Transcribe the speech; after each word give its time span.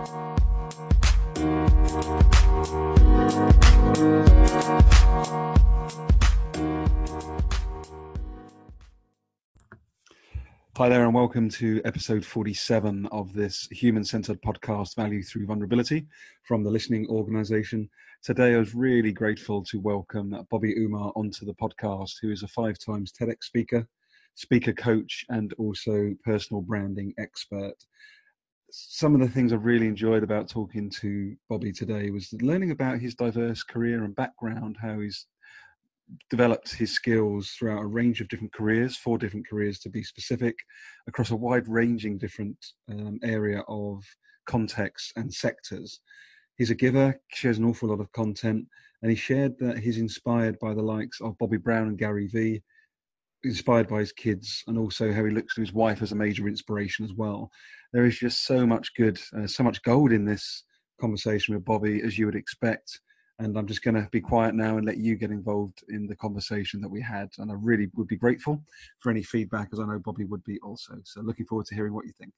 Hi 0.00 0.06
there, 10.88 11.04
and 11.04 11.14
welcome 11.14 11.50
to 11.50 11.82
episode 11.84 12.24
47 12.24 13.04
of 13.12 13.34
this 13.34 13.68
human 13.70 14.02
centered 14.02 14.40
podcast, 14.40 14.96
Value 14.96 15.22
Through 15.22 15.44
Vulnerability, 15.44 16.06
from 16.44 16.64
the 16.64 16.70
Listening 16.70 17.06
Organization. 17.08 17.90
Today, 18.22 18.54
I 18.54 18.58
was 18.58 18.74
really 18.74 19.12
grateful 19.12 19.62
to 19.64 19.80
welcome 19.80 20.34
Bobby 20.50 20.72
Umar 20.78 21.12
onto 21.14 21.44
the 21.44 21.52
podcast, 21.52 22.12
who 22.22 22.30
is 22.30 22.42
a 22.42 22.48
five 22.48 22.78
times 22.78 23.12
TEDx 23.12 23.44
speaker, 23.44 23.86
speaker 24.36 24.72
coach, 24.72 25.26
and 25.28 25.52
also 25.58 26.14
personal 26.24 26.62
branding 26.62 27.12
expert. 27.18 27.76
Some 28.72 29.14
of 29.14 29.20
the 29.20 29.28
things 29.28 29.52
I've 29.52 29.64
really 29.64 29.88
enjoyed 29.88 30.22
about 30.22 30.48
talking 30.48 30.90
to 31.00 31.34
Bobby 31.48 31.72
today 31.72 32.10
was 32.10 32.32
learning 32.40 32.70
about 32.70 33.00
his 33.00 33.14
diverse 33.14 33.64
career 33.64 34.04
and 34.04 34.14
background, 34.14 34.76
how 34.80 35.00
he's 35.00 35.26
developed 36.28 36.74
his 36.74 36.92
skills 36.92 37.50
throughout 37.50 37.82
a 37.82 37.86
range 37.86 38.20
of 38.20 38.28
different 38.28 38.52
careers, 38.52 38.96
four 38.96 39.18
different 39.18 39.48
careers 39.48 39.78
to 39.80 39.88
be 39.88 40.04
specific, 40.04 40.56
across 41.08 41.30
a 41.30 41.36
wide 41.36 41.68
ranging 41.68 42.16
different 42.18 42.56
um, 42.88 43.18
area 43.24 43.60
of 43.66 44.04
contexts 44.46 45.12
and 45.16 45.32
sectors. 45.32 46.00
He's 46.56 46.70
a 46.70 46.74
giver, 46.74 47.20
shares 47.32 47.58
an 47.58 47.64
awful 47.64 47.88
lot 47.88 48.00
of 48.00 48.12
content, 48.12 48.66
and 49.02 49.10
he 49.10 49.16
shared 49.16 49.58
that 49.58 49.78
he's 49.78 49.98
inspired 49.98 50.58
by 50.60 50.74
the 50.74 50.82
likes 50.82 51.20
of 51.20 51.38
Bobby 51.38 51.56
Brown 51.56 51.88
and 51.88 51.98
Gary 51.98 52.28
Vee, 52.28 52.62
inspired 53.42 53.88
by 53.88 54.00
his 54.00 54.12
kids, 54.12 54.62
and 54.66 54.78
also 54.78 55.12
how 55.12 55.24
he 55.24 55.30
looks 55.30 55.54
to 55.54 55.60
his 55.60 55.72
wife 55.72 56.02
as 56.02 56.12
a 56.12 56.16
major 56.16 56.46
inspiration 56.46 57.04
as 57.04 57.14
well. 57.14 57.50
There 57.92 58.04
is 58.04 58.18
just 58.18 58.44
so 58.44 58.66
much 58.66 58.94
good, 58.94 59.18
uh, 59.36 59.46
so 59.46 59.62
much 59.62 59.82
gold 59.82 60.12
in 60.12 60.24
this 60.24 60.64
conversation 61.00 61.54
with 61.54 61.64
Bobby, 61.64 62.02
as 62.02 62.18
you 62.18 62.26
would 62.26 62.36
expect 62.36 63.00
and 63.40 63.56
I'm 63.56 63.66
just 63.66 63.82
going 63.82 63.94
to 63.94 64.06
be 64.12 64.20
quiet 64.20 64.54
now 64.54 64.76
and 64.76 64.86
let 64.86 64.98
you 64.98 65.16
get 65.16 65.30
involved 65.30 65.82
in 65.88 66.06
the 66.06 66.14
conversation 66.14 66.82
that 66.82 66.90
we 66.90 67.00
had. 67.00 67.30
And 67.38 67.50
I 67.50 67.54
really 67.58 67.88
would 67.94 68.06
be 68.06 68.16
grateful 68.16 68.62
for 68.98 69.10
any 69.10 69.22
feedback, 69.22 69.70
as 69.72 69.80
I 69.80 69.86
know 69.86 69.98
Bobby 69.98 70.24
would 70.24 70.44
be 70.44 70.60
also. 70.60 70.98
So 71.04 71.22
looking 71.22 71.46
forward 71.46 71.66
to 71.66 71.74
hearing 71.74 71.94
what 71.94 72.04
you 72.04 72.12
think. 72.18 72.32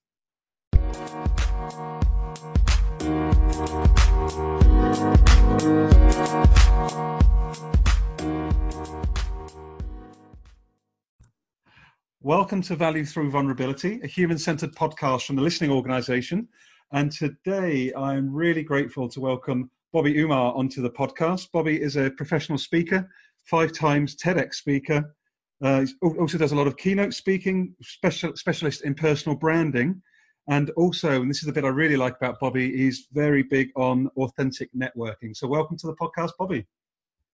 Welcome 12.24 12.62
to 12.62 12.76
Value 12.76 13.04
Through 13.04 13.32
Vulnerability, 13.32 13.98
a 14.04 14.06
human 14.06 14.38
centered 14.38 14.76
podcast 14.76 15.26
from 15.26 15.34
the 15.34 15.42
Listening 15.42 15.72
Organization. 15.72 16.46
And 16.92 17.10
today 17.10 17.92
I'm 17.94 18.32
really 18.32 18.62
grateful 18.62 19.08
to 19.08 19.18
welcome 19.18 19.68
Bobby 19.92 20.16
Umar 20.20 20.54
onto 20.54 20.82
the 20.82 20.90
podcast. 20.90 21.50
Bobby 21.50 21.82
is 21.82 21.96
a 21.96 22.12
professional 22.12 22.58
speaker, 22.58 23.10
five 23.42 23.72
times 23.72 24.14
TEDx 24.14 24.54
speaker. 24.54 25.16
Uh, 25.64 25.80
he 25.80 25.94
also 26.00 26.38
does 26.38 26.52
a 26.52 26.54
lot 26.54 26.68
of 26.68 26.76
keynote 26.76 27.12
speaking, 27.12 27.74
special, 27.82 28.36
specialist 28.36 28.84
in 28.84 28.94
personal 28.94 29.36
branding. 29.36 30.00
And 30.48 30.70
also, 30.76 31.22
and 31.22 31.28
this 31.28 31.38
is 31.38 31.46
the 31.46 31.52
bit 31.52 31.64
I 31.64 31.70
really 31.70 31.96
like 31.96 32.14
about 32.18 32.38
Bobby, 32.38 32.70
he's 32.70 33.08
very 33.12 33.42
big 33.42 33.70
on 33.74 34.08
authentic 34.16 34.70
networking. 34.72 35.36
So, 35.36 35.48
welcome 35.48 35.76
to 35.78 35.88
the 35.88 35.96
podcast, 35.96 36.30
Bobby. 36.38 36.68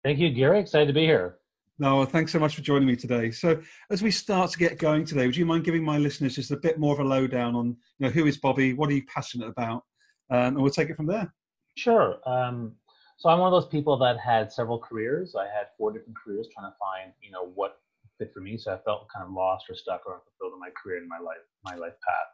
Thank 0.04 0.20
you, 0.20 0.30
Garry. 0.30 0.60
Excited 0.60 0.86
to 0.86 0.94
be 0.94 1.06
here. 1.06 1.40
No, 1.78 1.98
well, 1.98 2.06
thanks 2.06 2.32
so 2.32 2.40
much 2.40 2.56
for 2.56 2.62
joining 2.62 2.88
me 2.88 2.96
today. 2.96 3.32
So, 3.32 3.62
as 3.90 4.02
we 4.02 4.10
start 4.10 4.52
to 4.52 4.58
get 4.58 4.80
going 4.80 5.04
today, 5.04 5.26
would 5.26 5.36
you 5.36 5.46
mind 5.46 5.66
giving 5.66 5.84
my 5.84 5.98
listeners 5.98 6.36
just 6.36 6.52
a 6.52 6.58
bit 6.58 6.80
more 6.80 6.94
of 6.94 7.00
a 7.00 7.04
lowdown 7.04 7.54
on, 7.54 7.68
you 7.68 8.08
know, 8.08 8.10
who 8.10 8.26
is 8.28 8.38
Bobby, 8.38 8.74
what 8.74 8.90
are 8.90 8.94
you 8.94 9.04
passionate 9.14 9.50
about, 9.50 9.84
um, 10.30 10.40
and 10.40 10.58
we'll 10.62 10.72
take 10.72 10.90
it 10.90 10.96
from 10.96 11.08
there. 11.08 11.34
Sure. 11.76 12.18
Um, 12.26 12.74
so 13.18 13.30
I'm 13.30 13.40
one 13.40 13.54
of 13.54 13.62
those 13.62 13.70
people 13.70 13.98
that 13.98 14.18
had 14.20 14.52
several 14.54 14.80
careers. 14.80 15.36
I 15.38 15.46
had 15.46 15.68
four 15.78 15.92
different 15.92 16.18
careers 16.18 16.48
trying 16.54 16.72
to 16.72 16.76
find, 16.80 17.12
you 17.22 17.32
know, 17.32 17.52
what 17.56 17.80
fit 18.18 18.32
for 18.34 18.40
me. 18.40 18.58
So 18.58 18.74
I 18.74 18.78
felt 18.86 19.08
kind 19.14 19.26
of 19.28 19.34
lost 19.34 19.66
or 19.70 19.76
stuck 19.76 20.06
or 20.06 20.16
unfulfilled 20.16 20.54
in 20.54 20.60
my 20.60 20.70
career 20.82 21.00
and 21.00 21.10
my 21.10 21.20
life, 21.20 21.44
my 21.64 21.76
life 21.76 21.96
path. 22.08 22.28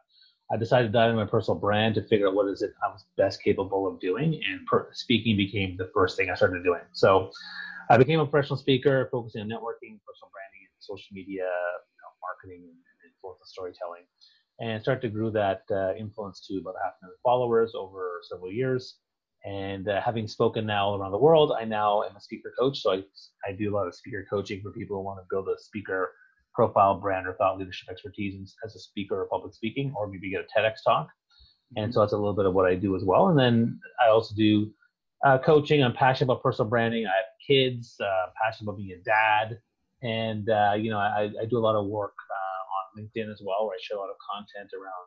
I 0.52 0.56
decided 0.56 0.88
to 0.88 0.92
dive 0.92 1.10
into 1.10 1.24
my 1.24 1.30
personal 1.30 1.58
brand 1.58 1.94
to 1.94 2.02
figure 2.02 2.28
out 2.28 2.34
what 2.34 2.48
is 2.48 2.62
it 2.62 2.74
I 2.84 2.88
was 2.88 3.06
best 3.16 3.42
capable 3.42 3.86
of 3.86 3.98
doing, 4.00 4.40
and 4.48 4.66
per- 4.66 4.90
speaking 4.92 5.36
became 5.36 5.76
the 5.76 5.90
first 5.94 6.16
thing 6.16 6.30
I 6.30 6.34
started 6.34 6.62
doing. 6.62 6.82
So 6.92 7.30
I 7.92 7.98
became 7.98 8.20
a 8.20 8.26
professional 8.26 8.56
speaker, 8.56 9.06
focusing 9.12 9.42
on 9.42 9.48
networking, 9.48 10.00
personal 10.08 10.32
branding, 10.32 10.64
and 10.64 10.80
social 10.80 11.12
media, 11.12 11.44
you 11.44 12.00
know, 12.00 12.12
marketing, 12.24 12.64
and 12.64 13.10
influence 13.12 13.40
storytelling, 13.44 14.04
and 14.60 14.80
started 14.80 15.02
to 15.02 15.10
grow 15.10 15.28
that 15.28 15.60
uh, 15.70 15.94
influence 15.94 16.40
to 16.48 16.56
about 16.56 16.76
half 16.82 16.94
a 17.02 17.04
million 17.04 17.18
followers 17.22 17.72
over 17.76 18.22
several 18.30 18.50
years. 18.50 18.96
And 19.44 19.90
uh, 19.90 20.00
having 20.00 20.26
spoken 20.26 20.64
now 20.64 20.94
around 20.94 21.12
the 21.12 21.18
world, 21.18 21.52
I 21.52 21.64
now 21.66 22.02
am 22.04 22.16
a 22.16 22.20
speaker 22.20 22.54
coach. 22.58 22.80
So 22.80 22.92
I, 22.92 23.02
I 23.46 23.52
do 23.52 23.70
a 23.70 23.74
lot 23.76 23.86
of 23.86 23.94
speaker 23.94 24.24
coaching 24.30 24.62
for 24.62 24.70
people 24.72 24.96
who 24.96 25.04
want 25.04 25.20
to 25.20 25.26
build 25.28 25.48
a 25.48 25.60
speaker 25.60 26.12
profile, 26.54 26.98
brand, 26.98 27.26
or 27.26 27.34
thought 27.34 27.58
leadership 27.58 27.90
expertise 27.90 28.56
as 28.64 28.74
a 28.74 28.78
speaker 28.78 29.20
or 29.20 29.28
public 29.28 29.52
speaking, 29.52 29.92
or 29.98 30.08
maybe 30.08 30.30
get 30.30 30.40
a 30.40 30.58
TEDx 30.58 30.76
talk. 30.82 31.08
And 31.76 31.84
mm-hmm. 31.86 31.92
so 31.92 32.00
that's 32.00 32.14
a 32.14 32.16
little 32.16 32.32
bit 32.32 32.46
of 32.46 32.54
what 32.54 32.64
I 32.64 32.74
do 32.74 32.96
as 32.96 33.04
well. 33.04 33.28
And 33.28 33.38
then 33.38 33.78
I 34.02 34.08
also 34.08 34.34
do 34.34 34.72
uh, 35.24 35.38
coaching. 35.38 35.82
I'm 35.82 35.92
passionate 35.92 36.32
about 36.32 36.42
personal 36.42 36.68
branding. 36.68 37.06
I 37.06 37.10
have 37.10 37.24
kids, 37.46 37.96
uh, 38.00 38.30
passionate 38.42 38.68
about 38.70 38.78
being 38.78 38.92
a 38.92 39.02
dad. 39.02 39.60
And, 40.02 40.48
uh, 40.50 40.74
you 40.76 40.90
know, 40.90 40.98
I, 40.98 41.30
I, 41.40 41.44
do 41.48 41.58
a 41.58 41.60
lot 41.60 41.76
of 41.76 41.86
work 41.86 42.14
uh, 42.28 42.98
on 42.98 43.04
LinkedIn 43.04 43.30
as 43.30 43.40
well, 43.44 43.66
where 43.66 43.76
I 43.76 43.78
share 43.80 43.98
a 43.98 44.00
lot 44.00 44.10
of 44.10 44.16
content 44.28 44.70
around 44.74 45.06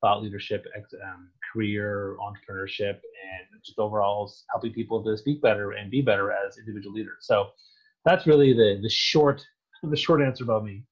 thought 0.00 0.22
leadership, 0.22 0.64
um, 1.04 1.30
career, 1.52 2.16
entrepreneurship, 2.20 2.94
and 2.94 3.62
just 3.64 3.78
overall 3.78 4.32
helping 4.50 4.72
people 4.72 5.02
to 5.02 5.16
speak 5.16 5.42
better 5.42 5.72
and 5.72 5.90
be 5.90 6.00
better 6.00 6.30
as 6.30 6.58
individual 6.58 6.94
leaders. 6.94 7.18
So 7.22 7.48
that's 8.04 8.26
really 8.26 8.52
the 8.52 8.78
the 8.82 8.90
short 8.90 9.44
the 9.82 9.96
short 9.96 10.22
answer 10.22 10.44
about 10.44 10.64
me. 10.64 10.84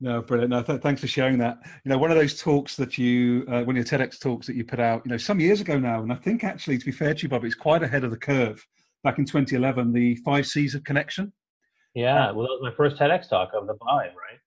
No, 0.00 0.22
brilliant. 0.22 0.50
No, 0.50 0.62
th- 0.62 0.82
thanks 0.82 1.00
for 1.00 1.06
sharing 1.06 1.38
that. 1.38 1.58
You 1.84 1.90
know, 1.90 1.98
one 1.98 2.10
of 2.10 2.16
those 2.16 2.40
talks 2.40 2.76
that 2.76 2.98
you, 2.98 3.44
uh, 3.48 3.62
one 3.62 3.76
of 3.76 3.76
your 3.76 3.84
TEDx 3.84 4.18
talks 4.18 4.46
that 4.46 4.56
you 4.56 4.64
put 4.64 4.80
out, 4.80 5.02
you 5.04 5.10
know, 5.10 5.16
some 5.16 5.40
years 5.40 5.60
ago 5.60 5.78
now, 5.78 6.02
and 6.02 6.12
I 6.12 6.16
think 6.16 6.44
actually, 6.44 6.78
to 6.78 6.84
be 6.84 6.92
fair 6.92 7.14
to 7.14 7.22
you, 7.22 7.28
Bob, 7.28 7.44
it's 7.44 7.54
quite 7.54 7.82
ahead 7.82 8.04
of 8.04 8.10
the 8.10 8.16
curve. 8.16 8.64
Back 9.02 9.18
in 9.18 9.24
2011, 9.24 9.92
the 9.92 10.16
five 10.16 10.46
C's 10.46 10.74
of 10.74 10.82
connection. 10.84 11.32
Yeah, 11.94 12.32
well, 12.32 12.42
that 12.46 12.58
was 12.60 12.60
my 12.62 12.76
first 12.76 12.96
TEDx 12.96 13.28
talk 13.28 13.50
of 13.54 13.66
the 13.66 13.74
five, 13.74 14.10
right? 14.10 14.38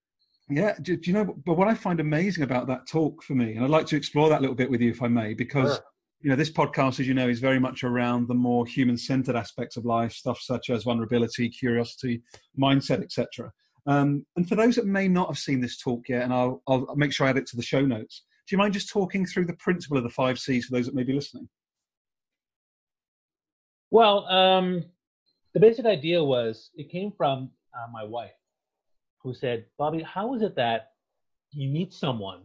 Yeah, 0.49 0.75
do, 0.81 0.97
do, 0.97 1.11
you 1.11 1.13
know? 1.13 1.35
But 1.45 1.57
what 1.57 1.67
I 1.67 1.73
find 1.73 1.99
amazing 1.99 2.43
about 2.43 2.67
that 2.67 2.87
talk 2.87 3.23
for 3.23 3.35
me, 3.35 3.53
and 3.53 3.63
I'd 3.63 3.69
like 3.69 3.85
to 3.87 3.95
explore 3.95 4.29
that 4.29 4.39
a 4.39 4.41
little 4.41 4.55
bit 4.55 4.69
with 4.69 4.81
you, 4.81 4.91
if 4.91 5.01
I 5.01 5.07
may, 5.07 5.33
because 5.33 5.75
sure. 5.75 5.83
you 6.21 6.29
know 6.29 6.35
this 6.35 6.51
podcast, 6.51 6.99
as 6.99 7.07
you 7.07 7.13
know, 7.13 7.27
is 7.27 7.39
very 7.39 7.59
much 7.59 7.83
around 7.83 8.27
the 8.27 8.33
more 8.33 8.65
human-centered 8.65 9.35
aspects 9.35 9.77
of 9.77 9.85
life, 9.85 10.13
stuff 10.13 10.39
such 10.41 10.69
as 10.69 10.83
vulnerability, 10.83 11.49
curiosity, 11.49 12.21
mindset, 12.59 13.01
etc. 13.03 13.51
Um, 13.87 14.25
and 14.35 14.47
for 14.47 14.55
those 14.55 14.75
that 14.75 14.85
may 14.85 15.07
not 15.07 15.29
have 15.29 15.37
seen 15.37 15.61
this 15.61 15.77
talk 15.77 16.09
yet, 16.09 16.23
and 16.23 16.33
I'll, 16.33 16.61
I'll 16.67 16.95
make 16.95 17.13
sure 17.13 17.25
I 17.25 17.29
add 17.29 17.37
it 17.37 17.47
to 17.47 17.55
the 17.55 17.63
show 17.63 17.81
notes. 17.81 18.23
Do 18.47 18.53
you 18.53 18.57
mind 18.57 18.73
just 18.73 18.89
talking 18.89 19.25
through 19.25 19.45
the 19.45 19.55
principle 19.55 19.97
of 19.97 20.03
the 20.03 20.09
five 20.09 20.39
C's 20.39 20.65
for 20.65 20.75
those 20.75 20.85
that 20.85 20.95
may 20.95 21.03
be 21.03 21.13
listening? 21.13 21.47
Well, 23.89 24.25
um, 24.27 24.83
the 25.53 25.61
basic 25.61 25.85
idea 25.85 26.21
was 26.21 26.69
it 26.75 26.91
came 26.91 27.13
from 27.15 27.49
uh, 27.73 27.87
my 27.91 28.03
wife 28.03 28.31
who 29.23 29.33
said, 29.33 29.65
Bobby, 29.77 30.03
how 30.03 30.33
is 30.35 30.41
it 30.41 30.55
that 30.55 30.91
you 31.51 31.69
meet 31.69 31.93
someone 31.93 32.41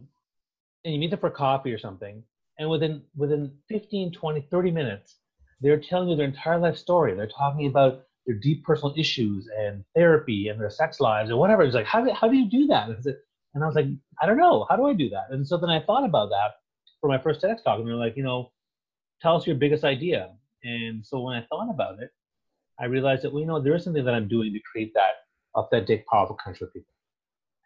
and 0.85 0.93
you 0.93 0.99
meet 0.99 1.11
them 1.11 1.19
for 1.19 1.29
coffee 1.29 1.73
or 1.73 1.77
something, 1.77 2.23
and 2.59 2.69
within 2.69 3.01
within 3.15 3.51
15, 3.69 4.11
20, 4.11 4.41
30 4.49 4.71
minutes, 4.71 5.17
they're 5.61 5.79
telling 5.79 6.09
you 6.09 6.15
their 6.15 6.25
entire 6.25 6.59
life 6.59 6.77
story. 6.77 7.13
They're 7.13 7.27
talking 7.27 7.67
about 7.67 8.03
their 8.25 8.35
deep 8.35 8.63
personal 8.63 8.93
issues 8.97 9.49
and 9.57 9.83
therapy 9.95 10.47
and 10.47 10.59
their 10.59 10.69
sex 10.69 10.99
lives 10.99 11.29
or 11.29 11.37
whatever. 11.37 11.63
It's 11.63 11.75
like, 11.75 11.85
how 11.85 12.03
do, 12.03 12.11
how 12.11 12.27
do 12.27 12.37
you 12.37 12.49
do 12.49 12.67
that? 12.67 12.89
And 12.89 13.63
I 13.63 13.67
was 13.67 13.75
like, 13.75 13.87
I 14.21 14.25
don't 14.25 14.37
know. 14.37 14.65
How 14.69 14.75
do 14.75 14.85
I 14.85 14.93
do 14.93 15.09
that? 15.09 15.25
And 15.29 15.47
so 15.47 15.57
then 15.57 15.69
I 15.69 15.81
thought 15.81 16.05
about 16.05 16.29
that 16.29 16.51
for 17.01 17.09
my 17.09 17.17
first 17.17 17.41
TEDx 17.41 17.63
talk. 17.63 17.79
And 17.79 17.87
they're 17.87 17.95
like, 17.95 18.15
you 18.15 18.23
know, 18.23 18.51
tell 19.21 19.35
us 19.35 19.45
your 19.45 19.55
biggest 19.55 19.83
idea. 19.83 20.31
And 20.63 21.05
so 21.05 21.19
when 21.21 21.35
I 21.35 21.45
thought 21.49 21.69
about 21.69 22.01
it, 22.01 22.09
I 22.79 22.85
realized 22.85 23.23
that, 23.23 23.33
well, 23.33 23.41
you 23.41 23.47
know, 23.47 23.61
there 23.61 23.75
is 23.75 23.83
something 23.83 24.03
that 24.05 24.13
I'm 24.13 24.27
doing 24.27 24.53
to 24.53 24.59
create 24.71 24.93
that 24.95 25.15
authentic, 25.55 26.07
powerful 26.07 26.37
country 26.43 26.65
with 26.65 26.73
people. 26.73 26.93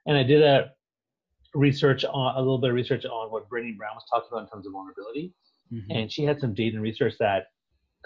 And 0.08 0.18
I 0.18 0.24
did 0.24 0.42
a 0.42 0.72
research 1.54 2.04
on 2.04 2.36
a 2.36 2.40
little 2.40 2.58
bit 2.58 2.72
of 2.72 2.76
research 2.76 3.06
on 3.06 3.32
what 3.32 3.50
Brené 3.50 3.78
Brown 3.78 3.96
was 3.96 4.04
talking 4.10 4.28
about 4.32 4.44
in 4.44 4.50
terms 4.50 4.66
of 4.66 4.74
vulnerability. 4.74 5.34
Mm-hmm. 5.72 5.92
And 5.92 6.12
she 6.12 6.24
had 6.24 6.40
some 6.40 6.54
data 6.54 6.76
and 6.76 6.84
research 6.84 7.14
that 7.20 7.48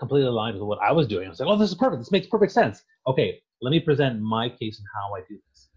completely 0.01 0.27
aligned 0.27 0.55
with 0.57 0.67
what 0.71 0.79
I 0.81 0.91
was 0.91 1.07
doing. 1.07 1.27
I 1.27 1.29
was 1.29 1.39
like, 1.39 1.47
oh, 1.47 1.57
this 1.57 1.69
is 1.69 1.75
perfect. 1.75 2.01
This 2.01 2.11
makes 2.11 2.25
perfect 2.25 2.51
sense. 2.51 2.81
Okay, 3.05 3.39
let 3.61 3.69
me 3.69 3.79
present 3.79 4.19
my 4.19 4.49
case 4.49 4.79
and 4.79 4.87
how 4.95 5.15
I 5.15 5.19
do 5.29 5.37
this. 5.47 5.69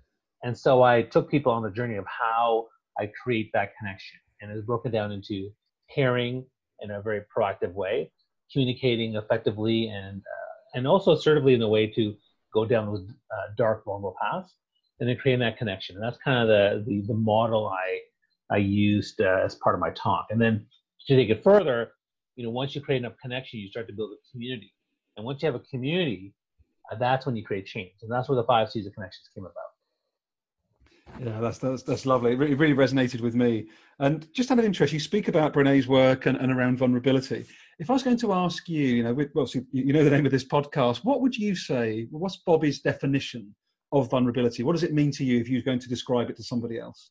And 0.42 0.56
so 0.56 0.82
I 0.82 1.02
took 1.02 1.30
people 1.30 1.52
on 1.52 1.62
the 1.62 1.70
journey 1.70 1.96
of 1.96 2.06
how 2.06 2.66
I 2.98 3.10
create 3.22 3.50
that 3.52 3.72
connection. 3.78 4.18
And 4.40 4.50
it's 4.50 4.64
broken 4.64 4.90
down 4.90 5.12
into 5.12 5.50
caring 5.94 6.46
in 6.80 6.90
a 6.90 7.02
very 7.02 7.20
proactive 7.36 7.74
way, 7.74 8.10
communicating 8.50 9.16
effectively, 9.16 9.88
and 9.88 10.18
uh, 10.20 10.78
and 10.78 10.86
also 10.86 11.12
assertively 11.12 11.54
in 11.54 11.62
a 11.62 11.68
way 11.68 11.86
to 11.86 12.14
go 12.52 12.64
down 12.64 12.86
those 12.86 13.06
uh, 13.36 13.46
dark, 13.58 13.84
vulnerable 13.84 14.16
paths, 14.20 14.54
and 15.00 15.08
then 15.08 15.16
creating 15.18 15.40
that 15.40 15.58
connection. 15.58 15.96
And 15.96 16.04
that's 16.04 16.18
kind 16.24 16.38
of 16.42 16.48
the 16.48 16.84
the, 16.86 17.02
the 17.08 17.14
model 17.14 17.68
I 17.68 18.00
I 18.50 18.58
used 18.58 19.20
uh, 19.20 19.42
as 19.44 19.54
part 19.56 19.74
of 19.74 19.80
my 19.80 19.90
talk. 19.90 20.26
And 20.30 20.40
then 20.40 20.66
to 21.06 21.16
take 21.16 21.30
it 21.30 21.42
further, 21.42 21.92
you 22.36 22.44
know, 22.44 22.50
once 22.50 22.74
you 22.74 22.80
create 22.80 22.98
enough 22.98 23.14
connection, 23.20 23.60
you 23.60 23.68
start 23.68 23.86
to 23.88 23.94
build 23.94 24.12
a 24.12 24.30
community. 24.32 24.72
And 25.16 25.24
once 25.24 25.42
you 25.42 25.46
have 25.46 25.54
a 25.54 25.64
community, 25.70 26.34
uh, 26.90 26.96
that's 26.96 27.26
when 27.26 27.36
you 27.36 27.44
create 27.44 27.66
change. 27.66 27.92
And 28.02 28.10
that's 28.10 28.28
where 28.28 28.36
the 28.36 28.44
five 28.44 28.70
C's 28.70 28.86
of 28.86 28.94
connections 28.94 29.28
came 29.34 29.44
about. 29.44 29.64
Yeah, 31.20 31.38
that's 31.40 31.58
that's 31.58 31.82
that's 31.84 32.06
lovely. 32.06 32.32
It 32.32 32.38
really, 32.38 32.54
really 32.54 32.74
resonated 32.74 33.20
with 33.20 33.34
me. 33.36 33.68
And 34.00 34.32
just 34.34 34.50
out 34.50 34.58
of 34.58 34.64
interest, 34.64 34.92
you 34.92 34.98
speak 34.98 35.28
about 35.28 35.52
Brene's 35.52 35.86
work 35.86 36.26
and, 36.26 36.36
and 36.38 36.50
around 36.50 36.78
vulnerability. 36.78 37.44
If 37.78 37.88
I 37.88 37.92
was 37.92 38.02
going 38.02 38.16
to 38.18 38.32
ask 38.32 38.68
you, 38.68 38.86
you 38.86 39.02
know, 39.04 39.16
well, 39.34 39.46
so 39.46 39.60
you 39.70 39.92
know 39.92 40.02
the 40.02 40.10
name 40.10 40.26
of 40.26 40.32
this 40.32 40.44
podcast, 40.44 41.04
what 41.04 41.20
would 41.20 41.36
you 41.36 41.54
say? 41.54 42.08
What's 42.10 42.38
Bobby's 42.38 42.80
definition 42.80 43.54
of 43.92 44.10
vulnerability? 44.10 44.64
What 44.64 44.72
does 44.72 44.82
it 44.82 44.92
mean 44.92 45.12
to 45.12 45.24
you 45.24 45.40
if 45.40 45.48
you're 45.48 45.62
going 45.62 45.78
to 45.78 45.88
describe 45.88 46.30
it 46.30 46.36
to 46.36 46.42
somebody 46.42 46.80
else? 46.80 47.10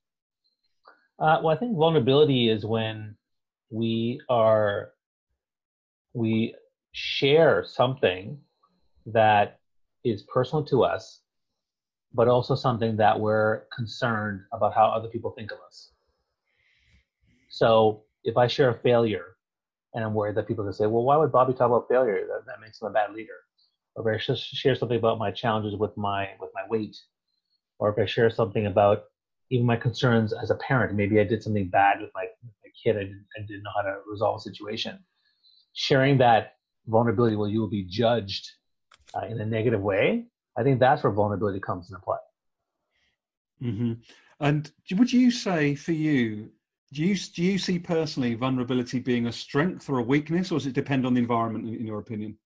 Uh, 1.20 1.40
well, 1.42 1.56
I 1.56 1.58
think 1.58 1.78
vulnerability 1.78 2.50
is 2.50 2.66
when 2.66 3.16
we 3.70 4.20
are 4.30 4.90
we 6.13 6.56
share 6.92 7.63
something 7.65 8.39
that 9.06 9.60
is 10.04 10.24
personal 10.24 10.63
to 10.65 10.83
us 10.83 11.24
but 12.13 12.27
also 12.27 12.56
something 12.56 12.95
that 12.98 13.19
we're 13.19 13.63
concerned 13.75 14.42
about 14.51 14.74
how 14.74 14.86
other 14.86 15.07
people 15.07 15.31
think 15.31 15.51
of 15.51 15.57
us. 15.65 15.92
So 17.50 18.04
if 18.24 18.38
I 18.38 18.48
share 18.48 18.69
a 18.69 18.80
failure 18.80 19.36
and 19.94 20.04
I'm 20.04 20.13
worried 20.13 20.36
that 20.36 20.48
people 20.48 20.63
can 20.63 20.74
say, 20.74 20.86
well, 20.86 21.04
why 21.04 21.18
would 21.18 21.31
Bobby 21.31 21.54
talk 21.54 21.68
about 21.68 21.88
failure? 21.89 22.25
That, 22.27 22.45
that 22.45 22.62
makes 22.62 22.81
him 22.81 22.88
a 22.88 22.92
bad 22.92 23.13
leader. 23.13 23.33
Or 23.95 24.12
if 24.12 24.30
I 24.30 24.33
share 24.36 24.75
something 24.75 24.98
about 24.98 25.19
my 25.19 25.31
challenges 25.31 25.75
with 25.75 25.95
my 25.98 26.30
with 26.39 26.50
my 26.56 26.63
weight, 26.68 26.98
or 27.77 27.89
if 27.92 28.00
I 28.00 28.06
share 28.06 28.31
something 28.31 28.65
about 28.65 29.04
even 29.51 29.68
my 29.68 29.75
concerns 29.75 30.33
as 30.33 30.50
a 30.50 30.56
parent, 30.56 30.95
maybe 30.95 31.19
I 31.19 31.24
did 31.24 31.44
something 31.44 31.68
bad 31.68 32.01
with 32.01 32.10
my, 32.15 32.25
my 32.44 32.71
kid, 32.83 32.95
I 32.95 33.01
didn't, 33.01 33.25
I 33.38 33.42
didn't 33.42 33.63
know 33.63 33.71
how 33.75 33.83
to 33.83 33.98
resolve 34.10 34.38
a 34.38 34.42
situation. 34.42 34.98
Sharing 35.74 36.18
that 36.20 36.54
vulnerability 36.88 37.36
where 37.36 37.50
you 37.50 37.60
will 37.60 37.70
be 37.70 37.84
judged 37.84 38.50
uh, 39.16 39.25
in 39.25 39.40
a 39.40 39.46
negative 39.46 39.81
way 39.81 40.28
I 40.58 40.64
think 40.64 40.80
that's 40.80 41.04
where 41.04 41.12
vulnerability 41.12 41.60
comes 41.60 41.90
into 41.90 42.02
play. 42.02 42.18
Mm-hmm. 43.62 43.94
And 44.40 44.72
would 44.92 45.12
you 45.12 45.31
say 45.31 45.75
for 45.75 45.94
you, 45.94 46.50
do 46.92 47.02
you 47.02 47.16
do 47.16 47.42
you 47.42 47.58
see 47.58 47.80
personally 47.80 48.36
vulnerability 48.36 49.00
being 49.00 49.28
a 49.28 49.31
strength 49.31 49.90
or 49.90 50.00
a 50.00 50.04
weakness, 50.04 50.52
or 50.52 50.60
does 50.60 50.68
it 50.68 50.74
depend 50.74 51.06
on 51.08 51.14
the 51.14 51.22
environment, 51.22 51.68
in, 51.68 51.88
your 51.88 52.00
opinion? 52.00 52.38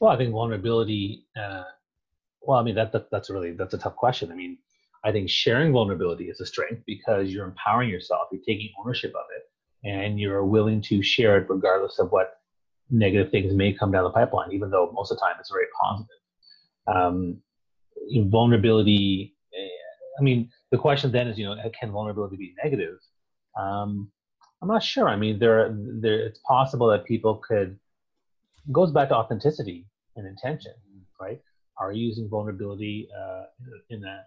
Well, 0.00 0.10
I 0.10 0.18
think 0.18 0.32
vulnerability. 0.32 1.26
Uh, 1.36 1.62
well, 2.42 2.58
I 2.58 2.62
mean 2.62 2.74
that, 2.74 2.92
that 2.92 3.10
that's 3.10 3.30
a 3.30 3.32
really 3.32 3.52
that's 3.52 3.74
a 3.74 3.78
tough 3.78 3.96
question. 3.96 4.30
I 4.32 4.34
mean, 4.34 4.58
I 5.04 5.12
think 5.12 5.30
sharing 5.30 5.72
vulnerability 5.72 6.28
is 6.28 6.40
a 6.40 6.46
strength 6.46 6.82
because 6.86 7.30
you're 7.30 7.46
empowering 7.46 7.88
yourself, 7.88 8.28
you're 8.32 8.42
taking 8.46 8.70
ownership 8.78 9.14
of 9.14 9.24
it, 9.34 9.44
and 9.84 10.18
you're 10.18 10.44
willing 10.44 10.80
to 10.82 11.02
share 11.02 11.36
it 11.38 11.48
regardless 11.48 11.98
of 11.98 12.10
what 12.12 12.38
negative 12.90 13.30
things 13.30 13.54
may 13.54 13.72
come 13.72 13.90
down 13.90 14.04
the 14.04 14.10
pipeline, 14.10 14.52
even 14.52 14.70
though 14.70 14.90
most 14.92 15.10
of 15.10 15.16
the 15.16 15.20
time 15.20 15.36
it's 15.40 15.50
very 15.50 15.66
positive 15.80 16.16
um, 16.86 17.40
vulnerability. 18.30 19.34
Eh, 19.54 20.18
I 20.18 20.22
mean, 20.22 20.50
the 20.70 20.78
question 20.78 21.12
then 21.12 21.28
is, 21.28 21.38
you 21.38 21.44
know, 21.44 21.56
can 21.78 21.90
vulnerability 21.90 22.36
be 22.36 22.54
negative? 22.62 22.98
Um, 23.58 24.10
I'm 24.60 24.68
not 24.68 24.82
sure. 24.82 25.08
I 25.08 25.16
mean, 25.16 25.38
there, 25.38 25.74
there, 25.76 26.20
it's 26.20 26.40
possible 26.46 26.88
that 26.88 27.04
people 27.04 27.36
could. 27.36 27.78
goes 28.70 28.92
back 28.92 29.08
to 29.08 29.16
authenticity 29.16 29.86
and 30.16 30.26
intention, 30.26 30.72
right? 31.20 31.40
Are 31.78 31.92
you 31.92 32.06
using 32.06 32.28
vulnerability 32.28 33.08
uh, 33.18 33.44
in 33.90 34.04
a 34.04 34.24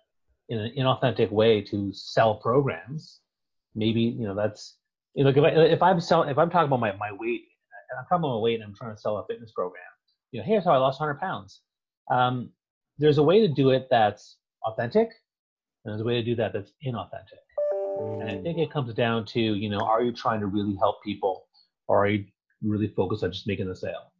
in 0.49 0.59
an 0.59 0.71
inauthentic 0.77 1.31
way 1.31 1.61
to 1.61 1.91
sell 1.93 2.35
programs? 2.35 3.21
Maybe 3.75 4.01
you 4.01 4.27
know 4.27 4.35
that's 4.35 4.75
you 5.15 5.23
know, 5.23 5.29
if, 5.29 5.81
I, 5.81 5.89
I'm 5.89 6.01
selling, 6.01 6.29
if 6.29 6.37
I'm 6.37 6.49
talking 6.49 6.67
about 6.67 6.79
my, 6.79 6.95
my 6.97 7.11
weight, 7.11 7.43
and 7.89 7.99
I'm 7.99 8.05
talking 8.05 8.23
about 8.23 8.35
my 8.35 8.41
weight, 8.41 8.55
and 8.55 8.63
I'm 8.63 8.75
trying 8.75 8.95
to 8.95 9.01
sell 9.01 9.17
a 9.17 9.25
fitness 9.27 9.51
program. 9.55 9.81
You 10.31 10.41
know, 10.41 10.45
here's 10.45 10.65
how 10.65 10.71
I 10.71 10.77
lost 10.77 10.99
100 10.99 11.19
pounds. 11.19 11.61
Um, 12.11 12.51
there's 12.97 13.17
a 13.17 13.23
way 13.23 13.39
to 13.39 13.47
do 13.47 13.71
it 13.71 13.87
that's 13.89 14.37
authentic, 14.65 15.09
and 15.83 15.93
there's 15.93 16.01
a 16.01 16.05
way 16.05 16.15
to 16.15 16.23
do 16.23 16.35
that 16.35 16.53
that's 16.53 16.71
inauthentic. 16.85 17.43
Mm. 17.99 18.21
And 18.21 18.29
I 18.29 18.41
think 18.41 18.57
it 18.57 18.71
comes 18.71 18.93
down 18.93 19.25
to, 19.27 19.39
you 19.39 19.69
know, 19.69 19.79
are 19.79 20.03
you 20.03 20.11
trying 20.11 20.41
to 20.41 20.47
really 20.47 20.75
help 20.75 21.03
people, 21.03 21.47
or 21.87 22.03
are 22.03 22.09
you 22.09 22.25
really 22.61 22.87
focused 22.87 23.23
on 23.23 23.31
just 23.31 23.47
making 23.47 23.67
the 23.67 23.75
sale? 23.75 24.11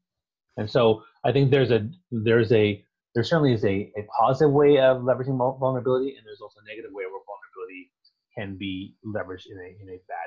And 0.58 0.70
so 0.70 1.04
I 1.26 1.32
think 1.32 1.52
there's 1.52 1.72
a 1.72 1.90
there's 2.12 2.52
a 2.52 2.84
there 3.14 3.24
certainly 3.24 3.54
is 3.54 3.64
a, 3.66 3.92
a 3.98 4.04
positive 4.18 4.54
way 4.54 4.78
of 4.78 5.02
leveraging 5.02 5.38
vulnerability, 5.60 6.16
and 6.16 6.26
there's 6.26 6.42
also 6.42 6.60
a 6.60 6.70
negative 6.70 6.92
way 6.92 7.04
where 7.04 7.22
vulnerability 7.28 7.92
can 8.38 8.58
be 8.58 8.96
leveraged 9.06 9.48
in 9.52 9.58
a 9.58 9.82
in 9.82 9.90
a 9.90 10.00
bad. 10.08 10.25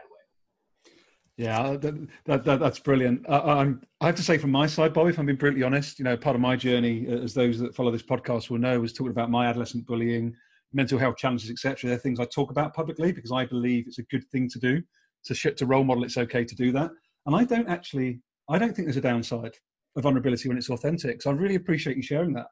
Yeah, 1.38 1.60
uh, 1.60 1.76
that, 1.76 2.08
that, 2.24 2.44
that, 2.44 2.58
that's 2.58 2.80
brilliant. 2.80 3.24
Uh, 3.28 3.40
I, 4.00 4.04
I 4.04 4.06
have 4.06 4.16
to 4.16 4.24
say, 4.24 4.38
from 4.38 4.50
my 4.50 4.66
side, 4.66 4.92
Bobby, 4.92 5.10
if 5.10 5.20
I'm 5.20 5.26
being 5.26 5.38
brutally 5.38 5.62
honest, 5.62 6.00
you 6.00 6.04
know, 6.04 6.16
part 6.16 6.34
of 6.34 6.42
my 6.42 6.56
journey, 6.56 7.06
uh, 7.08 7.22
as 7.22 7.32
those 7.32 7.60
that 7.60 7.76
follow 7.76 7.92
this 7.92 8.02
podcast 8.02 8.50
will 8.50 8.58
know, 8.58 8.80
was 8.80 8.92
talking 8.92 9.12
about 9.12 9.30
my 9.30 9.46
adolescent 9.46 9.86
bullying, 9.86 10.34
mental 10.72 10.98
health 10.98 11.16
challenges, 11.16 11.48
etc. 11.48 11.90
They're 11.90 11.98
things 11.98 12.18
I 12.18 12.24
talk 12.24 12.50
about 12.50 12.74
publicly 12.74 13.12
because 13.12 13.30
I 13.30 13.46
believe 13.46 13.86
it's 13.86 14.00
a 14.00 14.02
good 14.10 14.24
thing 14.32 14.48
to 14.48 14.58
do. 14.58 14.82
To 15.26 15.34
sh- 15.34 15.54
to 15.56 15.64
role 15.64 15.84
model, 15.84 16.02
it's 16.02 16.16
okay 16.16 16.44
to 16.44 16.54
do 16.56 16.72
that. 16.72 16.90
And 17.26 17.36
I 17.36 17.44
don't 17.44 17.68
actually, 17.68 18.20
I 18.50 18.58
don't 18.58 18.74
think 18.74 18.86
there's 18.86 18.96
a 18.96 19.00
downside 19.00 19.54
of 19.94 20.02
vulnerability 20.02 20.48
when 20.48 20.58
it's 20.58 20.70
authentic. 20.70 21.22
So 21.22 21.30
I 21.30 21.34
really 21.34 21.54
appreciate 21.54 21.96
you 21.96 22.02
sharing 22.02 22.32
that. 22.32 22.46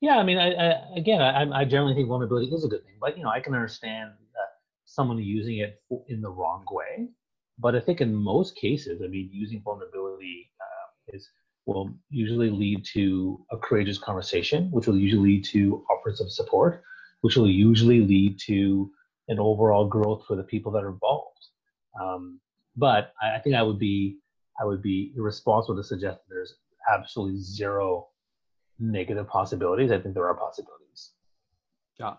Yeah, 0.00 0.18
I 0.18 0.22
mean, 0.22 0.38
I, 0.38 0.52
I, 0.52 0.96
again, 0.96 1.20
I, 1.20 1.50
I 1.50 1.64
generally 1.64 1.96
think 1.96 2.06
vulnerability 2.06 2.46
is 2.54 2.64
a 2.64 2.68
good 2.68 2.84
thing, 2.84 2.94
but 3.00 3.16
you 3.18 3.24
know, 3.24 3.30
I 3.30 3.40
can 3.40 3.54
understand 3.54 4.10
uh, 4.10 4.46
someone 4.84 5.18
using 5.18 5.58
it 5.58 5.82
in 6.08 6.20
the 6.20 6.30
wrong 6.30 6.64
way 6.70 7.08
but 7.58 7.74
I 7.74 7.80
think 7.80 8.00
in 8.00 8.14
most 8.14 8.56
cases, 8.56 9.00
I 9.02 9.08
mean, 9.08 9.30
using 9.32 9.62
vulnerability 9.62 10.50
uh, 10.60 11.16
is 11.16 11.28
will 11.66 11.94
usually 12.10 12.50
lead 12.50 12.84
to 12.84 13.44
a 13.50 13.56
courageous 13.56 13.98
conversation, 13.98 14.70
which 14.70 14.86
will 14.86 14.98
usually 14.98 15.22
lead 15.22 15.44
to 15.44 15.84
offers 15.90 16.20
of 16.20 16.30
support, 16.30 16.82
which 17.22 17.36
will 17.36 17.48
usually 17.48 18.00
lead 18.00 18.38
to 18.38 18.90
an 19.28 19.38
overall 19.38 19.86
growth 19.86 20.26
for 20.26 20.36
the 20.36 20.42
people 20.42 20.70
that 20.72 20.84
are 20.84 20.90
involved. 20.90 21.46
Um, 21.98 22.40
but 22.76 23.14
I, 23.22 23.36
I, 23.36 23.38
think 23.38 23.54
I 23.56 23.62
would 23.62 23.78
be 23.78 24.18
I 24.60 24.64
would 24.64 24.82
be 24.82 25.12
irresponsible 25.16 25.76
to 25.76 25.84
suggest 25.84 26.18
that 26.18 26.34
there's 26.34 26.54
absolutely 26.92 27.40
zero 27.40 28.08
negative 28.78 29.26
possibilities. 29.28 29.90
I 29.90 29.98
think 29.98 30.14
there 30.14 30.28
are 30.28 30.34
possibilities. 30.34 31.12
Yeah, 31.98 32.14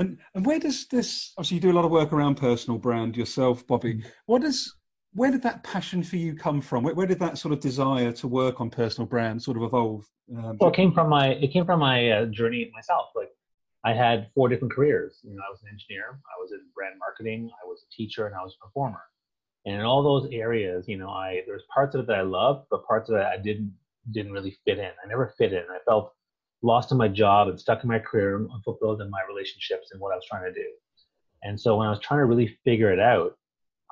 and 0.00 0.18
and 0.34 0.44
where 0.44 0.58
does 0.58 0.86
this? 0.88 1.32
Obviously, 1.36 1.56
you 1.56 1.60
do 1.60 1.70
a 1.70 1.74
lot 1.78 1.84
of 1.84 1.90
work 1.90 2.12
around 2.12 2.36
personal 2.36 2.78
brand 2.78 3.16
yourself, 3.16 3.66
Bobby. 3.66 3.94
Mm. 3.94 4.04
What 4.26 4.42
does 4.42 4.74
where 5.12 5.30
did 5.30 5.42
that 5.42 5.62
passion 5.64 6.02
for 6.02 6.16
you 6.16 6.34
come 6.34 6.60
from? 6.60 6.84
Where, 6.84 6.94
where 6.94 7.06
did 7.06 7.18
that 7.18 7.38
sort 7.38 7.52
of 7.52 7.60
desire 7.60 8.12
to 8.12 8.28
work 8.28 8.60
on 8.60 8.70
personal 8.70 9.06
brand 9.06 9.42
sort 9.42 9.56
of 9.56 9.64
evolve? 9.64 10.04
Um, 10.36 10.56
well, 10.60 10.70
it 10.70 10.76
came 10.76 10.92
from 10.92 11.08
my 11.08 11.28
it 11.28 11.52
came 11.52 11.66
from 11.66 11.80
my 11.80 12.10
uh, 12.10 12.26
journey 12.26 12.70
myself. 12.74 13.10
Like 13.14 13.30
I 13.84 13.92
had 13.92 14.28
four 14.34 14.48
different 14.48 14.72
careers. 14.72 15.20
You 15.22 15.34
know, 15.34 15.42
I 15.46 15.50
was 15.50 15.60
an 15.62 15.68
engineer, 15.70 16.04
I 16.10 16.40
was 16.40 16.52
in 16.52 16.60
brand 16.74 16.94
marketing, 16.98 17.50
I 17.62 17.66
was 17.66 17.84
a 17.84 17.94
teacher, 17.94 18.26
and 18.26 18.34
I 18.34 18.42
was 18.42 18.56
a 18.60 18.64
performer. 18.64 19.02
And 19.66 19.74
in 19.74 19.82
all 19.82 20.02
those 20.02 20.30
areas, 20.32 20.86
you 20.88 20.96
know, 20.96 21.10
I 21.10 21.42
there's 21.46 21.64
parts 21.74 21.94
of 21.94 22.02
it 22.02 22.06
that 22.06 22.16
I 22.16 22.22
loved, 22.22 22.66
but 22.70 22.86
parts 22.86 23.10
of 23.10 23.16
it 23.16 23.26
I 23.26 23.36
didn't 23.36 23.74
didn't 24.12 24.32
really 24.32 24.56
fit 24.64 24.78
in. 24.78 24.86
I 24.86 25.08
never 25.08 25.34
fit 25.36 25.52
in. 25.52 25.64
I 25.70 25.78
felt 25.84 26.14
lost 26.62 26.92
in 26.92 26.98
my 26.98 27.08
job 27.08 27.48
and 27.48 27.58
stuck 27.58 27.82
in 27.82 27.88
my 27.88 27.98
career, 27.98 28.36
and 28.36 28.50
unfulfilled 28.52 29.00
in 29.00 29.10
my 29.10 29.20
relationships 29.28 29.88
and 29.92 30.00
what 30.00 30.12
I 30.12 30.16
was 30.16 30.26
trying 30.28 30.44
to 30.44 30.52
do. 30.52 30.66
And 31.42 31.58
so 31.58 31.76
when 31.76 31.86
I 31.86 31.90
was 31.90 32.00
trying 32.00 32.20
to 32.20 32.26
really 32.26 32.58
figure 32.64 32.92
it 32.92 33.00
out, 33.00 33.36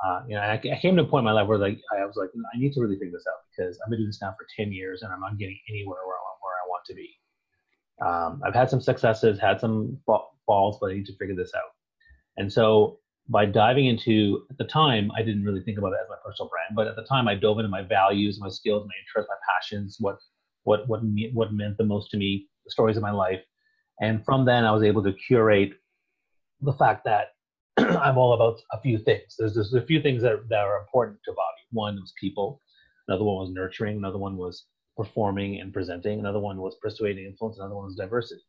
uh, 0.05 0.23
you 0.29 0.35
know, 0.35 0.43
I, 0.43 0.55
I, 0.55 0.79
came 0.81 0.95
to 0.97 1.03
a 1.03 1.07
point 1.07 1.23
in 1.23 1.25
my 1.25 1.33
life 1.33 1.49
where 1.49 1.59
like 1.59 1.81
I 1.93 2.05
was 2.05 2.17
like, 2.17 2.31
I 2.55 2.59
need 2.59 2.73
to 2.75 2.81
really 2.81 2.97
figure 2.97 3.13
this 3.13 3.27
out 3.27 3.41
because 3.51 3.81
I've 3.81 3.91
been 3.91 3.99
doing 3.99 4.09
this 4.09 4.23
now 4.23 4.35
for 4.39 4.47
10 4.57 4.73
years 4.73 5.03
and 5.03 5.13
I'm 5.13 5.21
not 5.21 5.39
getting 5.39 5.59
anywhere 5.69 5.99
where 6.07 6.15
I, 6.15 6.23
want, 6.23 6.39
where 6.41 6.55
I 6.55 6.69
want 6.69 6.85
to 6.87 6.95
be. 6.95 7.11
Um, 8.01 8.43
I've 8.47 8.55
had 8.55 8.71
some 8.71 8.81
successes, 8.81 9.41
had 9.41 9.61
some 9.61 9.99
falls, 10.47 10.79
but 10.81 10.93
I 10.93 10.95
need 10.95 11.07
to 11.07 11.17
figure 11.17 11.35
this 11.35 11.53
out. 11.57 11.71
And 12.37 12.53
so 12.53 13.01
by 13.29 13.45
diving 13.45 13.87
into, 13.87 14.47
at 14.51 14.59
the 14.59 14.65
time, 14.65 15.11
I 15.17 15.23
didn't 15.23 15.45
really 15.45 15.63
think 15.63 15.79
about 15.79 15.93
it 15.93 15.99
as 16.01 16.09
my 16.09 16.17
personal 16.25 16.49
brand, 16.49 16.77
but 16.77 16.87
at 16.87 16.95
the 16.95 17.03
time 17.03 17.27
I 17.27 17.35
dove 17.35 17.59
into 17.59 17.69
my 17.69 17.83
values, 17.83 18.39
my 18.41 18.49
skills, 18.49 18.87
my 18.87 18.95
interests, 19.03 19.29
my 19.29 19.53
passions, 19.53 19.97
what, 19.99 20.19
what, 20.63 20.89
what, 20.89 21.01
what 21.33 21.53
meant 21.53 21.77
the 21.77 21.85
most 21.85 22.11
to 22.13 22.17
me 22.17 22.47
stories 22.69 22.97
of 22.97 23.03
my 23.03 23.11
life. 23.11 23.41
And 24.01 24.25
from 24.25 24.45
then, 24.45 24.65
I 24.65 24.73
was 24.73 24.83
able 24.83 25.03
to 25.03 25.13
curate 25.13 25.73
the 26.61 26.73
fact 26.73 27.05
that 27.05 27.29
I'm 27.79 28.19
all 28.19 28.35
about 28.35 28.61
a 28.73 28.81
few 28.81 28.99
things. 28.99 29.35
There's, 29.39 29.55
there's 29.55 29.75
a 29.75 29.83
few 29.83 30.01
things 30.01 30.23
that, 30.23 30.49
that 30.49 30.61
are 30.61 30.79
important 30.79 31.19
to 31.25 31.33
Bobby. 31.33 31.63
One 31.71 31.97
was 31.97 32.13
people, 32.21 32.61
another 33.07 33.25
one 33.25 33.37
was 33.37 33.51
nurturing, 33.51 33.97
another 33.97 34.19
one 34.19 34.37
was 34.37 34.67
performing 34.97 35.61
and 35.61 35.73
presenting, 35.73 36.19
another 36.19 36.41
one 36.41 36.59
was 36.59 36.77
persuading 36.83 37.25
influence, 37.25 37.59
another 37.59 37.77
one 37.77 37.87
was 37.87 37.97
diversity. 37.97 38.43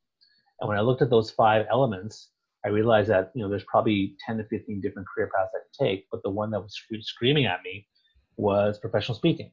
And 0.60 0.68
when 0.68 0.78
I 0.78 0.82
looked 0.82 1.02
at 1.02 1.10
those 1.10 1.32
five 1.32 1.66
elements, 1.72 2.30
I 2.66 2.70
realized 2.70 3.10
that 3.10 3.32
you 3.36 3.42
know 3.42 3.50
there's 3.50 3.64
probably 3.66 4.16
10 4.26 4.38
to 4.38 4.44
15 4.46 4.82
different 4.82 5.08
career 5.08 5.30
paths 5.34 5.52
I 5.56 5.60
could 5.60 5.86
take, 5.86 6.08
but 6.12 6.22
the 6.24 6.30
one 6.30 6.52
that 6.52 6.60
was 6.60 6.78
screaming 7.02 7.46
at 7.46 7.62
me 7.64 7.88
was 8.36 8.80
professional 8.80 9.16
speaking. 9.16 9.52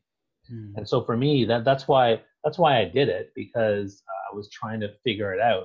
Hmm. 0.49 0.73
And 0.77 0.89
so 0.89 1.05
for 1.05 1.17
me, 1.17 1.45
that 1.45 1.65
that's 1.65 1.87
why 1.87 2.23
that's 2.47 2.59
why 2.59 2.79
I 2.79 2.85
did 2.85 3.09
it 3.09 3.33
because 3.35 4.05
uh, 4.09 4.33
I 4.33 4.37
was 4.37 4.49
trying 4.51 4.79
to 4.79 4.89
figure 5.03 5.35
it 5.35 5.41
out. 5.41 5.65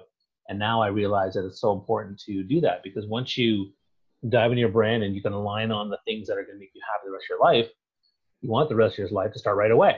And 0.49 0.57
now 0.57 0.81
I 0.81 0.87
realize 0.87 1.35
that 1.35 1.45
it's 1.45 1.61
so 1.61 1.73
important 1.73 2.19
to 2.21 2.41
do 2.43 2.59
that 2.61 2.81
because 2.83 3.05
once 3.05 3.37
you 3.37 3.71
dive 4.29 4.49
into 4.51 4.61
your 4.61 4.69
brand 4.69 5.03
and 5.03 5.15
you 5.15 5.21
can 5.21 5.31
align 5.31 5.71
on 5.71 5.91
the 5.91 5.99
things 6.05 6.27
that 6.27 6.33
are 6.33 6.43
going 6.43 6.55
to 6.55 6.59
make 6.59 6.71
you 6.73 6.81
happy 6.91 7.03
the 7.05 7.11
rest 7.11 7.25
of 7.25 7.37
your 7.37 7.39
life, 7.39 7.69
You 8.41 8.49
want 8.49 8.67
the 8.67 8.75
rest 8.75 8.95
of 8.95 8.97
your 8.97 9.09
life 9.09 9.31
to 9.33 9.39
start 9.39 9.57
right 9.57 9.69
away. 9.69 9.97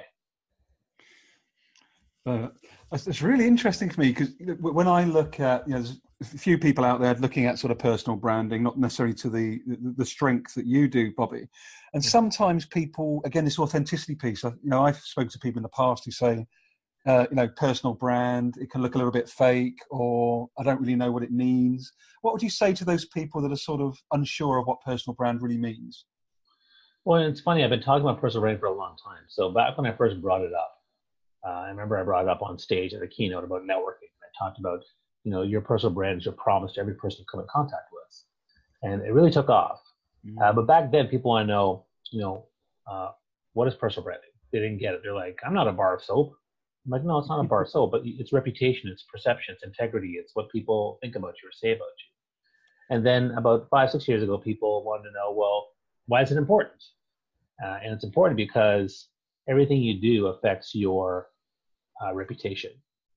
Uh, 2.25 2.49
it's 2.91 3.21
really 3.21 3.47
interesting 3.47 3.89
for 3.89 4.01
me 4.01 4.09
because 4.09 4.31
when 4.59 4.87
I 4.87 5.05
look 5.05 5.39
at, 5.39 5.65
you 5.65 5.75
know, 5.75 5.79
there's 5.81 6.33
a 6.33 6.37
few 6.37 6.57
people 6.57 6.83
out 6.83 6.99
there 6.99 7.15
looking 7.15 7.45
at 7.45 7.59
sort 7.59 7.71
of 7.71 7.79
personal 7.79 8.17
branding, 8.17 8.61
not 8.61 8.77
necessarily 8.77 9.15
to 9.15 9.29
the 9.29 9.61
the 9.97 10.05
strength 10.05 10.53
that 10.55 10.65
you 10.65 10.87
do, 10.87 11.13
Bobby. 11.17 11.47
And 11.93 12.03
sometimes 12.03 12.65
people, 12.65 13.21
again, 13.25 13.45
this 13.45 13.59
authenticity 13.59 14.15
piece. 14.15 14.43
You 14.43 14.53
know, 14.63 14.85
I've 14.85 14.97
spoken 14.97 15.29
to 15.29 15.39
people 15.39 15.59
in 15.59 15.63
the 15.63 15.69
past 15.69 16.05
who 16.05 16.11
say, 16.11 16.45
uh, 17.05 17.25
you 17.29 17.35
know, 17.35 17.47
personal 17.47 17.93
brand, 17.93 18.55
it 18.57 18.71
can 18.71 18.81
look 18.81 18.95
a 18.95 18.97
little 18.97 19.11
bit 19.11 19.29
fake, 19.29 19.79
or 19.89 20.47
I 20.57 20.63
don't 20.63 20.79
really 20.79 20.95
know 20.95 21.11
what 21.11 21.23
it 21.23 21.31
means. 21.31 21.91
What 22.21 22.33
would 22.33 22.41
you 22.41 22.49
say 22.49 22.73
to 22.73 22.85
those 22.85 23.05
people 23.05 23.41
that 23.41 23.51
are 23.51 23.57
sort 23.57 23.81
of 23.81 23.97
unsure 24.13 24.57
of 24.57 24.67
what 24.67 24.81
personal 24.85 25.15
brand 25.15 25.41
really 25.41 25.57
means? 25.57 26.05
Well, 27.05 27.21
it's 27.21 27.41
funny. 27.41 27.63
I've 27.63 27.69
been 27.69 27.81
talking 27.81 28.03
about 28.03 28.21
personal 28.21 28.41
brand 28.41 28.59
for 28.59 28.67
a 28.67 28.73
long 28.73 28.95
time. 29.03 29.23
So 29.27 29.51
back 29.51 29.77
when 29.77 29.85
I 29.85 29.91
first 29.91 30.21
brought 30.21 30.41
it 30.41 30.53
up, 30.53 30.75
uh, 31.45 31.49
I 31.49 31.67
remember 31.67 31.97
I 31.97 32.03
brought 32.03 32.23
it 32.23 32.29
up 32.29 32.41
on 32.41 32.57
stage 32.57 32.93
at 32.93 33.01
a 33.01 33.07
keynote 33.07 33.43
about 33.43 33.63
networking. 33.63 34.11
I 34.21 34.29
talked 34.39 34.59
about, 34.59 34.79
you 35.25 35.31
know, 35.31 35.41
your 35.41 35.59
personal 35.59 35.93
brand 35.93 36.19
is 36.19 36.25
your 36.25 36.33
promise 36.35 36.73
to 36.73 36.79
every 36.79 36.95
person 36.95 37.19
you 37.19 37.25
come 37.29 37.41
in 37.41 37.47
contact 37.51 37.89
with, 37.91 38.23
and 38.83 39.01
it 39.01 39.11
really 39.11 39.31
took 39.31 39.49
off. 39.49 39.81
Mm-hmm. 40.25 40.41
Uh, 40.41 40.53
but 40.53 40.67
back 40.67 40.91
then, 40.91 41.07
people 41.07 41.31
want 41.31 41.43
to 41.43 41.53
know, 41.53 41.85
you 42.11 42.21
know, 42.21 42.45
uh, 42.89 43.09
what 43.51 43.67
is 43.67 43.75
personal 43.75 44.05
branding? 44.05 44.29
They 44.53 44.59
didn't 44.59 44.77
get 44.77 44.93
it. 44.93 45.01
They're 45.03 45.13
like, 45.13 45.39
I'm 45.45 45.53
not 45.53 45.67
a 45.67 45.73
bar 45.73 45.95
of 45.95 46.01
soap. 46.01 46.37
I'm 46.85 46.91
like, 46.91 47.03
no, 47.03 47.17
it's 47.17 47.29
not 47.29 47.39
a 47.39 47.47
bar 47.47 47.65
soap, 47.65 47.91
but 47.91 48.01
it's 48.03 48.33
reputation, 48.33 48.89
it's 48.89 49.03
perception, 49.03 49.53
it's 49.53 49.63
integrity, 49.63 50.15
it's 50.19 50.35
what 50.35 50.51
people 50.51 50.97
think 51.01 51.15
about 51.15 51.35
you 51.41 51.47
or 51.47 51.51
say 51.53 51.71
about 51.71 51.87
you. 51.97 52.95
And 52.95 53.05
then 53.05 53.31
about 53.37 53.67
five, 53.69 53.89
six 53.89 54.07
years 54.07 54.21
ago, 54.21 54.37
people 54.37 54.83
wanted 54.83 55.03
to 55.03 55.13
know, 55.13 55.31
well, 55.33 55.69
why 56.07 56.21
is 56.21 56.31
it 56.31 56.37
important? 56.37 56.83
Uh, 57.63 57.77
and 57.83 57.93
it's 57.93 58.03
important 58.03 58.35
because 58.35 59.07
everything 59.47 59.81
you 59.81 60.01
do 60.01 60.27
affects 60.27 60.75
your 60.75 61.27
uh, 62.03 62.13
reputation, 62.13 62.71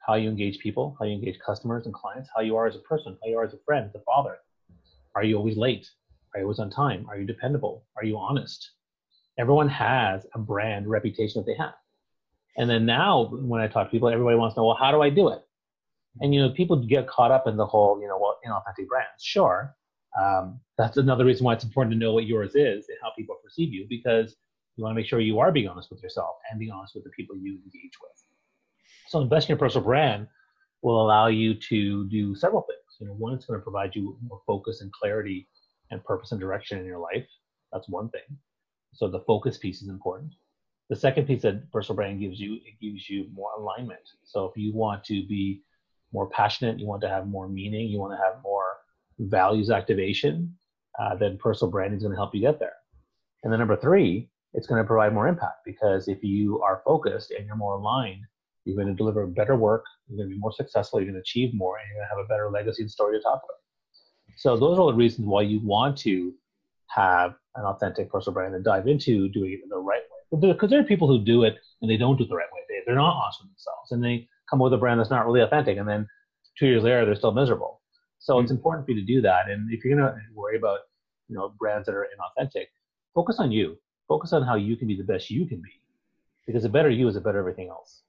how 0.06 0.14
you 0.14 0.28
engage 0.28 0.60
people, 0.60 0.96
how 0.98 1.04
you 1.04 1.14
engage 1.14 1.38
customers 1.44 1.86
and 1.86 1.94
clients, 1.94 2.30
how 2.34 2.42
you 2.42 2.56
are 2.56 2.66
as 2.66 2.76
a 2.76 2.80
person, 2.80 3.18
how 3.22 3.28
you 3.28 3.38
are 3.38 3.44
as 3.44 3.54
a 3.54 3.58
friend, 3.66 3.86
as 3.88 4.00
a 4.00 4.04
father. 4.04 4.36
Are 5.16 5.24
you 5.24 5.36
always 5.36 5.56
late? 5.56 5.88
Are 6.34 6.40
you 6.40 6.44
always 6.44 6.60
on 6.60 6.70
time? 6.70 7.06
Are 7.08 7.18
you 7.18 7.26
dependable? 7.26 7.84
Are 7.96 8.04
you 8.04 8.16
honest? 8.16 8.70
Everyone 9.38 9.68
has 9.68 10.24
a 10.34 10.38
brand 10.38 10.86
reputation 10.86 11.40
that 11.40 11.46
they 11.46 11.56
have. 11.58 11.74
And 12.58 12.70
then 12.70 12.86
now, 12.86 13.28
when 13.32 13.60
I 13.60 13.68
talk 13.68 13.88
to 13.88 13.90
people, 13.90 14.08
everybody 14.08 14.36
wants 14.36 14.54
to 14.54 14.60
know, 14.60 14.66
well, 14.66 14.76
how 14.76 14.90
do 14.90 15.02
I 15.02 15.10
do 15.10 15.28
it? 15.28 15.42
And 16.20 16.34
you 16.34 16.40
know, 16.40 16.50
people 16.50 16.76
get 16.76 17.06
caught 17.06 17.30
up 17.30 17.46
in 17.46 17.56
the 17.56 17.66
whole, 17.66 18.00
you 18.00 18.08
know, 18.08 18.18
well, 18.18 18.38
inauthentic 18.46 18.88
brands. 18.88 19.22
Sure, 19.22 19.76
um, 20.20 20.58
that's 20.78 20.96
another 20.96 21.24
reason 21.24 21.44
why 21.44 21.52
it's 21.52 21.64
important 21.64 21.92
to 21.92 21.98
know 21.98 22.14
what 22.14 22.26
yours 22.26 22.54
is 22.54 22.88
and 22.88 22.96
how 23.02 23.10
people 23.16 23.36
perceive 23.44 23.72
you, 23.72 23.86
because 23.88 24.36
you 24.76 24.84
want 24.84 24.94
to 24.94 24.96
make 24.96 25.06
sure 25.06 25.20
you 25.20 25.38
are 25.38 25.52
being 25.52 25.68
honest 25.68 25.90
with 25.90 26.02
yourself 26.02 26.36
and 26.50 26.58
being 26.58 26.70
honest 26.70 26.94
with 26.94 27.04
the 27.04 27.10
people 27.10 27.36
you 27.36 27.52
engage 27.64 27.92
with. 28.02 28.24
So 29.08 29.20
investing 29.20 29.52
in 29.52 29.58
your 29.58 29.66
personal 29.66 29.84
brand 29.84 30.26
will 30.82 31.00
allow 31.02 31.26
you 31.26 31.54
to 31.54 32.08
do 32.08 32.34
several 32.34 32.62
things. 32.62 32.96
You 32.98 33.06
know, 33.06 33.14
one, 33.14 33.34
it's 33.34 33.46
going 33.46 33.60
to 33.60 33.62
provide 33.62 33.94
you 33.94 34.18
more 34.26 34.40
focus 34.46 34.80
and 34.80 34.92
clarity 34.92 35.48
and 35.90 36.02
purpose 36.04 36.32
and 36.32 36.40
direction 36.40 36.78
in 36.78 36.86
your 36.86 36.98
life. 36.98 37.26
That's 37.72 37.88
one 37.88 38.08
thing. 38.10 38.38
So 38.94 39.08
the 39.08 39.20
focus 39.20 39.58
piece 39.58 39.82
is 39.82 39.88
important. 39.88 40.32
The 40.88 40.96
second 40.96 41.26
piece 41.26 41.42
that 41.42 41.70
personal 41.72 41.96
brand 41.96 42.20
gives 42.20 42.38
you, 42.38 42.54
it 42.54 42.80
gives 42.80 43.08
you 43.08 43.26
more 43.32 43.50
alignment. 43.58 44.00
So 44.24 44.44
if 44.46 44.56
you 44.56 44.72
want 44.72 45.02
to 45.04 45.26
be 45.26 45.62
more 46.12 46.28
passionate, 46.30 46.78
you 46.78 46.86
want 46.86 47.02
to 47.02 47.08
have 47.08 47.26
more 47.26 47.48
meaning, 47.48 47.88
you 47.88 47.98
want 47.98 48.12
to 48.12 48.24
have 48.24 48.42
more 48.42 48.76
values 49.18 49.70
activation, 49.70 50.56
uh, 51.00 51.16
then 51.16 51.38
personal 51.38 51.70
branding 51.70 51.96
is 51.96 52.02
going 52.02 52.12
to 52.12 52.16
help 52.16 52.34
you 52.34 52.40
get 52.40 52.60
there. 52.60 52.74
And 53.42 53.52
then 53.52 53.58
number 53.58 53.76
three, 53.76 54.28
it's 54.54 54.66
going 54.66 54.82
to 54.82 54.86
provide 54.86 55.12
more 55.12 55.28
impact 55.28 55.64
because 55.64 56.08
if 56.08 56.22
you 56.22 56.62
are 56.62 56.82
focused 56.84 57.30
and 57.30 57.46
you're 57.46 57.56
more 57.56 57.74
aligned, 57.74 58.22
you're 58.64 58.76
going 58.76 58.88
to 58.88 58.94
deliver 58.94 59.26
better 59.26 59.56
work, 59.56 59.84
you're 60.08 60.16
going 60.16 60.28
to 60.28 60.34
be 60.34 60.40
more 60.40 60.52
successful, 60.52 60.98
you're 60.98 61.06
going 61.06 61.14
to 61.14 61.20
achieve 61.20 61.54
more, 61.54 61.76
and 61.78 61.86
you're 61.88 61.98
going 61.98 62.08
to 62.08 62.16
have 62.16 62.24
a 62.24 62.28
better 62.28 62.50
legacy 62.50 62.82
and 62.82 62.90
story 62.90 63.16
to 63.16 63.22
talk 63.22 63.42
about. 63.44 63.60
So 64.36 64.56
those 64.56 64.78
are 64.78 64.80
all 64.80 64.88
the 64.88 64.94
reasons 64.94 65.26
why 65.26 65.42
you 65.42 65.60
want 65.60 65.96
to 65.98 66.34
have 66.88 67.34
an 67.54 67.64
authentic 67.64 68.10
personal 68.10 68.34
brand 68.34 68.54
and 68.54 68.64
dive 68.64 68.88
into 68.88 69.28
doing 69.28 69.52
it 69.52 69.60
in 69.62 69.68
the 69.68 69.78
right 69.78 70.02
way. 70.10 70.15
Because 70.30 70.70
there 70.70 70.80
are 70.80 70.84
people 70.84 71.08
who 71.08 71.24
do 71.24 71.44
it 71.44 71.56
and 71.80 71.90
they 71.90 71.96
don't 71.96 72.16
do 72.16 72.24
it 72.24 72.28
the 72.28 72.36
right 72.36 72.46
way. 72.52 72.60
They, 72.68 72.80
they're 72.86 72.96
not 72.96 73.14
awesome 73.14 73.48
themselves, 73.48 73.92
and 73.92 74.02
they 74.02 74.28
come 74.50 74.60
up 74.60 74.64
with 74.64 74.74
a 74.74 74.78
brand 74.78 75.00
that's 75.00 75.10
not 75.10 75.26
really 75.26 75.40
authentic, 75.40 75.78
and 75.78 75.88
then 75.88 76.06
two 76.58 76.66
years 76.66 76.82
later 76.82 77.04
they're 77.04 77.14
still 77.14 77.32
miserable. 77.32 77.80
So 78.18 78.34
mm-hmm. 78.34 78.44
it's 78.44 78.52
important 78.52 78.86
for 78.86 78.92
you 78.92 79.00
to 79.00 79.06
do 79.06 79.20
that. 79.22 79.48
And 79.48 79.72
if 79.72 79.84
you're 79.84 79.96
going 79.96 80.12
to 80.12 80.18
worry 80.34 80.56
about 80.56 80.80
you 81.28 81.36
know 81.36 81.52
brands 81.58 81.86
that 81.86 81.94
are 81.94 82.06
inauthentic, 82.16 82.66
focus 83.14 83.36
on 83.38 83.52
you. 83.52 83.78
Focus 84.08 84.32
on 84.32 84.42
how 84.42 84.54
you 84.54 84.76
can 84.76 84.86
be 84.86 84.96
the 84.96 85.02
best 85.02 85.30
you 85.30 85.46
can 85.46 85.60
be, 85.60 85.80
because 86.46 86.64
a 86.64 86.68
better 86.68 86.90
you 86.90 87.08
is 87.08 87.16
a 87.16 87.20
better 87.20 87.38
everything 87.38 87.68
else. 87.68 88.02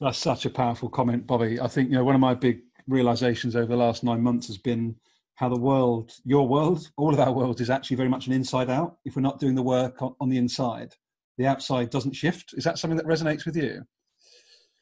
That's 0.00 0.18
such 0.18 0.44
a 0.44 0.50
powerful 0.50 0.90
comment, 0.90 1.26
Bobby. 1.26 1.60
I 1.60 1.68
think 1.68 1.88
you 1.88 1.96
know 1.96 2.04
one 2.04 2.14
of 2.14 2.20
my 2.20 2.34
big 2.34 2.60
realizations 2.88 3.56
over 3.56 3.66
the 3.66 3.76
last 3.76 4.04
nine 4.04 4.22
months 4.22 4.48
has 4.48 4.58
been 4.58 4.96
how 5.36 5.48
the 5.48 5.58
world, 5.58 6.12
your 6.24 6.46
world, 6.46 6.90
all 6.96 7.14
of 7.14 7.20
our 7.20 7.32
world 7.32 7.60
is 7.60 7.70
actually 7.70 7.96
very 7.96 8.08
much 8.08 8.26
an 8.26 8.32
inside 8.32 8.68
out. 8.68 8.98
If 9.04 9.16
we're 9.16 9.22
not 9.22 9.40
doing 9.40 9.54
the 9.54 9.62
work 9.62 10.02
on, 10.02 10.14
on 10.20 10.28
the 10.28 10.36
inside, 10.36 10.94
the 11.38 11.46
outside 11.46 11.90
doesn't 11.90 12.14
shift. 12.14 12.54
Is 12.56 12.64
that 12.64 12.78
something 12.78 12.96
that 12.96 13.06
resonates 13.06 13.44
with 13.46 13.56
you? 13.56 13.82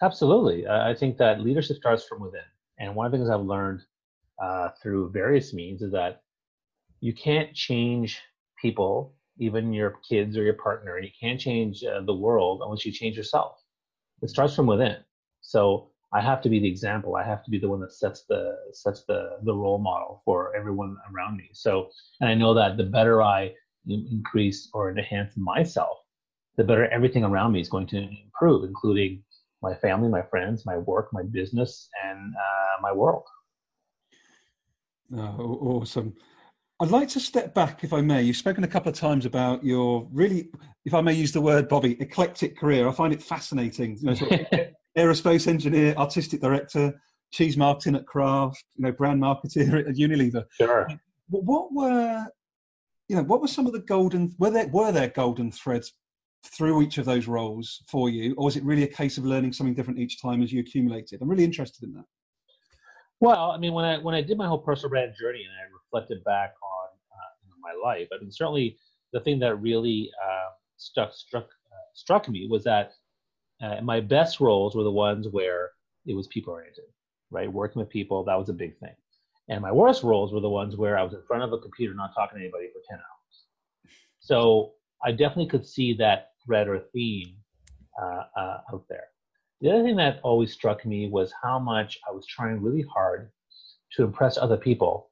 Absolutely. 0.02 0.66
I 0.66 0.94
think 0.94 1.18
that 1.18 1.40
leadership 1.40 1.76
starts 1.76 2.04
from 2.06 2.20
within. 2.20 2.40
And 2.78 2.94
one 2.94 3.06
of 3.06 3.12
the 3.12 3.18
things 3.18 3.28
I've 3.28 3.42
learned 3.42 3.82
uh, 4.42 4.70
through 4.82 5.10
various 5.10 5.52
means 5.52 5.82
is 5.82 5.92
that 5.92 6.22
you 7.00 7.12
can't 7.12 7.54
change 7.54 8.20
people 8.60 9.14
even 9.40 9.72
your 9.72 9.94
kids 10.08 10.36
or 10.36 10.42
your 10.42 10.54
partner. 10.54 10.98
You 10.98 11.10
can't 11.18 11.40
change 11.40 11.82
uh, 11.82 12.02
the 12.02 12.14
world 12.14 12.60
unless 12.62 12.84
you 12.84 12.92
change 12.92 13.16
yourself. 13.16 13.58
It 14.22 14.28
starts 14.28 14.54
from 14.54 14.66
within. 14.66 14.96
So 15.40 15.90
I 16.12 16.20
have 16.20 16.42
to 16.42 16.50
be 16.50 16.60
the 16.60 16.68
example. 16.68 17.16
I 17.16 17.24
have 17.24 17.42
to 17.44 17.50
be 17.50 17.58
the 17.58 17.68
one 17.68 17.80
that 17.80 17.92
sets 17.92 18.24
the 18.28 18.56
sets 18.72 19.04
the 19.04 19.38
the 19.44 19.54
role 19.54 19.78
model 19.78 20.22
for 20.24 20.54
everyone 20.54 20.96
around 21.12 21.36
me. 21.38 21.48
So, 21.52 21.88
and 22.20 22.28
I 22.28 22.34
know 22.34 22.52
that 22.54 22.76
the 22.76 22.84
better 22.84 23.22
I 23.22 23.52
increase 23.88 24.68
or 24.74 24.90
enhance 24.90 25.36
myself, 25.36 25.98
the 26.60 26.64
better 26.66 26.86
everything 26.90 27.24
around 27.24 27.52
me 27.52 27.60
is 27.60 27.70
going 27.70 27.86
to 27.86 27.96
improve, 27.96 28.64
including 28.64 29.22
my 29.62 29.74
family, 29.76 30.10
my 30.10 30.20
friends, 30.20 30.66
my 30.66 30.76
work, 30.76 31.08
my 31.10 31.22
business, 31.22 31.88
and 32.04 32.34
uh, 32.34 32.82
my 32.82 32.92
world. 32.92 33.22
Oh, 35.16 35.80
awesome. 35.80 36.14
I'd 36.78 36.90
like 36.90 37.08
to 37.10 37.20
step 37.20 37.54
back, 37.54 37.82
if 37.82 37.94
I 37.94 38.02
may. 38.02 38.22
You've 38.22 38.36
spoken 38.36 38.62
a 38.64 38.68
couple 38.68 38.90
of 38.90 38.94
times 38.94 39.24
about 39.24 39.64
your 39.64 40.06
really, 40.12 40.50
if 40.84 40.92
I 40.92 41.00
may 41.00 41.14
use 41.14 41.32
the 41.32 41.40
word, 41.40 41.66
Bobby, 41.66 41.98
eclectic 41.98 42.58
career. 42.58 42.86
I 42.86 42.92
find 42.92 43.14
it 43.14 43.22
fascinating. 43.22 43.96
You 43.98 44.08
know, 44.08 44.14
sort 44.14 44.32
of 44.32 44.46
aerospace 44.98 45.46
engineer, 45.46 45.94
artistic 45.96 46.42
director, 46.42 47.00
cheese 47.32 47.56
marketing 47.56 47.96
at 47.96 48.06
Kraft, 48.06 48.62
you 48.76 48.84
know, 48.84 48.92
brand 48.92 49.22
marketer 49.22 49.80
at 49.88 49.96
Unilever. 49.96 50.44
Sure. 50.52 50.86
What 51.30 51.72
were, 51.72 52.26
you 53.08 53.16
know, 53.16 53.22
what 53.22 53.40
were 53.40 53.48
some 53.48 53.66
of 53.66 53.72
the 53.72 53.80
golden? 53.80 54.34
Were 54.38 54.50
there 54.50 54.68
were 54.68 54.92
there 54.92 55.08
golden 55.08 55.52
threads 55.52 55.94
through 56.44 56.82
each 56.82 56.98
of 56.98 57.04
those 57.04 57.26
roles 57.26 57.82
for 57.88 58.08
you, 58.08 58.34
or 58.36 58.46
was 58.46 58.56
it 58.56 58.64
really 58.64 58.84
a 58.84 58.88
case 58.88 59.18
of 59.18 59.24
learning 59.24 59.52
something 59.52 59.74
different 59.74 59.98
each 59.98 60.20
time 60.20 60.42
as 60.42 60.52
you 60.52 60.60
accumulated? 60.60 61.14
It? 61.14 61.22
I'm 61.22 61.28
really 61.28 61.44
interested 61.44 61.84
in 61.84 61.94
that. 61.94 62.04
Well, 63.20 63.50
I 63.50 63.58
mean, 63.58 63.74
when 63.74 63.84
I 63.84 63.98
when 63.98 64.14
I 64.14 64.22
did 64.22 64.38
my 64.38 64.46
whole 64.46 64.58
personal 64.58 64.90
brand 64.90 65.14
journey 65.18 65.44
and 65.44 65.52
I 65.52 65.72
reflected 65.72 66.24
back 66.24 66.54
on 66.62 66.88
uh, 67.12 67.56
my 67.60 67.72
life, 67.88 68.08
I 68.12 68.20
mean, 68.20 68.32
certainly 68.32 68.78
the 69.12 69.20
thing 69.20 69.38
that 69.40 69.56
really 69.56 70.10
uh, 70.24 70.50
stuck 70.78 71.12
struck 71.12 71.44
uh, 71.44 71.88
struck 71.94 72.28
me 72.28 72.48
was 72.50 72.64
that 72.64 72.92
uh, 73.60 73.80
my 73.82 74.00
best 74.00 74.40
roles 74.40 74.74
were 74.74 74.84
the 74.84 74.90
ones 74.90 75.28
where 75.28 75.70
it 76.06 76.14
was 76.14 76.26
people 76.28 76.54
oriented, 76.54 76.84
right? 77.30 77.52
Working 77.52 77.80
with 77.80 77.90
people, 77.90 78.24
that 78.24 78.38
was 78.38 78.48
a 78.48 78.54
big 78.54 78.78
thing. 78.78 78.94
And 79.48 79.60
my 79.60 79.72
worst 79.72 80.02
roles 80.02 80.32
were 80.32 80.40
the 80.40 80.48
ones 80.48 80.76
where 80.76 80.96
I 80.96 81.02
was 81.02 81.12
in 81.12 81.22
front 81.26 81.42
of 81.42 81.52
a 81.52 81.58
computer 81.58 81.92
not 81.92 82.14
talking 82.14 82.38
to 82.38 82.44
anybody 82.44 82.68
for 82.68 82.80
10 82.88 82.98
hours. 82.98 83.94
So 84.20 84.72
I 85.04 85.10
definitely 85.10 85.48
could 85.48 85.66
see 85.66 85.92
that 85.94 86.29
or 86.52 86.80
theme 86.92 87.36
uh, 88.00 88.22
uh, 88.36 88.58
out 88.72 88.84
there. 88.88 89.04
The 89.60 89.70
other 89.70 89.82
thing 89.82 89.96
that 89.96 90.20
always 90.22 90.52
struck 90.52 90.86
me 90.86 91.08
was 91.08 91.32
how 91.42 91.58
much 91.58 91.98
I 92.08 92.12
was 92.12 92.26
trying 92.26 92.62
really 92.62 92.84
hard 92.94 93.30
to 93.92 94.04
impress 94.04 94.38
other 94.38 94.56
people 94.56 95.10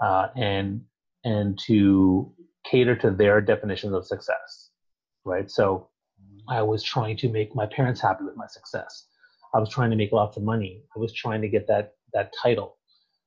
uh, 0.00 0.28
and 0.36 0.82
and 1.24 1.58
to 1.66 2.32
cater 2.64 2.96
to 2.96 3.10
their 3.10 3.40
definitions 3.40 3.92
of 3.94 4.06
success, 4.06 4.70
right? 5.24 5.50
So 5.50 5.88
I 6.48 6.62
was 6.62 6.82
trying 6.82 7.16
to 7.18 7.28
make 7.28 7.54
my 7.54 7.66
parents 7.66 8.00
happy 8.00 8.24
with 8.24 8.36
my 8.36 8.46
success. 8.46 9.06
I 9.54 9.58
was 9.58 9.68
trying 9.68 9.90
to 9.90 9.96
make 9.96 10.12
lots 10.12 10.36
of 10.36 10.42
money. 10.42 10.82
I 10.96 10.98
was 10.98 11.12
trying 11.12 11.42
to 11.42 11.48
get 11.48 11.66
that 11.68 11.92
that 12.14 12.32
title. 12.42 12.78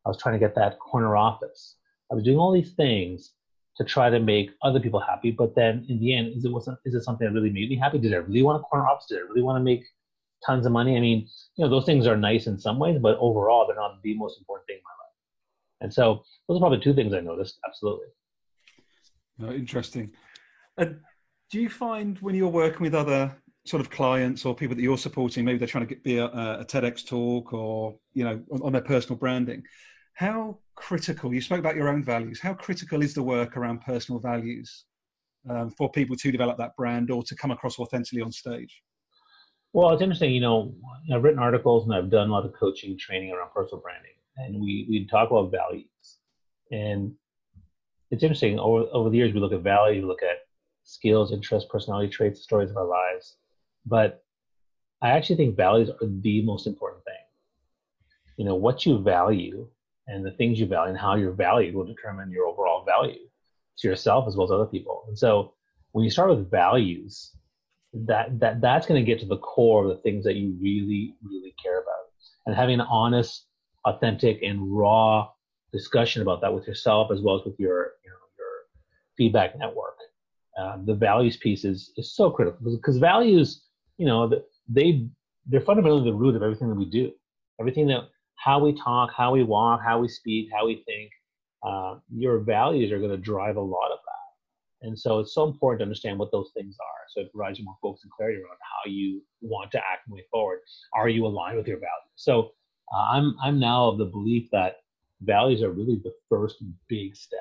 I 0.05 0.09
was 0.09 0.17
trying 0.21 0.33
to 0.33 0.39
get 0.39 0.55
that 0.55 0.79
corner 0.79 1.15
office. 1.15 1.77
I 2.11 2.15
was 2.15 2.23
doing 2.23 2.37
all 2.37 2.51
these 2.51 2.73
things 2.73 3.33
to 3.77 3.83
try 3.83 4.09
to 4.09 4.19
make 4.19 4.51
other 4.61 4.79
people 4.79 4.99
happy. 4.99 5.31
But 5.31 5.55
then 5.55 5.85
in 5.89 5.99
the 5.99 6.15
end, 6.15 6.33
is 6.35 6.45
it 6.45 6.51
wasn't 6.51 6.79
is 6.85 6.93
it 6.93 7.03
something 7.03 7.27
that 7.27 7.33
really 7.33 7.49
made 7.49 7.69
me 7.69 7.75
happy? 7.75 7.99
Did 7.99 8.13
I 8.13 8.17
really 8.17 8.43
want 8.43 8.61
a 8.61 8.63
corner 8.63 8.87
office? 8.87 9.07
Did 9.09 9.19
I 9.19 9.21
really 9.21 9.41
want 9.41 9.59
to 9.59 9.63
make 9.63 9.83
tons 10.45 10.65
of 10.65 10.71
money? 10.71 10.97
I 10.97 10.99
mean, 10.99 11.27
you 11.57 11.63
know, 11.63 11.69
those 11.69 11.85
things 11.85 12.07
are 12.07 12.17
nice 12.17 12.47
in 12.47 12.57
some 12.57 12.79
ways, 12.79 12.99
but 12.99 13.17
overall, 13.19 13.65
they're 13.67 13.75
not 13.75 14.01
the 14.03 14.15
most 14.15 14.39
important 14.39 14.67
thing 14.67 14.77
in 14.77 14.83
my 14.83 14.89
life. 14.89 15.15
And 15.81 15.93
so 15.93 16.23
those 16.47 16.57
are 16.57 16.59
probably 16.59 16.79
two 16.79 16.93
things 16.93 17.13
I 17.13 17.19
noticed. 17.19 17.59
Absolutely. 17.67 18.07
No, 19.37 19.51
interesting. 19.51 20.11
Do 20.77 20.95
do 21.51 21.61
you 21.61 21.69
find 21.69 22.17
when 22.19 22.35
you're 22.35 22.49
working 22.49 22.81
with 22.81 22.95
other 22.95 23.35
sort 23.65 23.81
of 23.81 23.89
clients 23.89 24.45
or 24.45 24.55
people 24.55 24.75
that 24.75 24.81
you're 24.81 24.97
supporting, 24.97 25.43
maybe 25.43 25.57
they're 25.57 25.67
trying 25.67 25.87
to 25.87 25.93
get, 25.93 26.03
be 26.03 26.17
a, 26.17 26.25
a 26.25 26.65
TEDx 26.65 27.05
talk 27.05 27.53
or 27.53 27.97
you 28.13 28.23
know 28.23 28.41
on, 28.51 28.61
on, 28.61 28.71
their 28.71 28.81
personal 28.81 29.17
branding, 29.17 29.63
how 30.15 30.57
critical? 30.75 31.33
You 31.33 31.41
spoke 31.41 31.59
about 31.59 31.75
your 31.75 31.89
own 31.89 32.03
values. 32.03 32.39
How 32.39 32.53
critical 32.53 33.03
is 33.03 33.13
the 33.13 33.23
work 33.23 33.55
around 33.57 33.81
personal 33.81 34.19
values 34.19 34.85
um, 35.49 35.69
for 35.71 35.91
people 35.91 36.15
to 36.15 36.31
develop 36.31 36.57
that 36.57 36.75
brand 36.75 37.11
or 37.11 37.21
to 37.23 37.35
come 37.35 37.51
across 37.51 37.77
authentically 37.79 38.21
on 38.21 38.31
stage? 38.31 38.81
Well, 39.73 39.91
it's 39.91 40.01
interesting. 40.01 40.33
You 40.33 40.39
know, 40.39 40.73
I've 41.13 41.21
written 41.21 41.39
articles 41.39 41.85
and 41.85 41.93
I've 41.93 42.09
done 42.09 42.29
a 42.29 42.31
lot 42.31 42.45
of 42.45 42.53
coaching 42.53 42.97
training 42.97 43.33
around 43.33 43.51
personal 43.53 43.81
branding, 43.81 44.15
and 44.37 44.55
we 44.55 44.87
we 44.89 45.05
talk 45.05 45.31
about 45.31 45.51
values. 45.51 46.19
And 46.71 47.13
it's 48.09 48.23
interesting. 48.23 48.57
Over 48.57 48.85
over 48.93 49.09
the 49.09 49.17
years, 49.17 49.33
we 49.33 49.41
look 49.41 49.51
at 49.51 49.61
values, 49.61 50.01
we 50.01 50.07
look 50.07 50.23
at 50.23 50.47
skills, 50.83 51.33
interests, 51.33 51.69
personality 51.69 52.07
traits, 52.07 52.41
stories 52.41 52.71
of 52.71 52.77
our 52.77 52.87
lives. 52.87 53.35
But 53.85 54.23
I 55.01 55.09
actually 55.09 55.35
think 55.35 55.57
values 55.57 55.89
are 55.89 56.07
the 56.07 56.41
most 56.43 56.67
important 56.67 57.03
thing. 57.03 57.13
You 58.37 58.45
know, 58.45 58.55
what 58.55 58.85
you 58.85 58.99
value 58.99 59.67
and 60.07 60.25
the 60.25 60.31
things 60.31 60.59
you 60.59 60.65
value 60.65 60.91
and 60.91 60.99
how 60.99 61.15
you're 61.15 61.33
valued 61.33 61.75
will 61.75 61.85
determine 61.85 62.31
your 62.31 62.45
overall 62.45 62.85
value 62.85 63.27
to 63.77 63.87
yourself 63.87 64.25
as 64.27 64.35
well 64.35 64.45
as 64.45 64.51
other 64.51 64.65
people. 64.65 65.03
And 65.07 65.17
so 65.17 65.53
when 65.91 66.03
you 66.03 66.11
start 66.11 66.29
with 66.29 66.49
values, 66.49 67.35
that 68.03 68.39
that 68.39 68.61
that's 68.61 68.85
going 68.85 69.03
to 69.03 69.05
get 69.05 69.19
to 69.19 69.25
the 69.25 69.37
core 69.37 69.83
of 69.83 69.89
the 69.89 70.01
things 70.01 70.25
that 70.25 70.35
you 70.35 70.57
really 70.61 71.15
really 71.23 71.55
care 71.61 71.79
about 71.79 71.95
and 72.45 72.55
having 72.55 72.79
an 72.79 72.85
honest 72.89 73.47
authentic 73.85 74.41
and 74.43 74.59
raw 74.75 75.27
discussion 75.71 76.21
about 76.21 76.41
that 76.41 76.53
with 76.53 76.67
yourself 76.67 77.09
as 77.11 77.21
well 77.21 77.35
as 77.35 77.45
with 77.45 77.57
your 77.57 77.93
you 78.03 78.09
know 78.09 78.17
your 78.37 78.47
feedback 79.17 79.57
network 79.57 79.97
um, 80.59 80.85
the 80.85 80.93
values 80.93 81.37
piece 81.37 81.63
is 81.63 81.91
is 81.95 82.13
so 82.13 82.29
critical 82.29 82.59
because 82.71 82.97
values 82.97 83.63
you 83.97 84.05
know 84.05 84.29
they 84.67 85.07
they're 85.45 85.61
fundamentally 85.61 86.03
the 86.03 86.13
root 86.13 86.35
of 86.35 86.43
everything 86.43 86.67
that 86.67 86.75
we 86.75 86.85
do 86.85 87.11
everything 87.61 87.87
that 87.87 88.09
how 88.45 88.59
we 88.59 88.71
talk 88.79 89.09
how 89.17 89.31
we 89.31 89.43
walk 89.43 89.81
how 89.83 89.99
we 89.99 90.07
speak 90.07 90.49
how 90.53 90.65
we 90.65 90.83
think 90.85 91.11
uh, 91.65 91.95
your 92.13 92.39
values 92.39 92.91
are 92.91 92.99
going 92.99 93.11
to 93.11 93.17
drive 93.17 93.55
a 93.55 93.61
lot 93.61 93.91
of 93.91 93.97
that. 94.05 94.87
And 94.87 94.97
so 94.97 95.19
it's 95.19 95.33
so 95.33 95.45
important 95.47 95.79
to 95.79 95.83
understand 95.83 96.19
what 96.19 96.31
those 96.31 96.51
things 96.55 96.75
are. 96.79 97.01
So 97.09 97.21
it 97.21 97.33
provides 97.33 97.57
you 97.57 97.65
more 97.65 97.77
focus 97.81 98.03
and 98.03 98.11
clarity 98.11 98.37
around 98.37 98.57
how 98.61 98.91
you 98.91 99.23
want 99.41 99.71
to 99.71 99.79
act 99.79 100.07
moving 100.07 100.25
forward. 100.31 100.59
Are 100.93 101.09
you 101.09 101.25
aligned 101.25 101.57
with 101.57 101.67
your 101.67 101.77
values? 101.77 102.13
So 102.15 102.51
uh, 102.93 103.05
i'm 103.09 103.35
i'm 103.43 103.59
now 103.59 103.87
of 103.89 103.97
the 103.97 104.05
belief 104.05 104.47
that 104.51 104.75
values 105.21 105.63
are 105.63 105.71
really 105.71 105.99
the 106.03 106.13
first 106.29 106.63
big 106.87 107.15
step. 107.15 107.39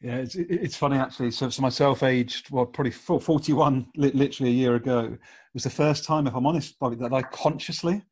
Yeah, 0.00 0.18
it's 0.18 0.36
it's 0.36 0.76
funny 0.76 0.98
actually. 0.98 1.32
So, 1.32 1.48
so 1.48 1.62
myself, 1.62 2.02
aged 2.02 2.50
well, 2.50 2.66
probably 2.66 2.92
forty 2.92 3.52
one, 3.52 3.88
literally 3.96 4.52
a 4.52 4.54
year 4.54 4.76
ago, 4.76 5.16
was 5.54 5.64
the 5.64 5.70
first 5.70 6.04
time, 6.04 6.26
if 6.26 6.34
I'm 6.34 6.46
honest, 6.46 6.76
that 6.80 7.12
I 7.12 7.22
consciously 7.22 8.04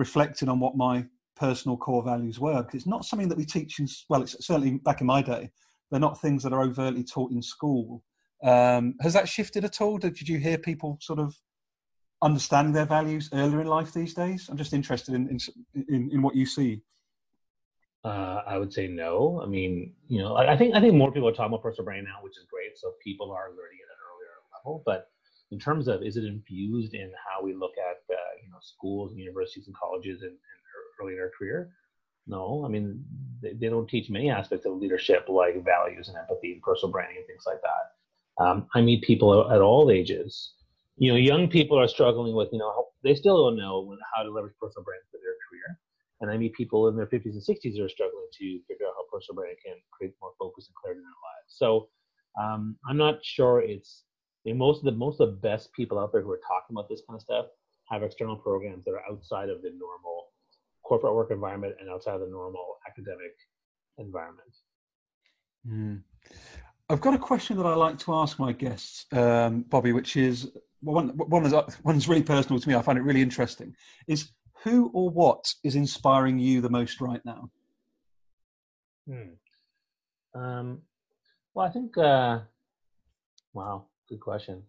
reflected 0.00 0.48
on 0.48 0.58
what 0.58 0.76
my 0.76 1.04
personal 1.36 1.76
core 1.76 2.02
values 2.02 2.40
were. 2.40 2.62
Because 2.62 2.80
it's 2.80 2.86
not 2.86 3.04
something 3.04 3.28
that 3.28 3.38
we 3.38 3.44
teach 3.44 3.78
in 3.78 3.86
well, 4.08 4.22
it's 4.22 4.44
certainly 4.44 4.78
back 4.78 5.00
in 5.00 5.06
my 5.06 5.22
day. 5.22 5.50
They're 5.90 6.00
not 6.00 6.20
things 6.20 6.42
that 6.42 6.52
are 6.52 6.62
overtly 6.62 7.04
taught 7.04 7.30
in 7.30 7.42
school. 7.42 8.02
Um, 8.42 8.94
has 9.00 9.12
that 9.12 9.28
shifted 9.28 9.64
at 9.64 9.80
all? 9.80 9.98
Did, 9.98 10.14
did 10.14 10.28
you 10.28 10.38
hear 10.38 10.56
people 10.56 10.98
sort 11.00 11.18
of 11.18 11.36
understanding 12.22 12.72
their 12.72 12.86
values 12.86 13.28
earlier 13.32 13.60
in 13.60 13.66
life 13.66 13.92
these 13.92 14.14
days? 14.14 14.48
I'm 14.48 14.56
just 14.56 14.72
interested 14.72 15.14
in 15.14 15.28
in, 15.28 15.38
in, 15.88 16.10
in 16.14 16.22
what 16.22 16.34
you 16.34 16.46
see. 16.46 16.82
Uh, 18.02 18.40
I 18.46 18.56
would 18.56 18.72
say 18.72 18.86
no. 18.88 19.42
I 19.44 19.46
mean, 19.46 19.92
you 20.08 20.20
know, 20.22 20.34
I, 20.34 20.54
I, 20.54 20.56
think 20.56 20.74
I 20.74 20.80
think 20.80 20.94
more 20.94 21.12
people 21.12 21.28
are 21.28 21.32
talking 21.32 21.52
about 21.52 21.62
personal 21.62 21.84
branding 21.84 22.06
now, 22.06 22.24
which 22.24 22.38
is 22.38 22.46
great. 22.50 22.78
So 22.78 22.94
people 23.04 23.30
are 23.30 23.50
learning 23.50 23.80
at 23.84 23.92
an 23.94 24.00
earlier 24.08 24.34
level. 24.54 24.82
But 24.86 25.10
in 25.50 25.58
terms 25.58 25.88
of 25.88 26.02
is 26.02 26.16
it 26.16 26.24
infused 26.24 26.94
in 26.94 27.10
how 27.26 27.42
we 27.42 27.54
look 27.54 27.72
at 27.78 27.98
uh, 28.14 28.32
you 28.42 28.50
know 28.50 28.58
schools 28.60 29.12
and 29.12 29.20
universities 29.20 29.66
and 29.66 29.76
colleges 29.76 30.22
and, 30.22 30.36
early 31.00 31.14
in 31.14 31.20
our 31.20 31.30
career? 31.36 31.70
No, 32.26 32.62
I 32.64 32.68
mean 32.68 33.04
they, 33.42 33.54
they, 33.54 33.68
don't 33.68 33.88
teach 33.88 34.10
many 34.10 34.30
aspects 34.30 34.66
of 34.66 34.74
leadership 34.74 35.26
like 35.28 35.64
values 35.64 36.08
and 36.08 36.16
empathy 36.18 36.52
and 36.52 36.62
personal 36.62 36.92
branding 36.92 37.16
and 37.16 37.26
things 37.26 37.44
like 37.46 37.60
that. 37.62 38.44
Um, 38.44 38.66
I 38.74 38.82
meet 38.82 39.02
people 39.02 39.50
at 39.50 39.60
all 39.60 39.90
ages. 39.90 40.54
You 40.96 41.12
know, 41.12 41.16
young 41.16 41.48
people 41.48 41.78
are 41.78 41.88
struggling 41.88 42.34
with 42.34 42.48
you 42.52 42.58
know 42.58 42.88
they 43.02 43.14
still 43.14 43.44
don't 43.44 43.56
know 43.56 43.96
how 44.14 44.22
to 44.22 44.30
leverage 44.30 44.54
personal 44.60 44.84
branding 44.84 45.08
for 45.10 45.18
their 45.18 45.36
career 45.48 45.78
and 46.20 46.30
I 46.30 46.36
meet 46.36 46.54
people 46.54 46.88
in 46.88 46.96
their 46.96 47.06
50s 47.06 47.32
and 47.32 47.42
60s 47.42 47.76
who 47.76 47.84
are 47.84 47.88
struggling 47.88 48.26
to 48.38 48.60
figure 48.68 48.86
out 48.86 48.94
how 48.96 49.04
personal 49.10 49.36
branding 49.36 49.56
can 49.64 49.76
create 49.90 50.14
more 50.20 50.32
focus 50.38 50.68
and 50.68 50.74
clarity 50.76 50.98
in 50.98 51.04
their 51.04 51.24
lives. 51.24 51.48
So 51.48 51.88
um, 52.40 52.76
I'm 52.88 52.98
not 52.98 53.24
sure 53.24 53.62
it's 53.62 54.04
mean, 54.44 54.58
most 54.58 54.78
of 54.78 54.84
the 54.84 54.92
most 54.92 55.20
of 55.20 55.28
the 55.28 55.36
best 55.36 55.72
people 55.72 55.98
out 55.98 56.12
there 56.12 56.22
who 56.22 56.30
are 56.30 56.40
talking 56.46 56.74
about 56.74 56.88
this 56.88 57.02
kind 57.06 57.16
of 57.16 57.22
stuff 57.22 57.46
have 57.90 58.02
external 58.02 58.36
programs 58.36 58.84
that 58.84 58.92
are 58.92 59.02
outside 59.10 59.48
of 59.48 59.62
the 59.62 59.70
normal 59.70 60.28
corporate 60.82 61.14
work 61.14 61.30
environment 61.30 61.74
and 61.80 61.90
outside 61.90 62.14
of 62.14 62.20
the 62.20 62.28
normal 62.28 62.78
academic 62.88 63.34
environment. 63.98 64.54
Mm. 65.68 66.02
I've 66.88 67.00
got 67.00 67.14
a 67.14 67.18
question 67.18 67.56
that 67.58 67.66
I 67.66 67.74
like 67.74 67.98
to 68.00 68.14
ask 68.14 68.38
my 68.38 68.52
guests, 68.52 69.06
um, 69.12 69.62
Bobby, 69.68 69.92
which 69.92 70.16
is 70.16 70.50
one, 70.80 71.10
one 71.10 71.44
is 71.44 71.52
one 71.82 71.96
is 71.96 72.08
really 72.08 72.22
personal 72.22 72.60
to 72.60 72.68
me. 72.68 72.74
I 72.74 72.82
find 72.82 72.98
it 72.98 73.02
really 73.02 73.22
interesting. 73.22 73.74
Is 74.08 74.30
who 74.64 74.90
or 74.92 75.10
what 75.10 75.54
is 75.62 75.76
inspiring 75.76 76.38
you 76.38 76.60
the 76.60 76.70
most 76.70 77.00
right 77.00 77.24
now? 77.24 77.50
Hmm. 79.08 80.40
Um, 80.40 80.82
well, 81.54 81.66
I 81.66 81.70
think, 81.70 81.96
uh, 81.98 82.40
wow, 83.52 83.86
good 84.10 84.20
question. 84.20 84.62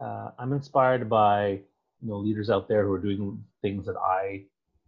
Uh, 0.00 0.30
I'm 0.38 0.52
inspired 0.52 1.08
by 1.08 1.60
you 2.00 2.08
know 2.08 2.18
leaders 2.18 2.50
out 2.50 2.68
there 2.68 2.84
who 2.84 2.92
are 2.92 2.98
doing 2.98 3.42
things 3.62 3.86
that 3.86 3.96
I 3.96 4.44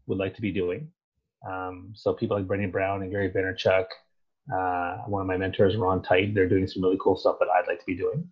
would 0.06 0.18
like 0.18 0.34
to 0.34 0.42
be 0.42 0.52
doing. 0.52 0.90
Um, 1.48 1.92
so 1.94 2.12
people 2.12 2.36
like 2.36 2.46
Brené 2.46 2.70
Brown 2.70 3.02
and 3.02 3.10
Gary 3.10 3.30
Vaynerchuk, 3.30 3.86
uh, 4.54 5.04
one 5.06 5.22
of 5.22 5.28
my 5.28 5.36
mentors, 5.36 5.76
Ron 5.76 6.02
Tite, 6.02 6.34
they're 6.34 6.48
doing 6.48 6.66
some 6.66 6.82
really 6.82 6.98
cool 7.00 7.16
stuff 7.16 7.36
that 7.40 7.48
I'd 7.48 7.68
like 7.68 7.78
to 7.78 7.86
be 7.86 7.96
doing. 7.96 8.28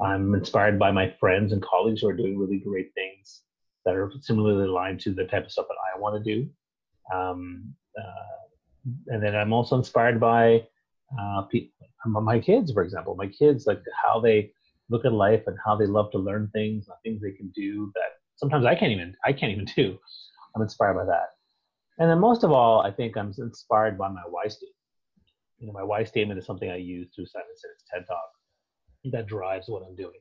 I'm 0.00 0.34
inspired 0.34 0.78
by 0.78 0.90
my 0.90 1.14
friends 1.20 1.52
and 1.52 1.62
colleagues 1.62 2.00
who 2.00 2.08
are 2.08 2.16
doing 2.16 2.38
really 2.38 2.58
great 2.58 2.92
things 2.94 3.42
that 3.84 3.94
are 3.94 4.10
similarly 4.20 4.64
aligned 4.66 5.00
to 5.00 5.12
the 5.12 5.24
type 5.24 5.44
of 5.44 5.52
stuff 5.52 5.66
that 5.68 5.76
I 5.94 6.00
want 6.00 6.22
to 6.22 6.34
do. 6.34 6.48
Um, 7.14 7.74
uh, 7.98 8.94
and 9.08 9.22
then 9.22 9.36
I'm 9.36 9.52
also 9.52 9.76
inspired 9.76 10.18
by 10.18 10.66
uh, 11.18 11.42
my 12.06 12.40
kids, 12.40 12.72
for 12.72 12.82
example. 12.82 13.14
My 13.14 13.26
kids, 13.26 13.66
like 13.66 13.82
how 14.02 14.20
they 14.20 14.52
look 14.90 15.04
at 15.04 15.12
life 15.12 15.42
and 15.46 15.56
how 15.64 15.76
they 15.76 15.86
love 15.86 16.10
to 16.12 16.18
learn 16.18 16.50
things, 16.52 16.88
and 16.88 16.96
things 17.02 17.22
they 17.22 17.32
can 17.32 17.50
do 17.54 17.90
that 17.94 18.10
sometimes 18.40 18.64
I 18.66 18.74
can't 18.74 18.92
even 18.92 19.14
I 19.24 19.32
can't 19.32 19.52
even 19.52 19.66
do. 19.76 19.98
I'm 20.54 20.62
inspired 20.62 20.94
by 20.94 21.04
that. 21.04 21.28
And 21.98 22.10
then 22.10 22.18
most 22.18 22.44
of 22.44 22.50
all, 22.50 22.80
I 22.80 22.90
think 22.90 23.16
I'm 23.16 23.32
inspired 23.38 23.98
by 23.98 24.08
my 24.08 24.22
why 24.28 24.48
statement. 24.48 24.74
You 25.58 25.66
know, 25.66 25.74
my 25.74 25.82
why 25.82 26.04
statement 26.04 26.38
is 26.38 26.46
something 26.46 26.70
I 26.70 26.76
use 26.76 27.08
through 27.14 27.26
Simon 27.26 27.48
Sinek's 27.54 27.84
TED 27.92 28.06
Talk 28.08 28.30
that 29.12 29.26
drives 29.26 29.68
what 29.68 29.82
I'm 29.86 29.94
doing. 29.94 30.18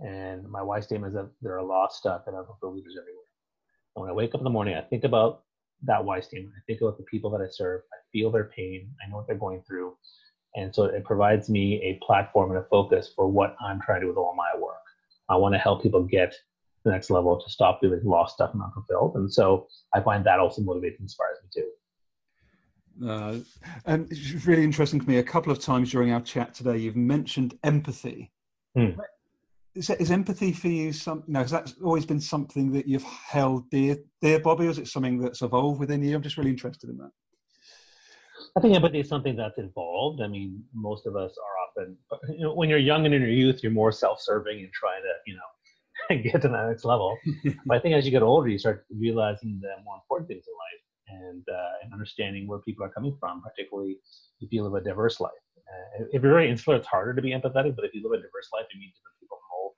And 0.00 0.48
my 0.48 0.62
why 0.62 0.80
statement 0.80 1.12
is 1.12 1.14
that 1.14 1.30
there 1.40 1.56
are 1.56 1.62
lost 1.62 1.98
stuff 1.98 2.22
and 2.26 2.36
for 2.60 2.70
leaders 2.70 2.96
everywhere. 3.00 3.22
And 3.94 4.02
when 4.02 4.10
I 4.10 4.14
wake 4.14 4.34
up 4.34 4.40
in 4.40 4.44
the 4.44 4.50
morning, 4.50 4.74
I 4.74 4.82
think 4.82 5.04
about 5.04 5.44
that 5.84 6.04
why 6.04 6.20
statement. 6.20 6.54
I 6.56 6.62
think 6.66 6.80
about 6.80 6.98
the 6.98 7.04
people 7.04 7.30
that 7.30 7.40
I 7.40 7.48
serve. 7.48 7.82
I 7.92 7.98
feel 8.12 8.30
their 8.30 8.50
pain. 8.56 8.90
I 9.02 9.08
know 9.08 9.16
what 9.16 9.26
they're 9.28 9.36
going 9.36 9.62
through. 9.66 9.96
And 10.56 10.74
so 10.74 10.84
it 10.84 11.04
provides 11.04 11.48
me 11.48 11.80
a 11.82 12.04
platform 12.04 12.50
and 12.50 12.58
a 12.58 12.64
focus 12.64 13.12
for 13.14 13.28
what 13.28 13.56
I'm 13.60 13.80
trying 13.80 14.00
to 14.00 14.06
do 14.06 14.08
with 14.08 14.16
all 14.16 14.34
my 14.34 14.58
work. 14.58 14.74
I 15.28 15.36
want 15.36 15.54
to 15.54 15.58
help 15.58 15.82
people 15.82 16.02
get 16.02 16.34
the 16.84 16.90
next 16.90 17.10
level 17.10 17.40
to 17.40 17.50
stop 17.50 17.80
feeling 17.80 18.00
lost, 18.04 18.34
stuck, 18.34 18.54
and 18.54 18.62
unfulfilled. 18.62 19.16
And 19.16 19.32
so 19.32 19.66
I 19.94 20.00
find 20.00 20.24
that 20.24 20.38
also 20.38 20.62
motivates 20.62 20.98
and 20.98 21.02
inspires 21.02 21.38
me 21.42 21.62
too. 21.62 23.06
Uh, 23.06 23.38
and 23.84 24.10
it's 24.10 24.46
really 24.46 24.64
interesting 24.64 25.00
to 25.00 25.08
me. 25.08 25.18
A 25.18 25.22
couple 25.22 25.52
of 25.52 25.60
times 25.60 25.90
during 25.90 26.12
our 26.12 26.20
chat 26.20 26.54
today, 26.54 26.78
you've 26.78 26.96
mentioned 26.96 27.58
empathy. 27.62 28.32
Hmm 28.74 29.00
is, 29.76 29.90
is 29.90 30.10
empathy 30.10 30.52
for 30.52 30.68
you 30.68 30.92
some 30.92 31.22
no 31.26 31.40
has 31.40 31.50
that 31.50 31.72
always 31.84 32.06
been 32.06 32.20
something 32.20 32.72
that 32.72 32.88
you've 32.88 33.02
held 33.02 33.68
dear 33.70 33.96
dear 34.20 34.40
bobby 34.40 34.66
or 34.66 34.70
is 34.70 34.78
it 34.78 34.88
something 34.88 35.18
that's 35.18 35.42
evolved 35.42 35.78
within 35.78 36.02
you 36.02 36.16
i'm 36.16 36.22
just 36.22 36.36
really 36.36 36.50
interested 36.50 36.90
in 36.90 36.96
that 36.96 37.10
i 38.56 38.60
think 38.60 38.74
empathy 38.74 39.00
is 39.00 39.08
something 39.08 39.36
that's 39.36 39.58
evolved 39.58 40.20
i 40.22 40.26
mean 40.26 40.62
most 40.74 41.06
of 41.06 41.16
us 41.16 41.32
are 41.44 41.84
often 41.84 41.96
you 42.30 42.44
know, 42.44 42.54
when 42.54 42.68
you're 42.68 42.78
young 42.78 43.04
and 43.06 43.14
in 43.14 43.22
your 43.22 43.30
youth 43.30 43.62
you're 43.62 43.72
more 43.72 43.92
self-serving 43.92 44.58
and 44.58 44.72
trying 44.72 45.02
to 45.02 45.12
you 45.26 45.36
know 45.36 46.22
get 46.22 46.42
to 46.42 46.48
the 46.48 46.66
next 46.68 46.84
level. 46.84 47.16
But 47.66 47.78
i 47.78 47.80
think 47.80 47.94
as 47.94 48.04
you 48.04 48.10
get 48.10 48.22
older 48.22 48.48
you 48.48 48.58
start 48.58 48.86
realizing 48.90 49.58
the 49.60 49.72
more 49.84 49.96
important 49.96 50.28
things 50.28 50.44
in 50.46 50.54
life 50.66 50.82
and 51.22 51.44
uh, 51.48 51.72
and 51.82 51.92
understanding 51.92 52.46
where 52.46 52.58
people 52.60 52.84
are 52.84 52.90
coming 52.90 53.16
from 53.20 53.42
particularly 53.42 53.96
if 54.40 54.52
you 54.52 54.62
live 54.62 54.74
a 54.74 54.84
diverse 54.84 55.20
life. 55.20 55.44
Uh, 55.56 56.04
if 56.12 56.22
you're 56.22 56.32
very 56.32 56.50
insular 56.50 56.76
it's 56.76 56.86
harder 56.86 57.14
to 57.14 57.22
be 57.22 57.30
empathetic 57.30 57.74
but 57.76 57.84
if 57.84 57.94
you 57.94 58.02
live 58.02 58.18
a 58.18 58.22
diverse 58.22 58.48
life 58.52 58.66
you 58.72 58.80
meet 58.80 58.92
different 58.94 59.18
people 59.20 59.38
from 59.38 59.50
all 59.58 59.74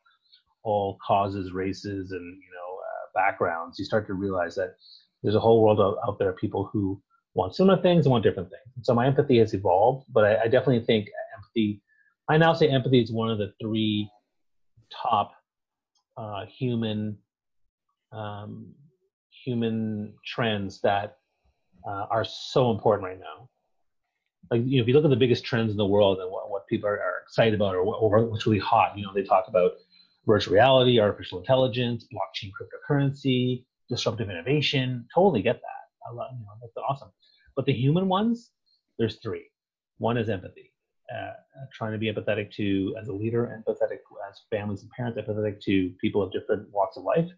all 0.64 0.98
causes, 1.06 1.52
races, 1.52 2.10
and 2.12 2.26
you 2.42 2.50
know 2.56 2.70
uh, 2.88 3.04
backgrounds, 3.14 3.78
you 3.78 3.84
start 3.84 4.06
to 4.06 4.14
realize 4.14 4.54
that 4.54 4.74
there's 5.22 5.34
a 5.34 5.40
whole 5.40 5.62
world 5.62 5.80
out, 5.80 5.96
out 6.06 6.18
there 6.18 6.30
of 6.30 6.36
people 6.36 6.68
who 6.72 7.00
want 7.38 7.54
similar 7.54 7.80
things 7.80 8.04
and 8.04 8.12
want 8.12 8.24
different 8.24 8.50
things. 8.50 8.70
And 8.76 8.84
so 8.84 8.92
my 8.94 9.06
empathy 9.06 9.38
has 9.38 9.54
evolved, 9.54 10.06
but 10.12 10.24
I, 10.24 10.42
I 10.42 10.44
definitely 10.44 10.84
think 10.84 11.08
empathy 11.36 11.80
I 12.28 12.36
now 12.36 12.52
say 12.52 12.68
empathy 12.68 13.00
is 13.00 13.10
one 13.10 13.30
of 13.30 13.38
the 13.38 13.52
three 13.60 14.10
top 14.90 15.32
uh, 16.16 16.44
human 16.46 17.16
um, 18.12 18.74
human 19.44 20.14
trends 20.26 20.80
that 20.82 21.16
uh, 21.86 22.06
are 22.10 22.24
so 22.24 22.70
important 22.70 23.04
right 23.04 23.18
now. 23.18 23.48
Like 24.50 24.62
you 24.64 24.78
know, 24.78 24.82
if 24.82 24.88
you 24.88 24.94
look 24.94 25.04
at 25.04 25.10
the 25.10 25.16
biggest 25.16 25.44
trends 25.44 25.70
in 25.70 25.76
the 25.78 25.86
world 25.86 26.18
and 26.18 26.30
what, 26.30 26.50
what 26.50 26.66
people 26.66 26.88
are, 26.88 27.00
are 27.00 27.22
excited 27.22 27.54
about 27.54 27.74
or, 27.74 27.84
what, 27.84 27.96
or 27.96 28.24
what's 28.26 28.46
really 28.46 28.58
hot, 28.58 28.96
you 28.96 29.04
know, 29.04 29.12
they 29.14 29.22
talk 29.22 29.46
about 29.48 29.72
virtual 30.26 30.54
reality, 30.54 31.00
artificial 31.00 31.38
intelligence, 31.38 32.06
blockchain, 32.12 32.50
cryptocurrency, 32.50 33.64
disruptive 33.88 34.28
innovation. 34.28 35.06
Totally 35.14 35.42
get 35.42 35.56
that. 35.56 36.08
I 36.08 36.14
love, 36.14 36.30
you 36.32 36.44
know, 36.44 36.52
that's 36.60 36.76
awesome. 36.76 37.10
But 37.58 37.66
the 37.66 37.72
human 37.72 38.06
ones, 38.06 38.52
there's 39.00 39.16
three. 39.16 39.50
One 39.96 40.16
is 40.16 40.28
empathy, 40.28 40.72
uh, 41.12 41.32
trying 41.72 41.90
to 41.90 41.98
be 41.98 42.06
empathetic 42.06 42.52
to, 42.52 42.94
as 43.00 43.08
a 43.08 43.12
leader, 43.12 43.50
empathetic 43.52 43.98
as 44.30 44.42
families 44.48 44.82
and 44.82 44.90
parents, 44.92 45.18
empathetic 45.18 45.60
to 45.62 45.90
people 46.00 46.22
of 46.22 46.30
different 46.30 46.70
walks 46.70 46.96
of 46.96 47.02
life. 47.02 47.28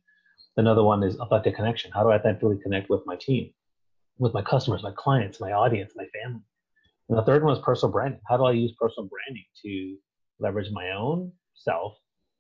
Another 0.59 0.83
one 0.83 1.03
is 1.03 1.19
authentic 1.21 1.57
connection. 1.57 1.91
How 1.91 2.03
do 2.03 2.11
I 2.11 2.17
authentically 2.17 2.59
connect 2.63 2.91
with 2.91 3.01
my 3.07 3.17
team, 3.17 3.51
with 4.19 4.35
my 4.35 4.43
customers, 4.43 4.83
my 4.83 4.93
clients, 4.95 5.41
my 5.41 5.53
audience, 5.53 5.95
my 5.97 6.05
family? 6.23 6.43
And 7.09 7.17
the 7.17 7.25
third 7.25 7.43
one 7.43 7.57
is 7.57 7.63
personal 7.65 7.91
branding. 7.91 8.21
How 8.29 8.37
do 8.37 8.45
I 8.45 8.53
use 8.53 8.75
personal 8.79 9.09
branding 9.09 9.47
to 9.63 9.97
leverage 10.39 10.71
my 10.71 10.91
own 10.91 11.33
self 11.55 11.97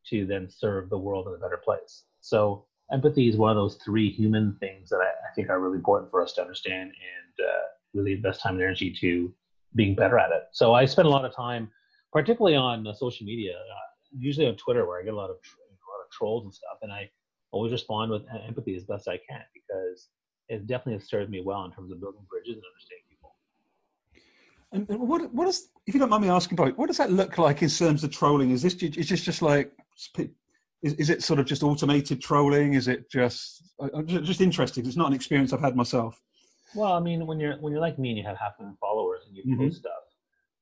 to 0.08 0.26
then 0.26 0.50
serve 0.50 0.90
the 0.90 0.98
world 0.98 1.28
in 1.28 1.32
a 1.32 1.38
better 1.38 1.62
place? 1.64 2.04
So 2.20 2.66
empathy 2.92 3.30
is 3.30 3.38
one 3.38 3.52
of 3.52 3.56
those 3.56 3.78
three 3.82 4.10
human 4.10 4.58
things 4.60 4.90
that 4.90 4.98
I, 4.98 5.08
I 5.08 5.32
think 5.34 5.48
are 5.48 5.60
really 5.60 5.78
important 5.78 6.10
for 6.10 6.20
us 6.20 6.34
to 6.34 6.42
understand 6.42 6.90
and 6.90 7.29
uh, 7.40 7.62
really 7.94 8.12
invest 8.12 8.42
time 8.42 8.54
and 8.54 8.62
energy 8.62 8.94
to 9.00 9.32
being 9.74 9.94
better 9.94 10.18
at 10.18 10.30
it. 10.30 10.44
So 10.52 10.74
I 10.74 10.84
spend 10.84 11.06
a 11.06 11.10
lot 11.10 11.24
of 11.24 11.34
time, 11.34 11.70
particularly 12.12 12.56
on 12.56 12.86
uh, 12.86 12.92
social 12.92 13.26
media, 13.26 13.54
uh, 13.54 13.88
usually 14.16 14.46
on 14.46 14.56
Twitter, 14.56 14.86
where 14.86 15.00
I 15.00 15.04
get 15.04 15.14
a 15.14 15.16
lot 15.16 15.30
of 15.30 15.36
a 15.36 15.88
lot 15.90 16.04
of 16.04 16.10
trolls 16.10 16.44
and 16.44 16.54
stuff, 16.54 16.78
and 16.82 16.92
I 16.92 17.10
always 17.52 17.72
respond 17.72 18.10
with 18.10 18.22
empathy 18.46 18.76
as 18.76 18.84
best 18.84 19.08
I 19.08 19.18
can 19.28 19.42
because 19.54 20.08
it 20.48 20.66
definitely 20.66 20.94
has 20.94 21.08
served 21.08 21.30
me 21.30 21.40
well 21.40 21.64
in 21.64 21.72
terms 21.72 21.92
of 21.92 22.00
building 22.00 22.26
bridges 22.28 22.54
and 22.54 22.64
understanding 22.72 23.04
people. 23.08 23.34
And 24.72 25.08
what 25.08 25.32
what 25.34 25.48
is, 25.48 25.68
if 25.86 25.94
you 25.94 26.00
don't 26.00 26.10
mind 26.10 26.22
me 26.22 26.28
asking, 26.28 26.58
what 26.58 26.86
does 26.86 26.98
that 26.98 27.12
look 27.12 27.38
like 27.38 27.62
in 27.62 27.68
terms 27.68 28.04
of 28.04 28.10
trolling? 28.10 28.50
Is 28.50 28.62
this 28.62 28.74
is 28.74 29.08
this 29.08 29.22
just 29.22 29.42
like 29.42 29.72
is, 30.82 30.94
is 30.94 31.10
it 31.10 31.22
sort 31.22 31.40
of 31.40 31.46
just 31.46 31.62
automated 31.62 32.20
trolling? 32.20 32.74
Is 32.74 32.88
it 32.88 33.10
just 33.10 33.72
I'm 33.80 34.06
just 34.06 34.40
interested? 34.40 34.86
It's 34.86 34.96
not 34.96 35.08
an 35.08 35.14
experience 35.14 35.52
I've 35.52 35.60
had 35.60 35.76
myself. 35.76 36.20
Well, 36.74 36.92
I 36.92 37.00
mean, 37.00 37.26
when 37.26 37.40
you're 37.40 37.56
when 37.56 37.72
you're 37.72 37.80
like 37.80 37.98
me 37.98 38.10
and 38.10 38.18
you 38.18 38.24
have 38.24 38.36
half 38.36 38.52
a 38.58 38.62
million 38.62 38.76
followers 38.80 39.22
and 39.26 39.36
you 39.36 39.42
mm-hmm. 39.42 39.66
post 39.66 39.78
stuff, 39.78 40.04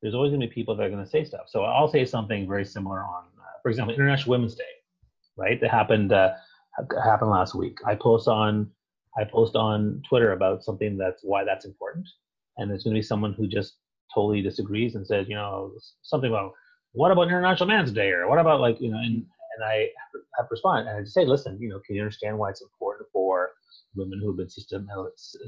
there's 0.01 0.15
always 0.15 0.31
going 0.31 0.41
to 0.41 0.47
be 0.47 0.53
people 0.53 0.77
that 0.77 0.85
are 0.85 0.91
going 0.91 1.05
to 1.05 1.11
say 1.11 1.25
stuff. 1.25 1.47
So 1.49 1.65
I'll 1.65 1.89
say 1.89 2.05
something 2.05 2.49
very 2.49 2.65
similar 2.65 3.01
on, 3.01 3.25
uh, 3.39 3.59
for 3.63 3.71
example, 3.71 3.95
International 3.95 4.31
Women's 4.31 4.55
Day, 4.55 4.65
right? 5.37 5.61
That 5.61 5.71
happened 5.71 6.13
uh, 6.13 6.33
happened 7.05 7.31
last 7.31 7.55
week. 7.55 7.79
I 7.87 7.95
post 7.95 8.29
on 8.29 8.71
I 9.19 9.25
post 9.25 9.57
on 9.57 10.03
Twitter 10.09 10.33
about 10.33 10.65
something 10.65 10.97
that's 10.97 11.23
why 11.23 11.45
that's 11.45 11.65
important, 11.65 12.07
and 12.57 12.71
there's 12.71 12.85
going 12.85 12.95
to 12.95 12.99
be 12.99 13.03
someone 13.03 13.35
who 13.35 13.47
just 13.47 13.77
totally 14.15 14.41
disagrees 14.41 14.95
and 14.95 15.07
says, 15.07 15.29
you 15.29 15.35
know, 15.35 15.73
something 16.03 16.31
about 16.31 16.53
what 16.93 17.11
about 17.11 17.29
International 17.29 17.69
Man's 17.69 17.93
Day 17.93 18.11
or 18.11 18.29
what 18.29 18.39
about 18.39 18.61
like 18.61 18.81
you 18.81 18.91
know, 18.91 18.99
and 18.99 19.27
and 19.57 19.65
I 19.65 19.89
have 20.39 20.49
to 20.49 20.53
respond 20.53 20.89
and 20.89 20.99
I 20.99 21.05
say, 21.05 21.27
listen, 21.27 21.61
you 21.61 21.69
know, 21.69 21.81
can 21.85 21.97
you 21.97 22.03
understand 22.03 22.39
why 22.39 22.51
it's 22.51 22.63
important 22.63 23.09
for 23.13 23.51
women 23.95 24.21
who 24.21 24.29
have 24.29 24.37
been 24.37 24.49
system, 24.49 24.89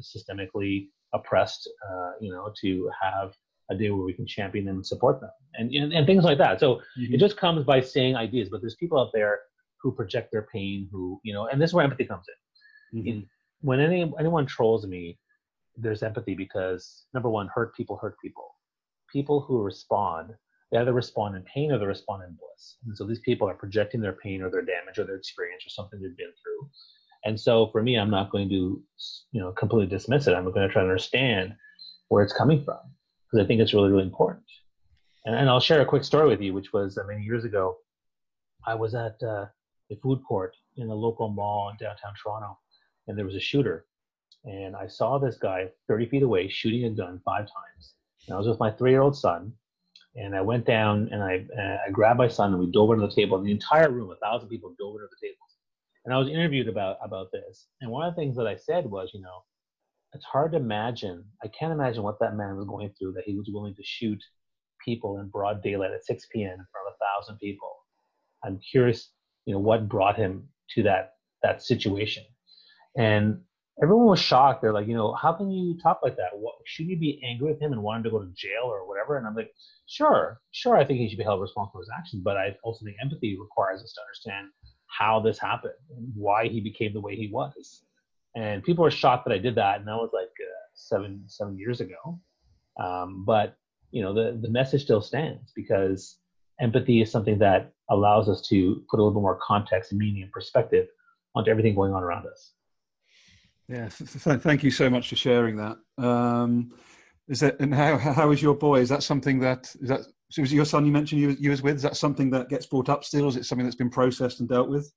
systemically 0.00 0.88
oppressed, 1.12 1.68
uh, 1.90 2.12
you 2.20 2.32
know, 2.32 2.52
to 2.60 2.90
have 3.00 3.34
a 3.70 3.76
day 3.76 3.90
where 3.90 4.04
we 4.04 4.12
can 4.12 4.26
champion 4.26 4.64
them 4.64 4.76
and 4.76 4.86
support 4.86 5.20
them 5.20 5.30
and, 5.54 5.72
and, 5.72 5.92
and 5.92 6.06
things 6.06 6.24
like 6.24 6.38
that. 6.38 6.58
So 6.58 6.76
mm-hmm. 6.98 7.14
it 7.14 7.18
just 7.18 7.36
comes 7.36 7.64
by 7.64 7.80
saying 7.80 8.16
ideas, 8.16 8.48
but 8.50 8.60
there's 8.60 8.74
people 8.74 8.98
out 8.98 9.10
there 9.12 9.38
who 9.80 9.92
project 9.92 10.30
their 10.32 10.46
pain, 10.52 10.88
who, 10.90 11.20
you 11.22 11.32
know, 11.32 11.46
and 11.46 11.60
this 11.60 11.70
is 11.70 11.74
where 11.74 11.84
empathy 11.84 12.04
comes 12.04 12.24
in. 12.28 12.98
Mm-hmm. 12.98 13.08
in 13.08 13.26
when 13.62 13.80
any, 13.80 14.10
anyone 14.18 14.46
trolls 14.46 14.86
me, 14.86 15.18
there's 15.76 16.02
empathy 16.02 16.34
because 16.34 17.04
number 17.14 17.30
one, 17.30 17.48
hurt 17.54 17.74
people 17.74 17.96
hurt 17.96 18.16
people. 18.22 18.56
People 19.12 19.40
who 19.40 19.62
respond, 19.62 20.30
they 20.70 20.78
either 20.78 20.92
respond 20.92 21.36
in 21.36 21.42
pain 21.42 21.70
or 21.70 21.78
they 21.78 21.86
respond 21.86 22.22
in 22.22 22.30
bliss. 22.30 22.76
And 22.86 22.96
so 22.96 23.06
these 23.06 23.20
people 23.20 23.48
are 23.48 23.54
projecting 23.54 24.00
their 24.00 24.14
pain 24.14 24.42
or 24.42 24.50
their 24.50 24.62
damage 24.62 24.98
or 24.98 25.04
their 25.04 25.16
experience 25.16 25.64
or 25.66 25.70
something 25.70 26.00
they've 26.00 26.16
been 26.16 26.32
through. 26.42 26.70
And 27.24 27.38
so 27.38 27.68
for 27.68 27.82
me, 27.82 27.96
I'm 27.96 28.10
not 28.10 28.30
going 28.30 28.48
to, 28.48 28.82
you 29.32 29.40
know, 29.40 29.52
completely 29.52 29.86
dismiss 29.86 30.26
it. 30.26 30.34
I'm 30.34 30.44
going 30.44 30.66
to 30.66 30.68
try 30.68 30.82
to 30.82 30.88
understand 30.88 31.54
where 32.08 32.22
it's 32.22 32.32
coming 32.32 32.64
from 32.64 32.78
because 33.26 33.44
I 33.44 33.46
think 33.46 33.60
it's 33.60 33.74
really, 33.74 33.90
really 33.90 34.04
important. 34.04 34.44
And, 35.26 35.34
and 35.34 35.48
I'll 35.48 35.60
share 35.60 35.82
a 35.82 35.86
quick 35.86 36.04
story 36.04 36.28
with 36.28 36.40
you, 36.40 36.54
which 36.54 36.72
was 36.72 36.96
uh, 36.96 37.04
many 37.06 37.22
years 37.22 37.44
ago. 37.44 37.76
I 38.66 38.74
was 38.74 38.94
at 38.94 39.16
uh, 39.22 39.46
a 39.90 39.96
food 40.02 40.22
court 40.26 40.56
in 40.76 40.88
a 40.88 40.94
local 40.94 41.28
mall 41.28 41.70
in 41.70 41.76
downtown 41.76 42.14
Toronto, 42.22 42.58
and 43.06 43.18
there 43.18 43.26
was 43.26 43.34
a 43.34 43.40
shooter. 43.40 43.86
And 44.44 44.74
I 44.74 44.86
saw 44.86 45.18
this 45.18 45.36
guy 45.36 45.68
30 45.88 46.08
feet 46.08 46.22
away 46.22 46.48
shooting 46.48 46.84
a 46.84 46.90
gun 46.90 47.20
five 47.24 47.44
times. 47.44 47.94
And 48.26 48.34
I 48.34 48.38
was 48.38 48.48
with 48.48 48.60
my 48.60 48.70
three-year-old 48.70 49.16
son, 49.16 49.52
and 50.16 50.34
I 50.34 50.40
went 50.40 50.66
down 50.66 51.08
and 51.12 51.22
I, 51.22 51.46
uh, 51.56 51.76
I 51.86 51.90
grabbed 51.90 52.18
my 52.18 52.28
son 52.28 52.52
and 52.52 52.60
we 52.60 52.70
dove 52.70 52.90
under 52.90 53.06
the 53.06 53.14
table. 53.14 53.36
And 53.36 53.46
the 53.46 53.52
entire 53.52 53.90
room, 53.90 54.10
a 54.10 54.16
thousand 54.16 54.48
people, 54.48 54.74
dove 54.78 54.94
under 54.94 55.08
the 55.10 55.26
table 55.26 55.46
and 56.04 56.14
I 56.14 56.18
was 56.18 56.28
interviewed 56.28 56.68
about 56.68 56.96
about 57.02 57.32
this. 57.32 57.66
And 57.80 57.90
one 57.90 58.06
of 58.06 58.14
the 58.14 58.20
things 58.20 58.36
that 58.36 58.46
I 58.46 58.56
said 58.56 58.86
was, 58.86 59.10
you 59.12 59.20
know, 59.20 59.44
it's 60.14 60.24
hard 60.24 60.52
to 60.52 60.58
imagine. 60.58 61.24
I 61.42 61.48
can't 61.48 61.72
imagine 61.72 62.02
what 62.02 62.18
that 62.20 62.36
man 62.36 62.56
was 62.56 62.66
going 62.66 62.92
through 62.98 63.12
that 63.12 63.24
he 63.24 63.36
was 63.36 63.48
willing 63.52 63.74
to 63.74 63.82
shoot 63.84 64.22
people 64.84 65.18
in 65.18 65.28
broad 65.28 65.62
daylight 65.62 65.92
at 65.92 66.04
6 66.04 66.26
p.m. 66.32 66.52
in 66.52 66.66
front 66.72 66.88
of 66.88 66.94
a 66.94 67.04
thousand 67.04 67.38
people. 67.38 67.70
I'm 68.42 68.58
curious, 68.70 69.10
you 69.44 69.54
know, 69.54 69.60
what 69.60 69.88
brought 69.88 70.16
him 70.16 70.48
to 70.74 70.82
that 70.84 71.14
that 71.42 71.62
situation. 71.62 72.24
And 72.96 73.40
everyone 73.82 74.06
was 74.06 74.20
shocked. 74.20 74.62
They're 74.62 74.72
like, 74.72 74.86
you 74.86 74.94
know, 74.94 75.14
how 75.14 75.32
can 75.32 75.50
you 75.50 75.78
talk 75.78 76.00
like 76.02 76.16
that? 76.16 76.30
What, 76.34 76.56
should 76.66 76.86
you 76.86 76.98
be 76.98 77.22
angry 77.24 77.50
with 77.50 77.60
him 77.60 77.72
and 77.72 77.82
want 77.82 77.98
him 77.98 78.04
to 78.04 78.10
go 78.10 78.20
to 78.20 78.32
jail 78.34 78.64
or 78.64 78.86
whatever? 78.86 79.16
And 79.16 79.26
I'm 79.26 79.34
like, 79.34 79.52
sure, 79.86 80.40
sure. 80.50 80.76
I 80.76 80.84
think 80.84 80.98
he 80.98 81.08
should 81.08 81.18
be 81.18 81.24
held 81.24 81.40
responsible 81.40 81.72
for 81.72 81.80
his 81.80 81.90
actions, 81.96 82.22
but 82.22 82.36
I 82.36 82.56
also 82.62 82.84
think 82.84 82.96
empathy 83.00 83.38
requires 83.40 83.82
us 83.82 83.92
to 83.94 84.00
understand 84.02 84.48
how 84.96 85.20
this 85.20 85.38
happened 85.38 85.74
and 85.96 86.12
why 86.14 86.48
he 86.48 86.60
became 86.60 86.92
the 86.92 87.00
way 87.00 87.16
he 87.16 87.28
was. 87.28 87.82
And 88.36 88.62
people 88.62 88.84
were 88.84 88.90
shocked 88.90 89.26
that 89.26 89.34
I 89.34 89.38
did 89.38 89.56
that, 89.56 89.78
and 89.78 89.88
that 89.88 89.96
was 89.96 90.10
like 90.12 90.28
uh, 90.28 90.66
seven 90.74 91.24
seven 91.26 91.58
years 91.58 91.80
ago. 91.80 92.20
Um, 92.78 93.24
but 93.26 93.56
you 93.90 94.02
know, 94.02 94.14
the 94.14 94.38
the 94.40 94.48
message 94.48 94.82
still 94.82 95.00
stands 95.00 95.52
because 95.54 96.18
empathy 96.60 97.02
is 97.02 97.10
something 97.10 97.38
that 97.38 97.72
allows 97.90 98.28
us 98.28 98.46
to 98.48 98.84
put 98.88 98.98
a 98.98 99.02
little 99.02 99.18
bit 99.18 99.22
more 99.22 99.40
context 99.42 99.90
and 99.90 99.98
meaning 99.98 100.22
and 100.22 100.32
perspective 100.32 100.86
onto 101.34 101.50
everything 101.50 101.74
going 101.74 101.92
on 101.92 102.02
around 102.02 102.26
us. 102.26 102.52
Yeah, 103.68 103.88
th- 103.98 104.40
thank 104.40 104.62
you 104.62 104.70
so 104.70 104.90
much 104.90 105.08
for 105.08 105.16
sharing 105.16 105.56
that. 105.56 105.78
Um, 105.98 106.72
is 107.28 107.40
that 107.40 107.58
and 107.60 107.74
how 107.74 107.98
how 107.98 108.30
is 108.30 108.42
your 108.42 108.54
boy? 108.54 108.80
Is 108.80 108.88
that 108.88 109.02
something 109.02 109.40
that 109.40 109.74
is 109.80 109.88
that 109.88 110.00
so 110.30 110.42
was 110.42 110.52
your 110.52 110.64
son 110.64 110.86
you 110.86 110.92
mentioned 110.92 111.20
you, 111.20 111.36
you 111.40 111.50
was 111.50 111.60
with? 111.60 111.76
Is 111.76 111.82
that 111.82 111.96
something 111.96 112.30
that 112.30 112.48
gets 112.48 112.66
brought 112.66 112.88
up 112.88 113.04
still? 113.04 113.28
Is 113.28 113.36
it 113.36 113.44
something 113.44 113.66
that's 113.66 113.76
been 113.76 113.90
processed 113.90 114.40
and 114.40 114.48
dealt 114.48 114.68
with? 114.68 114.92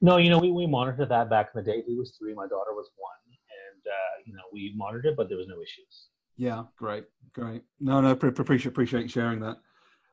No, 0.00 0.16
you 0.16 0.30
know, 0.30 0.38
we, 0.38 0.52
we 0.52 0.66
monitored 0.66 1.08
that 1.08 1.28
back 1.28 1.50
in 1.54 1.62
the 1.62 1.70
day. 1.70 1.82
He 1.86 1.96
was 1.96 2.16
three, 2.18 2.32
my 2.32 2.46
daughter 2.46 2.72
was 2.72 2.88
one. 2.96 3.10
And, 3.26 3.86
uh, 3.86 4.22
you 4.24 4.32
know, 4.34 4.42
we 4.52 4.72
monitored 4.76 5.06
it, 5.06 5.16
but 5.16 5.28
there 5.28 5.38
was 5.38 5.48
no 5.48 5.56
issues. 5.56 6.08
Yeah, 6.36 6.64
great, 6.76 7.04
great. 7.32 7.62
No, 7.80 8.00
no, 8.00 8.12
appreciate, 8.12 8.66
appreciate 8.66 9.10
sharing 9.10 9.40
that. 9.40 9.56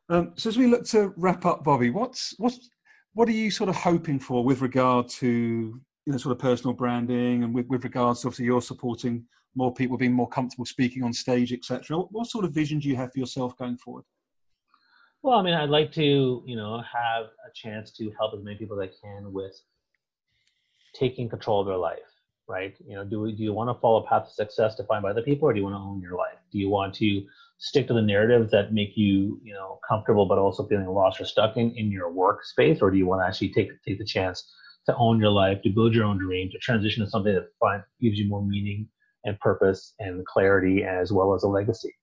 Um, 0.10 0.34
so 0.36 0.49
as 0.49 0.58
we 0.58 0.67
look 0.67 0.86
to 0.88 1.13
wrap 1.17 1.45
up, 1.45 1.63
Bobby, 1.63 1.91
what's, 1.91 2.34
what's, 2.38 2.69
what 3.13 3.28
are 3.30 3.34
you 3.34 3.51
sort 3.51 3.69
of 3.69 3.75
hoping 3.75 4.19
for 4.19 4.43
with 4.43 4.62
regard 4.62 5.08
to, 5.10 5.28
you 5.28 6.12
know, 6.12 6.17
sort 6.17 6.32
of 6.32 6.39
personal 6.39 6.73
branding 6.73 7.43
and 7.43 7.54
with, 7.54 7.67
with 7.67 7.84
regards 7.84 8.21
to 8.21 8.28
obviously 8.28 8.45
you're 8.45 8.62
supporting 8.62 9.25
more 9.56 9.73
people 9.73 9.97
being 9.97 10.13
more 10.13 10.28
comfortable 10.28 10.65
speaking 10.65 11.04
on 11.04 11.13
stage, 11.13 11.54
etc. 11.54 11.97
What, 11.97 12.12
what 12.12 12.28
sort 12.28 12.45
of 12.45 12.51
vision 12.51 12.80
do 12.80 12.89
you 12.89 12.95
have 12.95 13.13
for 13.13 13.19
yourself 13.19 13.56
going 13.58 13.78
forward? 13.78 14.04
Well, 15.26 15.40
I 15.40 15.42
mean, 15.42 15.56
I'd 15.56 15.72
like 15.72 15.92
to, 15.94 16.44
you 16.46 16.56
know, 16.56 16.82
have 16.82 17.24
a 17.24 17.52
chance 17.56 17.90
to 17.94 18.12
help 18.12 18.36
as 18.38 18.44
many 18.44 18.58
people 18.58 18.80
as 18.80 18.90
I 18.90 19.08
can 19.08 19.34
with 19.34 19.60
taking 20.94 21.28
control 21.30 21.62
of 21.62 21.66
their 21.66 21.78
life, 21.78 22.12
right? 22.48 22.76
You 22.88 22.94
know, 22.98 23.04
do 23.04 23.32
do 23.32 23.42
you 23.42 23.52
want 23.52 23.76
to 23.76 23.82
follow 23.82 24.04
a 24.04 24.08
path 24.08 24.28
of 24.28 24.34
success 24.34 24.76
defined 24.76 25.02
by 25.02 25.10
other 25.10 25.24
people, 25.24 25.50
or 25.50 25.54
do 25.54 25.58
you 25.58 25.64
want 25.66 25.74
to 25.74 25.80
own 25.80 26.00
your 26.00 26.16
life? 26.16 26.38
Do 26.52 26.60
you 26.60 26.70
want 26.70 26.94
to 26.98 27.26
stick 27.58 27.88
to 27.88 27.96
the 27.96 28.04
narratives 28.04 28.52
that 28.52 28.72
make 28.72 28.96
you, 28.96 29.42
you 29.44 29.52
know, 29.56 29.80
comfortable 29.90 30.28
but 30.28 30.38
also 30.38 30.68
feeling 30.68 30.86
lost 30.86 31.20
or 31.20 31.26
stuck 31.26 31.58
in 31.58 31.72
in 31.72 31.90
your 31.90 32.12
workspace, 32.12 32.80
or 32.84 32.92
do 32.92 32.98
you 33.00 33.08
want 33.08 33.24
to 33.24 33.26
actually 33.26 33.52
take 33.52 33.72
take 33.82 33.98
the 33.98 34.06
chance 34.06 34.48
to 34.86 34.96
own 34.96 35.20
your 35.20 35.32
life, 35.32 35.60
to 35.64 35.72
build 35.72 35.96
your 35.96 36.06
own 36.06 36.20
dream, 36.20 36.52
to 36.52 36.60
transition 36.60 37.04
to 37.04 37.10
something 37.10 37.34
that 37.34 37.50
find, 37.60 37.82
gives 38.00 38.20
you 38.20 38.30
more 38.30 38.46
meaning 38.46 38.88
and 39.24 39.40
purpose 39.40 39.96
and 39.98 40.24
clarity, 40.28 40.84
as 40.84 41.12
well 41.12 41.34
as 41.34 41.42
a 41.42 41.48
legacy? 41.48 41.96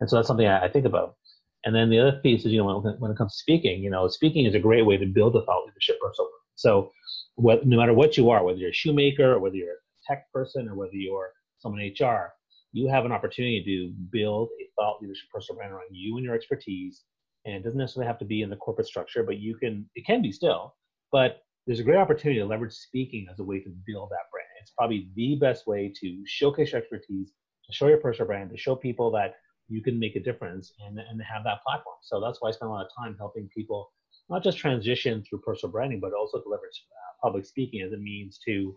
And 0.00 0.10
so 0.10 0.16
that's 0.16 0.28
something 0.28 0.46
I, 0.46 0.66
I 0.66 0.68
think 0.68 0.84
about. 0.84 1.16
And 1.66 1.74
then 1.74 1.90
the 1.90 1.98
other 1.98 2.20
piece 2.22 2.46
is, 2.46 2.52
you 2.52 2.58
know, 2.58 2.78
when, 2.78 2.94
when 2.94 3.10
it 3.10 3.18
comes 3.18 3.32
to 3.32 3.38
speaking, 3.38 3.82
you 3.82 3.90
know, 3.90 4.08
speaking 4.08 4.46
is 4.46 4.54
a 4.54 4.60
great 4.60 4.86
way 4.86 4.96
to 4.96 5.04
build 5.04 5.36
a 5.36 5.44
thought 5.44 5.66
leadership 5.66 5.98
persona. 6.00 6.28
So 6.54 6.92
what, 7.34 7.66
no 7.66 7.76
matter 7.76 7.92
what 7.92 8.16
you 8.16 8.30
are, 8.30 8.42
whether 8.42 8.58
you're 8.58 8.70
a 8.70 8.74
shoemaker 8.74 9.34
or 9.34 9.40
whether 9.40 9.56
you're 9.56 9.72
a 9.72 10.06
tech 10.06 10.32
person 10.32 10.68
or 10.68 10.74
whether 10.76 10.94
you're 10.94 11.32
someone 11.58 11.82
in 11.82 11.92
HR, 12.00 12.32
you 12.72 12.88
have 12.88 13.04
an 13.04 13.12
opportunity 13.12 13.62
to 13.64 13.92
build 14.10 14.48
a 14.60 14.70
thought 14.76 15.02
leadership 15.02 15.28
personal 15.34 15.58
brand 15.58 15.72
around 15.72 15.88
you 15.90 16.16
and 16.16 16.24
your 16.24 16.34
expertise 16.34 17.04
and 17.46 17.54
it 17.54 17.62
doesn't 17.62 17.78
necessarily 17.78 18.08
have 18.08 18.18
to 18.18 18.24
be 18.24 18.42
in 18.42 18.50
the 18.50 18.56
corporate 18.56 18.88
structure, 18.88 19.22
but 19.22 19.38
you 19.38 19.56
can 19.56 19.88
it 19.94 20.04
can 20.04 20.20
be 20.20 20.32
still. 20.32 20.74
But 21.12 21.42
there's 21.66 21.80
a 21.80 21.84
great 21.84 21.96
opportunity 21.96 22.40
to 22.40 22.46
leverage 22.46 22.74
speaking 22.74 23.26
as 23.32 23.38
a 23.38 23.44
way 23.44 23.60
to 23.60 23.70
build 23.86 24.10
that 24.10 24.30
brand. 24.32 24.48
It's 24.60 24.72
probably 24.72 25.08
the 25.14 25.36
best 25.36 25.66
way 25.66 25.92
to 26.00 26.22
showcase 26.26 26.72
your 26.72 26.80
expertise, 26.80 27.32
to 27.66 27.72
show 27.72 27.86
your 27.86 27.98
personal 27.98 28.26
brand, 28.26 28.50
to 28.50 28.56
show 28.56 28.74
people 28.76 29.10
that 29.12 29.34
you 29.68 29.82
can 29.82 29.98
make 29.98 30.16
a 30.16 30.20
difference 30.20 30.72
and, 30.86 30.98
and 30.98 31.20
have 31.22 31.44
that 31.44 31.62
platform. 31.64 31.96
So 32.02 32.20
that's 32.20 32.40
why 32.40 32.48
I 32.48 32.52
spend 32.52 32.70
a 32.70 32.72
lot 32.72 32.86
of 32.86 32.92
time 32.96 33.16
helping 33.18 33.48
people 33.54 33.90
not 34.28 34.42
just 34.42 34.58
transition 34.58 35.22
through 35.22 35.40
personal 35.40 35.72
branding, 35.72 36.00
but 36.00 36.12
also 36.12 36.40
to 36.40 36.48
leverage 36.48 36.84
uh, 36.90 37.26
public 37.26 37.44
speaking 37.46 37.82
as 37.82 37.92
a 37.92 37.96
means 37.96 38.38
to 38.46 38.76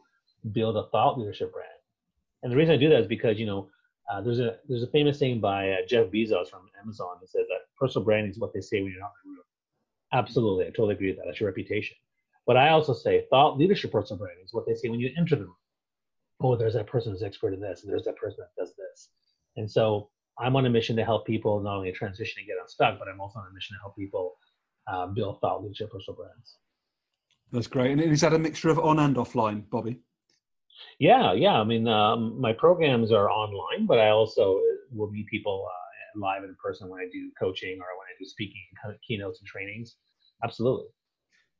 build 0.51 0.77
a 0.77 0.87
thought 0.89 1.17
leadership 1.17 1.51
brand. 1.53 1.69
And 2.43 2.51
the 2.51 2.57
reason 2.57 2.73
I 2.73 2.77
do 2.77 2.89
that 2.89 3.01
is 3.01 3.07
because, 3.07 3.37
you 3.37 3.45
know, 3.45 3.69
uh, 4.11 4.21
there's 4.21 4.39
a 4.39 4.57
there's 4.67 4.83
a 4.83 4.87
famous 4.87 5.19
saying 5.19 5.39
by 5.39 5.71
uh, 5.71 5.77
Jeff 5.87 6.07
Bezos 6.07 6.49
from 6.49 6.61
Amazon 6.81 7.17
that 7.21 7.29
says 7.29 7.45
that 7.49 7.67
personal 7.79 8.05
branding 8.05 8.31
is 8.31 8.39
what 8.39 8.53
they 8.53 8.61
say 8.61 8.81
when 8.81 8.91
you're 8.91 9.01
not 9.01 9.11
in 9.23 9.31
the 9.31 9.35
room. 9.35 9.45
Absolutely, 10.13 10.65
I 10.65 10.69
totally 10.69 10.95
agree 10.95 11.09
with 11.09 11.17
that. 11.17 11.25
That's 11.27 11.39
your 11.39 11.49
reputation. 11.49 11.95
But 12.47 12.57
I 12.57 12.69
also 12.69 12.93
say 12.93 13.25
thought 13.29 13.57
leadership 13.59 13.91
personal 13.91 14.17
branding 14.17 14.43
is 14.43 14.53
what 14.53 14.65
they 14.65 14.73
say 14.73 14.89
when 14.89 14.99
you 14.99 15.11
enter 15.17 15.35
the 15.35 15.43
room. 15.43 15.55
Oh, 16.41 16.55
there's 16.55 16.73
that 16.73 16.87
person 16.87 17.11
who's 17.11 17.21
expert 17.21 17.53
in 17.53 17.59
this, 17.59 17.83
and 17.83 17.91
there's 17.91 18.05
that 18.05 18.15
person 18.15 18.39
that 18.39 18.59
does 18.59 18.73
this. 18.75 19.09
And 19.57 19.69
so 19.69 20.09
I'm 20.39 20.55
on 20.55 20.65
a 20.65 20.69
mission 20.69 20.95
to 20.95 21.03
help 21.03 21.25
people 21.25 21.59
not 21.61 21.77
only 21.77 21.91
transition 21.91 22.39
and 22.39 22.47
get 22.47 22.57
unstuck, 22.61 22.97
but 22.99 23.07
I'm 23.07 23.19
also 23.19 23.39
on 23.39 23.47
a 23.49 23.53
mission 23.53 23.75
to 23.75 23.81
help 23.81 23.95
people 23.95 24.35
uh, 24.87 25.07
build 25.07 25.39
thought 25.41 25.61
leadership 25.61 25.91
personal 25.91 26.17
brands. 26.17 26.57
That's 27.51 27.67
great. 27.67 27.91
And 27.91 28.01
is 28.01 28.21
that 28.21 28.33
a 28.33 28.39
mixture 28.39 28.69
of 28.69 28.79
on 28.79 28.99
and 28.99 29.15
offline, 29.15 29.69
Bobby? 29.69 29.99
Yeah, 30.99 31.33
yeah. 31.33 31.59
I 31.59 31.63
mean, 31.63 31.87
um, 31.87 32.39
my 32.39 32.53
programs 32.53 33.11
are 33.11 33.29
online, 33.29 33.85
but 33.85 33.99
I 33.99 34.09
also 34.09 34.59
will 34.91 35.11
meet 35.11 35.27
people 35.27 35.67
uh, 35.67 36.19
live 36.19 36.43
in 36.43 36.55
person 36.63 36.89
when 36.89 37.01
I 37.01 37.09
do 37.11 37.31
coaching 37.39 37.73
or 37.79 37.89
when 37.97 38.07
I 38.07 38.15
do 38.19 38.25
speaking 38.25 38.61
keynotes 39.05 39.39
and 39.39 39.47
trainings. 39.47 39.95
Absolutely. 40.43 40.87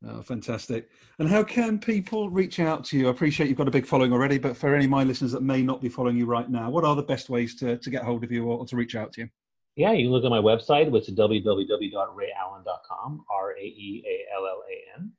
Oh, 0.08 0.22
fantastic. 0.22 0.88
And 1.20 1.28
how 1.28 1.44
can 1.44 1.78
people 1.78 2.30
reach 2.30 2.62
out 2.62 2.86
to 2.86 2.98
you? 2.98 3.08
I 3.08 3.10
appreciate 3.12 3.50
you've 3.50 3.58
got 3.58 3.68
a 3.68 3.72
big 3.72 3.86
following 3.86 4.14
already, 4.14 4.38
but 4.38 4.56
for 4.56 4.74
any 4.74 4.86
of 4.86 4.92
my 4.92 5.04
listeners 5.04 5.34
that 5.34 5.44
may 5.44 5.62
not 5.62 5.82
be 5.82 5.90
following 5.90 6.16
you 6.16 6.26
right 6.26 6.50
now, 6.50 6.70
what 6.70 6.86
are 6.86 6.96
the 6.96 7.04
best 7.04 7.30
ways 7.30 7.54
to, 7.56 7.78
to 7.78 7.90
get 7.90 8.04
hold 8.04 8.24
of 8.24 8.32
you 8.32 8.46
or, 8.46 8.60
or 8.60 8.66
to 8.68 8.78
reach 8.78 8.96
out 8.96 9.12
to 9.14 9.22
you? 9.22 9.30
Yeah, 9.76 9.92
you 9.92 10.06
can 10.06 10.14
look 10.14 10.24
at 10.24 10.30
my 10.30 10.40
website, 10.40 10.90
which 10.90 11.10
is 11.10 11.16
www.raehan.com, 11.16 13.26
R 13.30 13.52
A 13.52 13.62
E 13.62 14.04
A 14.08 14.26
L 14.36 14.46
L 14.46 14.64
A 14.70 14.86
N. 15.00 15.12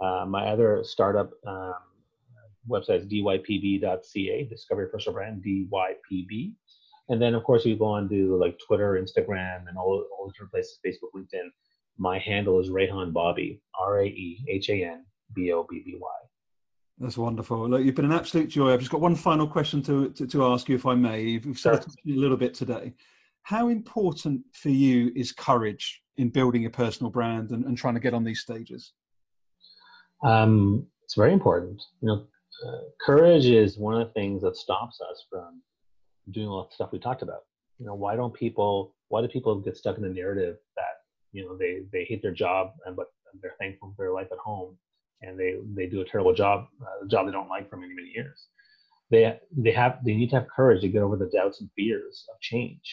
Uh, 0.00 0.26
my 0.26 0.48
other 0.48 0.84
startup 0.84 1.30
um, 1.46 1.74
website 2.68 3.00
is 3.00 3.06
dypb.ca, 3.06 4.44
Discovery 4.44 4.88
Personal 4.88 5.14
Brand, 5.14 5.42
DYPB. 5.42 6.52
And 7.08 7.22
then, 7.22 7.34
of 7.34 7.44
course, 7.44 7.64
you 7.64 7.76
go 7.76 7.86
on 7.86 8.10
to 8.10 8.36
like 8.36 8.58
Twitter, 8.66 9.02
Instagram, 9.02 9.68
and 9.68 9.78
all, 9.78 10.04
all 10.18 10.26
the 10.26 10.32
different 10.32 10.52
places, 10.52 10.78
Facebook, 10.84 11.12
LinkedIn 11.14 11.48
my 11.98 12.18
handle 12.18 12.60
is 12.60 12.70
Raehan 12.70 13.12
Bobby, 13.12 13.60
R 13.78 14.00
A 14.00 14.06
E 14.06 14.44
H 14.48 14.68
A 14.70 14.84
N 14.84 15.04
B 15.34 15.52
O 15.52 15.66
B 15.68 15.82
B 15.84 15.96
Y. 15.98 16.08
That's 16.98 17.18
wonderful. 17.18 17.68
Look, 17.68 17.82
you've 17.82 17.94
been 17.94 18.06
an 18.06 18.12
absolute 18.12 18.48
joy. 18.48 18.72
I've 18.72 18.80
just 18.80 18.90
got 18.90 19.02
one 19.02 19.16
final 19.16 19.46
question 19.46 19.82
to, 19.82 20.10
to, 20.10 20.26
to 20.26 20.46
ask 20.46 20.68
you, 20.68 20.76
if 20.76 20.86
I 20.86 20.94
may. 20.94 21.22
You've 21.22 21.58
said 21.58 21.84
a 21.84 21.88
little 22.06 22.38
bit 22.38 22.54
today. 22.54 22.94
How 23.42 23.68
important 23.68 24.42
for 24.54 24.70
you 24.70 25.12
is 25.14 25.30
courage 25.30 26.02
in 26.16 26.30
building 26.30 26.64
a 26.64 26.70
personal 26.70 27.10
brand 27.10 27.50
and, 27.50 27.64
and 27.66 27.76
trying 27.76 27.94
to 27.94 28.00
get 28.00 28.14
on 28.14 28.24
these 28.24 28.40
stages? 28.40 28.94
Um, 30.24 30.86
it's 31.04 31.14
very 31.14 31.32
important. 31.32 31.82
You 32.00 32.08
know, 32.08 32.26
uh, 32.66 32.80
courage 33.04 33.46
is 33.46 33.78
one 33.78 34.00
of 34.00 34.08
the 34.08 34.12
things 34.14 34.42
that 34.42 34.56
stops 34.56 34.98
us 35.00 35.26
from 35.30 35.62
doing 36.30 36.48
all 36.48 36.66
the 36.68 36.74
stuff 36.74 36.90
we 36.92 36.98
talked 36.98 37.22
about. 37.22 37.42
You 37.78 37.86
know, 37.86 37.94
why 37.94 38.16
don't 38.16 38.32
people? 38.32 38.94
Why 39.08 39.20
do 39.20 39.28
people 39.28 39.60
get 39.60 39.76
stuck 39.76 39.98
in 39.98 40.02
the 40.02 40.08
narrative 40.08 40.56
that 40.76 40.95
you 41.36 41.44
know 41.44 41.56
they 41.56 41.82
they 41.92 42.04
hate 42.04 42.22
their 42.22 42.38
job 42.44 42.72
and 42.86 42.96
but 42.96 43.08
they're 43.42 43.60
thankful 43.60 43.92
for 43.94 44.04
their 44.04 44.12
life 44.12 44.28
at 44.32 44.38
home 44.38 44.76
and 45.22 45.38
they 45.38 45.56
they 45.74 45.86
do 45.86 46.00
a 46.00 46.04
terrible 46.04 46.34
job 46.34 46.66
uh, 46.82 47.04
a 47.04 47.08
job 47.08 47.26
they 47.26 47.32
don't 47.32 47.48
like 47.48 47.68
for 47.68 47.76
many 47.76 47.94
many 47.94 48.10
years. 48.14 48.48
They 49.10 49.38
they 49.64 49.72
have 49.72 49.98
they 50.04 50.14
need 50.14 50.30
to 50.30 50.36
have 50.36 50.48
courage 50.48 50.80
to 50.80 50.88
get 50.88 51.02
over 51.02 51.16
the 51.16 51.30
doubts 51.36 51.60
and 51.60 51.70
fears 51.76 52.24
of 52.32 52.40
change. 52.40 52.86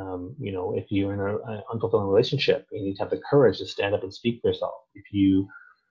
Um, 0.00 0.34
you 0.38 0.52
know 0.52 0.74
if 0.76 0.86
you're 0.90 1.14
in 1.14 1.20
an 1.20 1.62
unfulfilling 1.72 2.10
relationship 2.12 2.66
you 2.72 2.82
need 2.82 2.96
to 2.96 3.02
have 3.02 3.10
the 3.10 3.22
courage 3.30 3.58
to 3.58 3.66
stand 3.66 3.94
up 3.94 4.02
and 4.02 4.12
speak 4.12 4.40
for 4.40 4.48
yourself. 4.48 4.80
If 4.94 5.04
you 5.12 5.48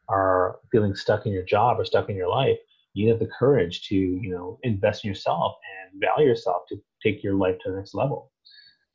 are 0.10 0.60
feeling 0.72 0.96
stuck 0.96 1.26
in 1.26 1.34
your 1.34 1.44
job 1.56 1.80
or 1.80 1.86
stuck 1.86 2.10
in 2.10 2.16
your 2.16 2.30
life 2.30 2.58
you 2.94 3.10
have 3.10 3.20
the 3.20 3.34
courage 3.40 3.88
to 3.90 3.96
you 3.96 4.32
know 4.34 4.58
invest 4.64 5.04
in 5.04 5.10
yourself 5.10 5.56
and 5.76 6.02
value 6.02 6.28
yourself 6.28 6.64
to 6.70 6.76
take 7.04 7.24
your 7.24 7.36
life 7.36 7.58
to 7.60 7.70
the 7.72 7.78
next 7.78 7.94
level 7.94 8.32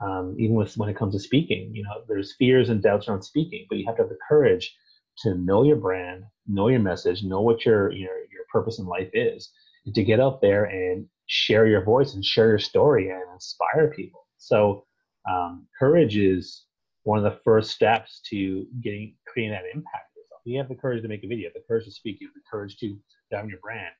um, 0.02 0.36
even 0.38 0.54
with 0.56 0.76
when 0.76 0.88
it 0.88 0.96
comes 0.96 1.14
to 1.14 1.20
speaking. 1.20 1.70
You 1.74 1.84
know, 1.84 2.02
there's 2.08 2.34
fears 2.38 2.68
and 2.68 2.82
doubts 2.82 3.08
around 3.08 3.22
speaking, 3.22 3.66
but 3.68 3.78
you 3.78 3.86
have 3.86 3.96
to 3.96 4.02
have 4.02 4.10
the 4.10 4.18
courage 4.28 4.74
to 5.18 5.34
know 5.34 5.62
your 5.62 5.76
brand, 5.76 6.24
know 6.46 6.68
your 6.68 6.80
message, 6.80 7.22
know 7.22 7.40
what 7.40 7.64
your 7.64 7.90
your 7.92 8.16
your 8.32 8.44
purpose 8.52 8.78
in 8.78 8.86
life 8.86 9.10
is, 9.12 9.50
and 9.86 9.94
to 9.94 10.02
get 10.02 10.20
out 10.20 10.40
there 10.40 10.64
and 10.64 11.06
share 11.26 11.66
your 11.66 11.84
voice 11.84 12.14
and 12.14 12.24
share 12.24 12.48
your 12.48 12.58
story 12.58 13.10
and 13.10 13.22
inspire 13.32 13.92
people. 13.94 14.26
So, 14.38 14.84
um, 15.30 15.66
courage 15.78 16.16
is 16.16 16.64
one 17.04 17.18
of 17.18 17.24
the 17.24 17.40
first 17.44 17.70
steps 17.70 18.20
to 18.30 18.66
getting 18.82 19.14
creating 19.26 19.52
that 19.52 19.64
impact. 19.72 20.08
You 20.44 20.58
have 20.58 20.68
the 20.68 20.74
courage 20.74 21.02
to 21.02 21.08
make 21.08 21.22
a 21.22 21.28
video, 21.28 21.50
the 21.54 21.62
courage 21.68 21.84
to 21.84 21.92
speak, 21.92 22.18
you 22.20 22.26
have 22.26 22.34
the 22.34 22.40
courage 22.50 22.76
to 22.78 22.98
have 23.30 23.48
your 23.48 23.60
brand, 23.60 23.92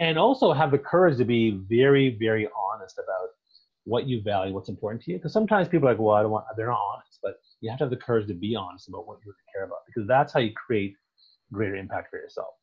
and 0.00 0.18
also 0.18 0.52
have 0.52 0.72
the 0.72 0.78
courage 0.78 1.18
to 1.18 1.24
be 1.24 1.60
very, 1.68 2.16
very 2.18 2.48
honest 2.48 2.98
about 2.98 3.28
what 3.84 4.06
you 4.06 4.22
value, 4.22 4.52
what's 4.52 4.68
important 4.68 5.02
to 5.02 5.12
you. 5.12 5.18
Because 5.18 5.32
sometimes 5.32 5.68
people 5.68 5.88
are 5.88 5.92
like, 5.92 6.00
well, 6.00 6.14
I 6.14 6.22
don't 6.22 6.30
want, 6.30 6.44
they're 6.56 6.68
not 6.68 6.80
honest, 6.94 7.18
but 7.22 7.34
you 7.60 7.70
have 7.70 7.78
to 7.78 7.84
have 7.84 7.90
the 7.90 7.96
courage 7.96 8.26
to 8.28 8.34
be 8.34 8.56
honest 8.56 8.88
about 8.88 9.06
what 9.06 9.18
you 9.24 9.26
really 9.26 9.36
care 9.52 9.64
about 9.64 9.78
because 9.86 10.06
that's 10.08 10.32
how 10.32 10.40
you 10.40 10.52
create 10.52 10.94
greater 11.52 11.76
impact 11.76 12.10
for 12.10 12.18
yourself. 12.18 12.54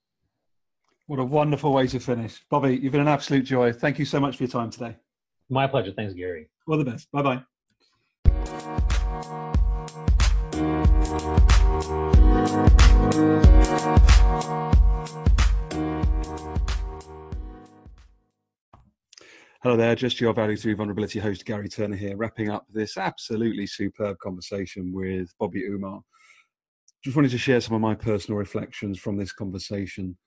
What 1.07 1.19
a 1.19 1.25
wonderful 1.25 1.73
way 1.73 1.87
to 1.87 1.99
finish. 1.99 2.41
Bobby, 2.49 2.77
you've 2.77 2.91
been 2.91 3.01
an 3.01 3.07
absolute 3.07 3.43
joy. 3.43 3.73
Thank 3.73 3.99
you 3.99 4.05
so 4.05 4.19
much 4.19 4.37
for 4.37 4.43
your 4.43 4.51
time 4.51 4.69
today. 4.69 4.95
My 5.49 5.67
pleasure. 5.67 5.91
Thanks, 5.91 6.13
Garry. 6.13 6.47
All 6.67 6.77
the 6.77 6.85
best. 6.85 7.11
Bye 7.11 7.21
bye. 7.21 7.43
Hello 19.63 19.77
there, 19.77 19.93
just 19.93 20.19
your 20.19 20.33
Value 20.33 20.57
Through 20.57 20.77
Vulnerability 20.77 21.19
host, 21.19 21.45
Garry 21.45 21.69
Turner 21.69 21.95
here, 21.95 22.17
wrapping 22.17 22.49
up 22.49 22.65
this 22.67 22.97
absolutely 22.97 23.67
superb 23.67 24.17
conversation 24.17 24.91
with 24.91 25.31
Bobby 25.37 25.65
Umar. 25.65 26.01
Just 27.03 27.15
wanted 27.15 27.29
to 27.29 27.37
share 27.37 27.61
some 27.61 27.75
of 27.75 27.81
my 27.81 27.93
personal 27.93 28.39
reflections 28.39 28.97
from 28.97 29.17
this 29.17 29.31
conversation. 29.31 30.17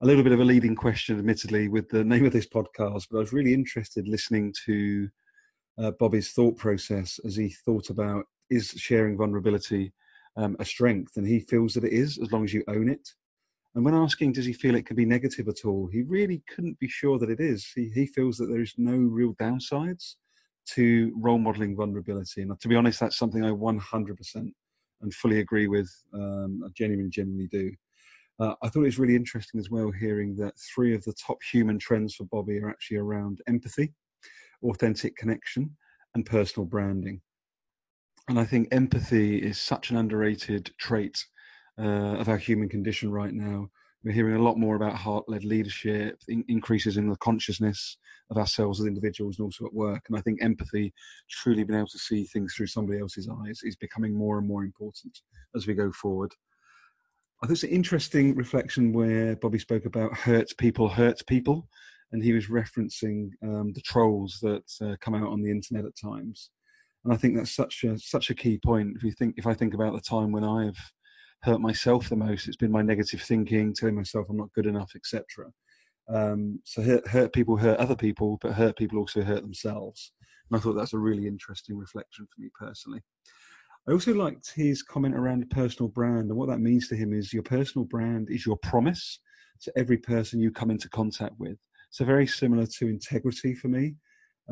A 0.00 0.06
little 0.06 0.24
bit 0.24 0.32
of 0.32 0.40
a 0.40 0.44
leading 0.44 0.74
question, 0.74 1.16
admittedly, 1.16 1.68
with 1.68 1.90
the 1.90 2.02
name 2.02 2.26
of 2.26 2.32
this 2.32 2.48
podcast, 2.48 3.06
but 3.08 3.18
I 3.18 3.20
was 3.20 3.32
really 3.32 3.54
interested 3.54 4.08
listening 4.08 4.52
to 4.66 5.08
uh, 5.78 5.92
Bobby's 5.92 6.32
thought 6.32 6.56
process 6.56 7.20
as 7.24 7.36
he 7.36 7.50
thought 7.64 7.88
about 7.88 8.24
is 8.50 8.70
sharing 8.70 9.16
vulnerability 9.16 9.92
um, 10.36 10.56
a 10.58 10.64
strength, 10.64 11.18
and 11.18 11.24
he 11.24 11.38
feels 11.38 11.74
that 11.74 11.84
it 11.84 11.92
is 11.92 12.18
as 12.18 12.32
long 12.32 12.42
as 12.42 12.52
you 12.52 12.64
own 12.66 12.88
it. 12.88 13.08
And 13.74 13.84
when 13.84 13.94
asking, 13.94 14.32
does 14.32 14.44
he 14.44 14.52
feel 14.52 14.74
it 14.74 14.86
can 14.86 14.96
be 14.96 15.06
negative 15.06 15.48
at 15.48 15.64
all? 15.64 15.88
He 15.90 16.02
really 16.02 16.42
couldn't 16.54 16.78
be 16.78 16.88
sure 16.88 17.18
that 17.18 17.30
it 17.30 17.40
is. 17.40 17.70
He, 17.74 17.90
he 17.94 18.06
feels 18.06 18.36
that 18.36 18.46
there 18.46 18.60
is 18.60 18.74
no 18.76 18.92
real 18.92 19.34
downsides 19.34 20.16
to 20.74 21.12
role 21.16 21.38
modeling 21.38 21.74
vulnerability. 21.74 22.42
And 22.42 22.60
to 22.60 22.68
be 22.68 22.76
honest, 22.76 23.00
that's 23.00 23.18
something 23.18 23.44
I 23.44 23.50
100% 23.50 24.52
and 25.00 25.14
fully 25.14 25.40
agree 25.40 25.68
with. 25.68 25.90
Um, 26.14 26.62
I 26.64 26.68
genuinely, 26.74 27.10
genuinely 27.10 27.48
do. 27.48 27.72
Uh, 28.38 28.54
I 28.62 28.68
thought 28.68 28.82
it 28.82 28.86
was 28.86 28.98
really 28.98 29.16
interesting 29.16 29.60
as 29.60 29.70
well 29.70 29.90
hearing 29.90 30.36
that 30.36 30.54
three 30.74 30.94
of 30.94 31.04
the 31.04 31.14
top 31.14 31.38
human 31.42 31.78
trends 31.78 32.14
for 32.14 32.24
Bobby 32.24 32.58
are 32.58 32.68
actually 32.68 32.98
around 32.98 33.40
empathy, 33.48 33.92
authentic 34.62 35.16
connection, 35.16 35.76
and 36.14 36.26
personal 36.26 36.66
branding. 36.66 37.20
And 38.28 38.38
I 38.38 38.44
think 38.44 38.68
empathy 38.70 39.38
is 39.38 39.58
such 39.58 39.90
an 39.90 39.96
underrated 39.96 40.70
trait 40.78 41.24
uh, 41.78 42.16
of 42.18 42.28
our 42.28 42.36
human 42.36 42.68
condition 42.68 43.10
right 43.10 43.32
now. 43.32 43.68
We're 44.04 44.12
hearing 44.12 44.34
a 44.34 44.42
lot 44.42 44.58
more 44.58 44.74
about 44.74 44.96
heart 44.96 45.28
led 45.28 45.44
leadership, 45.44 46.18
in- 46.26 46.44
increases 46.48 46.96
in 46.96 47.08
the 47.08 47.16
consciousness 47.16 47.96
of 48.30 48.36
ourselves 48.36 48.80
as 48.80 48.86
individuals 48.86 49.38
and 49.38 49.44
also 49.44 49.64
at 49.66 49.74
work. 49.74 50.02
And 50.08 50.18
I 50.18 50.20
think 50.22 50.42
empathy, 50.42 50.92
truly 51.30 51.62
being 51.62 51.78
able 51.78 51.86
to 51.88 51.98
see 51.98 52.24
things 52.24 52.54
through 52.54 52.66
somebody 52.66 52.98
else's 52.98 53.28
eyes, 53.28 53.60
is 53.62 53.76
becoming 53.76 54.12
more 54.12 54.38
and 54.38 54.46
more 54.46 54.64
important 54.64 55.16
as 55.54 55.66
we 55.66 55.74
go 55.74 55.92
forward. 55.92 56.32
I 57.42 57.46
think 57.46 57.56
it's 57.56 57.64
an 57.64 57.70
interesting 57.70 58.36
reflection 58.36 58.92
where 58.92 59.36
Bobby 59.36 59.58
spoke 59.58 59.84
about 59.84 60.16
hurts 60.16 60.52
people 60.52 60.88
hurts 60.88 61.22
people, 61.22 61.68
and 62.12 62.22
he 62.22 62.32
was 62.32 62.46
referencing 62.46 63.30
um, 63.42 63.72
the 63.72 63.80
trolls 63.80 64.38
that 64.42 64.64
uh, 64.80 64.96
come 65.00 65.14
out 65.14 65.28
on 65.28 65.42
the 65.42 65.50
internet 65.50 65.84
at 65.84 65.96
times. 65.96 66.50
And 67.04 67.12
I 67.12 67.16
think 67.16 67.36
that's 67.36 67.54
such 67.54 67.82
a 67.84 67.98
such 67.98 68.30
a 68.30 68.34
key 68.34 68.58
point. 68.64 68.96
If 68.96 69.02
you 69.02 69.10
think, 69.12 69.34
if 69.38 69.46
I 69.46 69.54
think 69.54 69.74
about 69.74 69.92
the 69.92 70.00
time 70.00 70.30
when 70.30 70.44
I've 70.44 70.78
hurt 71.42 71.60
myself 71.60 72.08
the 72.08 72.16
most. 72.16 72.46
It's 72.46 72.56
been 72.56 72.70
my 72.70 72.82
negative 72.82 73.20
thinking, 73.22 73.74
telling 73.74 73.96
myself 73.96 74.26
I'm 74.28 74.36
not 74.36 74.52
good 74.54 74.66
enough, 74.66 74.92
etc. 74.94 75.50
Um, 76.08 76.60
so 76.64 76.82
hurt, 76.82 77.06
hurt, 77.08 77.32
people 77.32 77.56
hurt 77.56 77.78
other 77.78 77.96
people, 77.96 78.38
but 78.40 78.52
hurt 78.52 78.76
people 78.76 78.98
also 78.98 79.22
hurt 79.22 79.42
themselves. 79.42 80.12
And 80.50 80.58
I 80.58 80.60
thought 80.60 80.74
that's 80.74 80.92
a 80.92 80.98
really 80.98 81.26
interesting 81.26 81.76
reflection 81.76 82.26
for 82.26 82.40
me 82.40 82.48
personally. 82.58 83.00
I 83.88 83.92
also 83.92 84.14
liked 84.14 84.52
his 84.54 84.82
comment 84.82 85.16
around 85.16 85.50
personal 85.50 85.88
brand. 85.88 86.30
And 86.30 86.36
what 86.36 86.48
that 86.48 86.60
means 86.60 86.88
to 86.88 86.96
him 86.96 87.12
is 87.12 87.32
your 87.32 87.42
personal 87.42 87.84
brand 87.84 88.28
is 88.30 88.46
your 88.46 88.58
promise 88.58 89.18
to 89.62 89.72
every 89.76 89.98
person 89.98 90.40
you 90.40 90.52
come 90.52 90.70
into 90.70 90.88
contact 90.88 91.34
with. 91.38 91.58
So, 91.90 92.04
very 92.04 92.26
similar 92.26 92.66
to 92.78 92.88
integrity 92.88 93.54
for 93.54 93.68
me. 93.68 93.96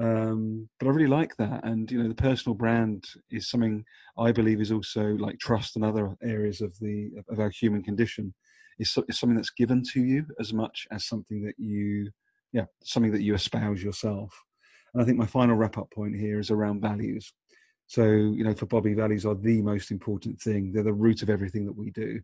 Um, 0.01 0.69
but 0.79 0.87
I 0.87 0.91
really 0.93 1.07
like 1.07 1.37
that. 1.37 1.65
And, 1.65 1.91
you 1.91 2.03
know, 2.03 2.09
the 2.09 2.15
personal 2.15 2.55
brand 2.55 3.05
is 3.31 3.51
something 3.51 3.85
I 4.19 4.33
believe 4.33 4.61
is 4.61 4.73
also 4.73 5.03
like 5.03 5.39
trust 5.39 5.77
and 5.77 5.85
other 5.85 6.17
areas 6.23 6.61
of 6.61 6.73
the 6.81 7.11
of 7.29 7.39
our 7.39 7.51
human 7.51 7.83
condition 7.83 8.33
is, 8.79 8.97
is 9.09 9.19
something 9.19 9.37
that's 9.37 9.51
given 9.51 9.83
to 9.93 10.01
you 10.01 10.25
as 10.39 10.53
much 10.53 10.87
as 10.91 11.05
something 11.05 11.43
that 11.43 11.55
you, 11.59 12.11
yeah, 12.53 12.65
something 12.83 13.13
that 13.13 13.23
you 13.23 13.35
espouse 13.35 13.83
yourself. 13.83 14.33
And 14.95 15.03
I 15.03 15.05
think 15.05 15.19
my 15.19 15.27
final 15.27 15.57
wrap 15.57 15.77
up 15.77 15.91
point 15.91 16.17
here 16.17 16.41
is 16.41 16.51
around 16.51 16.81
values. 16.81 17.33
So, 17.87 18.05
you 18.05 18.45
know, 18.45 18.55
for 18.55 18.67
Bobby, 18.67 18.95
values 18.95 19.27
are 19.27 19.35
the 19.35 19.61
most 19.61 19.91
important 19.91 20.41
thing. 20.41 20.73
They're 20.73 20.83
the 20.83 20.93
root 20.93 21.23
of 21.23 21.29
everything 21.29 21.67
that 21.67 21.77
we 21.77 21.91
do. 21.91 22.21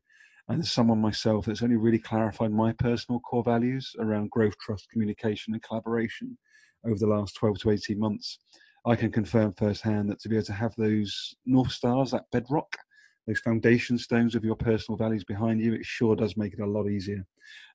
And 0.49 0.63
as 0.63 0.71
someone 0.71 1.01
myself 1.01 1.45
that's 1.45 1.63
only 1.63 1.77
really 1.77 1.99
clarified 1.99 2.53
my 2.53 2.73
personal 2.73 3.21
core 3.21 3.43
values 3.43 3.95
around 3.99 4.31
growth, 4.31 4.55
trust, 4.65 4.89
communication, 4.91 5.53
and 5.53 5.63
collaboration 5.63 6.39
over 6.85 6.99
the 6.99 7.07
last 7.07 7.35
12 7.37 7.59
to 7.61 7.71
18 7.71 7.99
months, 7.99 8.39
I 8.87 8.95
can 8.95 9.11
confirm 9.11 9.53
firsthand 9.53 10.11
that 10.11 10.21
to 10.21 10.29
be 10.29 10.37
able 10.37 10.47
to 10.47 10.53
have 10.53 10.75
those 10.77 11.35
North 11.45 11.73
Stars, 11.73 12.13
that 12.13 12.31
bedrock, 12.31 12.77
those 13.27 13.41
foundation 13.41 13.99
stones 13.99 14.35
of 14.35 14.45
your 14.45 14.55
personal 14.55 14.97
values 14.97 15.25
behind 15.25 15.61
you, 15.61 15.75
it 15.75 15.85
sure 15.85 16.15
does 16.15 16.37
make 16.37 16.53
it 16.53 16.61
a 16.61 16.67
lot 16.67 16.89
easier 16.89 17.27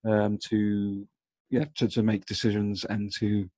um, 0.06 0.38
to, 0.50 1.06
yeah, 1.50 1.66
to, 1.76 1.88
to 1.90 2.04
make 2.04 2.26
decisions 2.26 2.86
and 2.86 3.12
to 3.20 3.50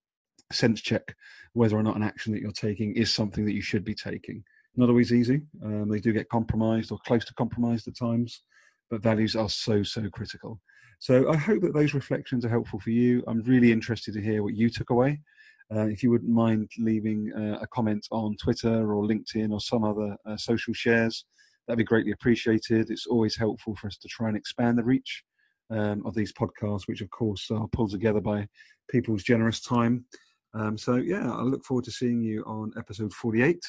sense 0.51 0.81
check 0.81 1.15
whether 1.53 1.77
or 1.77 1.83
not 1.83 1.95
an 1.95 2.03
action 2.03 2.33
that 2.33 2.41
you're 2.41 2.51
taking 2.51 2.95
is 2.95 3.11
something 3.11 3.45
that 3.45 3.53
you 3.53 3.61
should 3.61 3.83
be 3.83 3.93
taking. 3.93 4.43
Not 4.75 4.89
always 4.89 5.13
easy. 5.13 5.41
Um, 5.63 5.87
they 5.89 5.99
do 5.99 6.11
get 6.11 6.29
compromised 6.29 6.91
or 6.91 6.97
close 7.05 7.25
to 7.25 7.33
compromised 7.35 7.87
at 7.87 7.97
times, 7.97 8.41
but 8.89 9.03
values 9.03 9.35
are 9.35 9.49
so, 9.49 9.83
so 9.83 10.09
critical. 10.09 10.59
So 10.99 11.29
I 11.31 11.37
hope 11.37 11.61
that 11.61 11.73
those 11.73 11.93
reflections 11.93 12.45
are 12.45 12.49
helpful 12.49 12.79
for 12.79 12.89
you. 12.89 13.23
I'm 13.27 13.41
really 13.43 13.71
interested 13.71 14.13
to 14.15 14.21
hear 14.21 14.41
what 14.41 14.55
you 14.55 14.69
took 14.69 14.89
away. 14.89 15.19
Uh, 15.73 15.87
if 15.87 16.03
you 16.03 16.09
wouldn't 16.09 16.31
mind 16.31 16.69
leaving 16.77 17.31
uh, 17.33 17.59
a 17.61 17.67
comment 17.67 18.05
on 18.11 18.35
Twitter 18.37 18.93
or 18.93 19.03
LinkedIn 19.03 19.51
or 19.51 19.59
some 19.59 19.83
other 19.83 20.15
uh, 20.25 20.37
social 20.37 20.73
shares, 20.73 21.25
that'd 21.67 21.77
be 21.77 21.83
greatly 21.83 22.11
appreciated. 22.11 22.89
It's 22.89 23.07
always 23.07 23.35
helpful 23.35 23.75
for 23.75 23.87
us 23.87 23.97
to 23.97 24.07
try 24.07 24.27
and 24.27 24.37
expand 24.37 24.77
the 24.77 24.83
reach 24.83 25.23
um, 25.69 26.05
of 26.05 26.13
these 26.13 26.33
podcasts, 26.33 26.87
which 26.87 27.01
of 27.01 27.09
course 27.09 27.49
are 27.51 27.67
pulled 27.69 27.91
together 27.91 28.21
by 28.21 28.47
people's 28.89 29.23
generous 29.23 29.61
time 29.61 30.05
um, 30.53 30.77
so 30.77 30.95
yeah, 30.95 31.31
I 31.31 31.41
look 31.41 31.63
forward 31.63 31.85
to 31.85 31.91
seeing 31.91 32.21
you 32.21 32.43
on 32.43 32.73
episode 32.77 33.11
48 33.13 33.59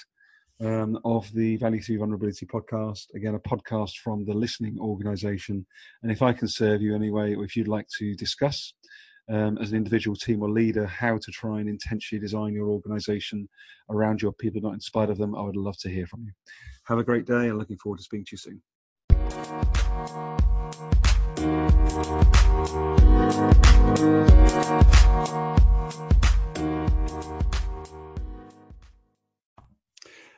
um, 0.61 0.99
of 1.05 1.33
the 1.33 1.57
Value 1.57 1.81
Through 1.81 1.99
Vulnerability 1.99 2.47
podcast. 2.47 3.07
Again, 3.15 3.35
a 3.35 3.41
podcast 3.41 3.97
from 4.03 4.25
the 4.25 4.35
listening 4.35 4.79
organization. 4.79 5.67
And 6.03 6.13
if 6.13 6.21
I 6.21 6.33
can 6.35 6.47
serve 6.47 6.83
you 6.83 6.95
anyway, 6.95 7.35
or 7.35 7.45
if 7.45 7.57
you'd 7.57 7.69
like 7.69 7.87
to 7.99 8.15
discuss 8.15 8.75
um, 9.31 9.59
as 9.59 9.71
an 9.71 9.77
individual 9.77 10.17
team 10.17 10.43
or 10.43 10.51
leader 10.51 10.87
how 10.87 11.19
to 11.19 11.33
try 11.33 11.61
and 11.61 11.69
intentionally 11.69 12.21
design 12.21 12.53
your 12.53 12.69
organization 12.69 13.49
around 13.91 14.21
your 14.21 14.33
people, 14.33 14.61
not 14.61 14.75
in 14.75 14.81
spite 14.81 15.11
of 15.11 15.19
them, 15.19 15.35
I 15.35 15.43
would 15.43 15.57
love 15.57 15.79
to 15.79 15.89
hear 15.89 16.07
from 16.07 16.25
you. 16.25 16.33
Have 16.87 16.99
a 16.99 17.05
great 17.05 17.27
day 17.27 17.49
and 17.49 17.59
looking 17.59 17.79
forward 17.79 17.99
to 17.99 18.05
speaking 18.05 18.27
to 18.27 18.33
you 18.33 18.39
soon. 18.39 18.63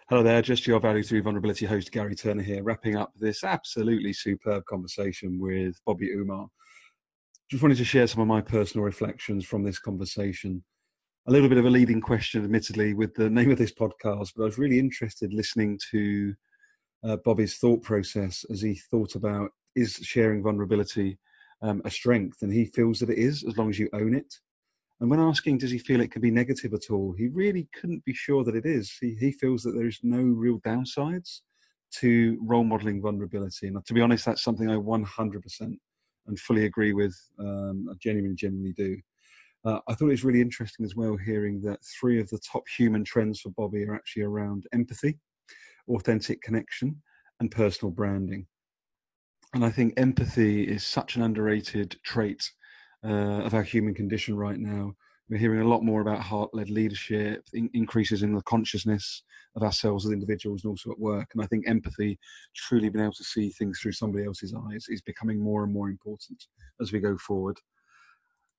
Hello 0.08 0.22
there, 0.22 0.40
just 0.40 0.68
your 0.68 0.78
Value 0.78 1.02
Through 1.02 1.22
Vulnerability 1.22 1.66
host, 1.66 1.90
Garry 1.90 2.14
Turner 2.14 2.42
here, 2.42 2.62
wrapping 2.62 2.94
up 2.94 3.12
this 3.18 3.42
absolutely 3.42 4.12
superb 4.12 4.64
conversation 4.66 5.40
with 5.40 5.80
Bobby 5.84 6.10
Umar. 6.12 6.46
Just 7.48 7.62
wanted 7.62 7.78
to 7.78 7.84
share 7.84 8.08
some 8.08 8.20
of 8.20 8.26
my 8.26 8.40
personal 8.40 8.84
reflections 8.84 9.44
from 9.44 9.62
this 9.62 9.78
conversation. 9.78 10.64
A 11.28 11.30
little 11.30 11.48
bit 11.48 11.58
of 11.58 11.64
a 11.64 11.70
leading 11.70 12.00
question, 12.00 12.42
admittedly, 12.42 12.92
with 12.92 13.14
the 13.14 13.30
name 13.30 13.52
of 13.52 13.58
this 13.58 13.72
podcast, 13.72 14.32
but 14.34 14.42
I 14.42 14.46
was 14.46 14.58
really 14.58 14.80
interested 14.80 15.32
listening 15.32 15.78
to 15.92 16.34
uh, 17.04 17.16
Bobby's 17.18 17.58
thought 17.58 17.84
process 17.84 18.44
as 18.50 18.60
he 18.60 18.74
thought 18.90 19.14
about 19.14 19.50
is 19.76 19.94
sharing 20.02 20.42
vulnerability 20.42 21.18
um, 21.62 21.82
a 21.84 21.90
strength, 21.90 22.42
and 22.42 22.52
he 22.52 22.64
feels 22.64 22.98
that 22.98 23.10
it 23.10 23.18
is 23.18 23.44
as 23.44 23.56
long 23.56 23.70
as 23.70 23.78
you 23.78 23.88
own 23.92 24.12
it. 24.12 24.34
And 24.98 25.08
when 25.08 25.20
asking, 25.20 25.58
does 25.58 25.70
he 25.70 25.78
feel 25.78 26.00
it 26.00 26.10
could 26.10 26.22
be 26.22 26.32
negative 26.32 26.74
at 26.74 26.90
all? 26.90 27.14
He 27.16 27.28
really 27.28 27.68
couldn't 27.80 28.04
be 28.04 28.12
sure 28.12 28.42
that 28.42 28.56
it 28.56 28.66
is. 28.66 28.92
He, 29.00 29.14
he 29.20 29.30
feels 29.30 29.62
that 29.62 29.76
there's 29.76 30.00
no 30.02 30.20
real 30.20 30.58
downsides 30.62 31.42
to 32.00 32.38
role 32.42 32.64
modeling 32.64 33.00
vulnerability. 33.00 33.68
And 33.68 33.86
to 33.86 33.94
be 33.94 34.00
honest, 34.00 34.24
that's 34.24 34.42
something 34.42 34.68
I 34.68 34.74
100% 34.74 35.76
and 36.26 36.38
fully 36.38 36.66
agree 36.66 36.92
with. 36.92 37.16
Um, 37.38 37.88
I 37.90 37.94
genuinely, 38.00 38.36
genuinely 38.36 38.72
do. 38.72 38.96
Uh, 39.64 39.80
I 39.88 39.94
thought 39.94 40.06
it 40.06 40.10
was 40.10 40.24
really 40.24 40.40
interesting 40.40 40.84
as 40.84 40.94
well 40.94 41.16
hearing 41.16 41.60
that 41.62 41.80
three 41.98 42.20
of 42.20 42.28
the 42.30 42.38
top 42.38 42.62
human 42.68 43.02
trends 43.04 43.40
for 43.40 43.50
Bobby 43.50 43.84
are 43.84 43.94
actually 43.94 44.22
around 44.22 44.64
empathy, 44.72 45.18
authentic 45.88 46.40
connection, 46.42 47.02
and 47.40 47.50
personal 47.50 47.92
branding. 47.92 48.46
And 49.54 49.64
I 49.64 49.70
think 49.70 49.94
empathy 49.96 50.64
is 50.64 50.84
such 50.84 51.16
an 51.16 51.22
underrated 51.22 51.96
trait 52.04 52.50
uh, 53.04 53.42
of 53.42 53.54
our 53.54 53.62
human 53.62 53.94
condition 53.94 54.36
right 54.36 54.58
now. 54.58 54.94
We're 55.28 55.38
hearing 55.38 55.60
a 55.60 55.68
lot 55.68 55.82
more 55.82 56.02
about 56.02 56.20
heart 56.20 56.50
led 56.52 56.70
leadership, 56.70 57.44
in- 57.52 57.70
increases 57.74 58.22
in 58.22 58.32
the 58.32 58.42
consciousness 58.42 59.22
of 59.56 59.62
ourselves 59.62 60.06
as 60.06 60.12
individuals 60.12 60.62
and 60.62 60.70
also 60.70 60.92
at 60.92 61.00
work. 61.00 61.28
And 61.34 61.42
I 61.42 61.46
think 61.46 61.68
empathy, 61.68 62.18
truly 62.54 62.88
being 62.88 63.04
able 63.04 63.14
to 63.14 63.24
see 63.24 63.50
things 63.50 63.80
through 63.80 63.92
somebody 63.92 64.24
else's 64.24 64.54
eyes, 64.54 64.86
is 64.88 65.02
becoming 65.02 65.40
more 65.40 65.64
and 65.64 65.72
more 65.72 65.88
important 65.88 66.44
as 66.80 66.92
we 66.92 67.00
go 67.00 67.16
forward. 67.18 67.58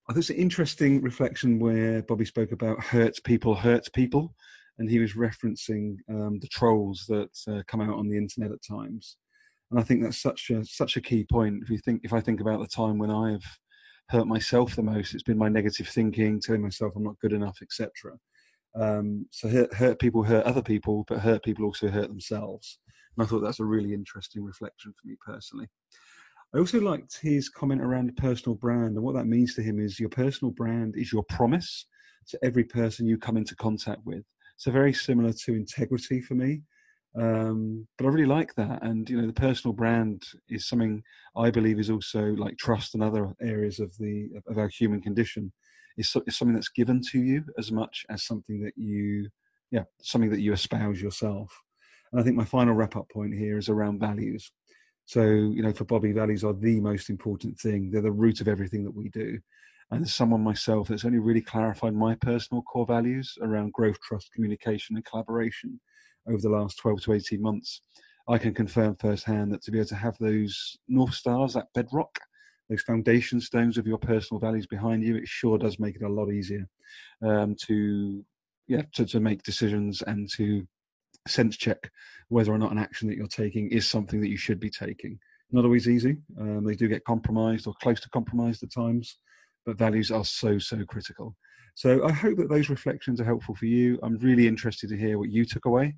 I 0.10 0.14
think 0.14 0.22
it's 0.24 0.30
an 0.30 0.38
interesting 0.38 1.02
reflection 1.02 1.60
where 1.60 2.02
Bobby 2.04 2.26
spoke 2.26 2.52
about 2.52 2.84
hurts 2.84 3.20
people 3.20 3.56
hurts 3.56 3.90
people, 3.90 4.34
and 4.78 4.90
he 4.90 5.00
was 5.00 5.14
referencing 5.14 5.98
um, 6.10 6.40
the 6.40 6.48
trolls 6.48 7.06
that 7.08 7.30
uh, 7.50 7.64
come 7.68 7.82
out 7.82 7.98
on 7.98 8.08
the 8.08 8.18
internet 8.18 8.52
at 8.52 8.64
times. 8.64 9.18
And 9.70 9.80
I 9.80 9.84
think 9.84 10.02
that's 10.02 10.22
such 10.22 10.50
a 10.50 10.64
such 10.64 10.96
a 10.96 11.02
key 11.02 11.26
point. 11.30 11.62
If 11.62 11.70
you 11.70 11.78
think, 11.78 12.02
if 12.04 12.14
I 12.14 12.22
think 12.22 12.40
about 12.40 12.60
the 12.60 12.68
time 12.68 12.98
when 12.98 13.12
I've 13.12 13.46
hurt 14.10 14.28
myself 14.28 14.76
the 14.76 14.84
most. 14.84 15.14
It's 15.14 15.24
been 15.24 15.38
my 15.38 15.50
negative 15.50 15.88
thinking, 15.88 16.40
telling 16.40 16.62
myself 16.62 16.94
I'm 16.96 17.04
not 17.04 17.20
good 17.20 17.34
enough, 17.34 17.58
etc. 17.62 18.14
Um, 18.76 19.26
so 19.32 19.50
hurt, 19.50 19.74
hurt, 19.74 20.00
people 20.00 20.24
hurt 20.24 20.46
other 20.46 20.62
people, 20.62 21.06
but 21.08 21.20
hurt 21.20 21.44
people 21.44 21.66
also 21.66 21.90
hurt 21.90 22.08
themselves. 22.08 22.80
And 23.18 23.26
I 23.26 23.28
thought 23.28 23.40
that's 23.40 23.60
a 23.60 23.66
really 23.66 23.94
interesting 23.94 24.44
reflection 24.44 24.94
for 24.94 25.08
me 25.08 25.16
personally. 25.26 25.68
I 26.56 26.60
also 26.60 26.80
liked 26.80 27.20
his 27.22 27.50
comment 27.50 27.82
around 27.82 28.16
personal 28.16 28.56
brand, 28.56 28.96
and 28.96 29.04
what 29.04 29.16
that 29.16 29.26
means 29.26 29.54
to 29.56 29.62
him 29.62 29.80
is 29.80 30.00
your 30.00 30.10
personal 30.10 30.52
brand 30.52 30.96
is 30.96 31.12
your 31.12 31.24
promise 31.30 31.86
to 32.30 32.40
every 32.44 32.64
person 32.64 33.08
you 33.08 33.18
come 33.18 33.38
into 33.38 33.56
contact 33.56 34.02
with. 34.06 34.24
So 34.58 34.72
very 34.72 34.94
similar 34.94 35.34
to 35.34 35.56
integrity 35.56 36.22
for 36.22 36.36
me. 36.36 36.62
Um, 37.20 37.88
but 37.98 38.06
I 38.06 38.10
really 38.10 38.28
like 38.28 38.54
that, 38.56 38.84
and 38.84 39.10
you 39.10 39.20
know, 39.20 39.26
the 39.26 39.34
personal 39.34 39.74
brand 39.74 40.24
is 40.50 40.68
something 40.68 41.02
I 41.36 41.50
believe 41.50 41.80
is 41.80 41.90
also 41.90 42.22
like 42.36 42.58
trust 42.58 42.94
and 42.94 43.04
other 43.04 43.34
areas 43.42 43.80
of 43.80 43.92
the 43.98 44.30
of 44.48 44.58
our 44.58 44.68
human 44.68 45.02
condition. 45.02 45.52
Is, 45.98 46.16
is 46.28 46.38
something 46.38 46.54
that's 46.54 46.70
given 46.70 47.02
to 47.12 47.20
you 47.20 47.44
as 47.58 47.72
much 47.72 48.06
as 48.10 48.24
something 48.24 48.62
that 48.62 48.74
you, 48.78 49.30
yeah, 49.72 49.86
something 50.00 50.30
that 50.30 50.42
you 50.42 50.54
espouse 50.54 51.02
yourself. 51.02 51.52
And 52.12 52.22
I 52.22 52.24
think 52.24 52.36
my 52.36 52.46
final 52.46 52.76
wrap 52.76 52.96
up 52.96 53.10
point 53.10 53.34
here 53.34 53.58
is 53.58 53.68
around 53.68 54.00
values. 54.00 54.52
So 55.06 55.24
you 55.24 55.64
know, 55.64 55.74
for 55.74 55.86
Bobby, 55.86 56.12
values 56.12 56.44
are 56.44 56.54
the 56.54 56.80
most 56.82 57.10
important 57.10 57.58
thing. 57.60 57.90
They're 57.90 58.02
the 58.02 58.12
root 58.12 58.42
of 58.42 58.48
everything 58.48 58.84
that 58.84 58.96
we 58.96 59.10
do. 59.10 59.40
And 59.90 60.04
as 60.04 60.14
someone 60.14 60.44
myself 60.44 60.90
that's 60.90 61.06
only 61.06 61.18
really 61.20 61.42
clarified 61.42 61.96
my 61.96 62.14
personal 62.14 62.62
core 62.62 62.86
values 62.86 63.36
around 63.42 63.74
growth, 63.74 64.00
trust, 64.02 64.32
communication, 64.34 64.98
and 64.98 65.06
collaboration 65.06 65.80
over 66.28 66.42
the 66.42 66.50
last 66.50 66.78
12 66.78 67.02
to 67.04 67.14
18 67.14 67.42
months, 67.42 67.82
I 68.28 68.38
can 68.38 68.54
confirm 68.54 68.96
firsthand 68.96 69.52
that 69.54 69.62
to 69.64 69.72
be 69.72 69.80
able 69.80 69.88
to 69.90 69.96
have 69.96 70.18
those 70.20 70.78
North 70.88 71.14
Stars, 71.14 71.54
that 71.54 71.68
bedrock, 71.74 72.20
those 72.70 72.82
foundation 72.82 73.40
stones 73.40 73.78
of 73.78 73.88
your 73.88 73.98
personal 73.98 74.40
values 74.40 74.68
behind 74.68 75.04
you, 75.04 75.16
it 75.16 75.28
sure 75.28 75.58
does 75.58 75.80
make 75.80 75.96
it 75.96 76.04
a 76.04 76.10
lot 76.10 76.32
easier 76.32 76.68
um, 77.26 77.56
to, 77.66 78.24
yeah, 78.68 78.82
to, 78.94 79.06
to 79.06 79.20
make 79.20 79.44
decisions 79.44 80.02
and 80.02 80.30
to 80.36 80.68
sense 81.28 81.56
check 81.58 81.92
whether 82.30 82.52
or 82.52 82.58
not 82.58 82.72
an 82.72 82.78
action 82.78 83.08
that 83.08 83.18
you're 83.18 83.28
taking 83.28 83.70
is 83.70 83.88
something 83.88 84.20
that 84.20 84.30
you 84.30 84.38
should 84.38 84.60
be 84.60 84.70
taking. 84.70 85.18
Not 85.52 85.64
always 85.64 85.88
easy. 85.88 86.18
Um, 86.40 86.66
they 86.66 86.76
do 86.76 86.90
get 86.90 87.06
compromised 87.06 87.68
or 87.68 87.74
close 87.82 88.02
to 88.02 88.10
compromised 88.10 88.64
at 88.64 88.74
times, 88.74 89.20
but 89.66 89.78
values 89.78 90.12
are 90.12 90.26
so, 90.26 90.60
so 90.60 90.84
critical. 90.84 91.36
So 91.76 92.06
I 92.06 92.12
hope 92.12 92.38
that 92.38 92.50
those 92.50 92.70
reflections 92.70 93.22
are 93.22 93.26
helpful 93.26 93.56
for 93.56 93.68
you. 93.68 94.00
I'm 94.04 94.18
really 94.18 94.48
interested 94.48 94.90
to 94.90 94.98
hear 94.98 95.18
what 95.18 95.30
you 95.30 95.46
took 95.46 95.66
away. 95.66 95.96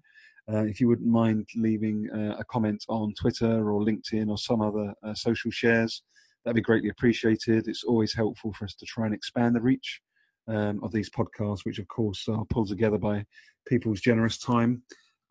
Uh, 0.52 0.66
if 0.66 0.80
you 0.80 0.88
wouldn't 0.88 1.08
mind 1.08 1.47
leaving 1.56 2.10
uh, 2.12 2.36
a 2.39 2.43
comment 2.45 2.84
on 2.89 3.14
Twitter 3.14 3.70
or 3.72 3.82
LinkedIn 3.82 4.30
or 4.30 4.38
some 4.38 4.62
other 4.62 4.93
uh, 5.04 5.14
social 5.14 5.52
shares, 5.52 6.04
that'd 6.43 6.56
be 6.56 6.62
greatly 6.62 6.89
appreciated. 6.89 7.68
It's 7.68 7.84
always 7.84 8.14
helpful 8.14 8.54
for 8.54 8.66
us 8.66 8.76
to 8.76 8.86
try 8.86 9.06
and 9.06 9.14
expand 9.14 9.56
the 9.56 9.62
reach 9.62 10.02
um, 10.47 10.84
of 10.84 10.91
these 10.91 11.10
podcasts, 11.10 11.66
which 11.66 11.80
of 11.80 11.88
course 11.88 12.28
are 12.28 12.45
pulled 12.45 12.70
together 12.70 12.97
by 12.97 13.26
people's 13.68 14.02
generous 14.02 14.39
time 14.39 14.82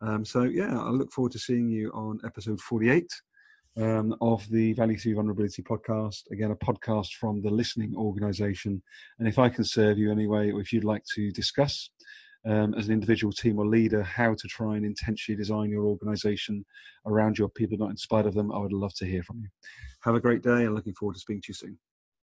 Um, 0.01 0.23
so, 0.23 0.43
yeah, 0.43 0.79
I 0.79 0.89
look 0.91 1.11
forward 1.11 1.33
to 1.33 1.39
seeing 1.39 1.67
you 1.67 1.91
on 1.91 2.21
episode 2.23 2.61
48 2.61 3.11
um, 3.75 4.15
of 4.21 4.47
the 4.49 4.71
Value 4.73 4.97
Through 4.97 5.15
Vulnerability 5.15 5.61
podcast. 5.61 6.21
Again, 6.31 6.51
a 6.51 6.55
podcast 6.55 7.13
from 7.19 7.41
the 7.41 7.49
listening 7.49 7.93
organization. 7.97 8.81
And 9.19 9.27
if 9.27 9.37
I 9.37 9.49
can 9.49 9.65
serve 9.65 9.97
you 9.97 10.09
anyway, 10.09 10.51
or 10.51 10.61
if 10.61 10.71
you'd 10.71 10.85
like 10.85 11.03
to 11.15 11.31
discuss 11.31 11.89
um, 12.45 12.73
as 12.75 12.87
an 12.87 12.93
individual 12.93 13.33
team 13.33 13.59
or 13.59 13.67
leader 13.67 14.01
how 14.01 14.33
to 14.33 14.47
try 14.47 14.75
and 14.75 14.85
intentionally 14.85 15.37
design 15.37 15.69
your 15.69 15.85
organization 15.85 16.65
around 17.05 17.37
your 17.37 17.49
people, 17.49 17.77
not 17.77 17.89
in 17.89 17.97
spite 17.97 18.25
of 18.25 18.33
them, 18.33 18.51
I 18.51 18.59
would 18.59 18.73
love 18.73 18.93
to 18.95 19.05
hear 19.05 19.23
from 19.23 19.39
you. 19.39 19.47
Have 20.03 20.15
a 20.15 20.21
great 20.21 20.41
day 20.41 20.65
and 20.65 20.73
looking 20.73 20.93
forward 20.93 21.15
to 21.15 21.19
speaking 21.19 21.41
to 21.41 21.49
you 21.49 21.53
soon. 21.53 21.77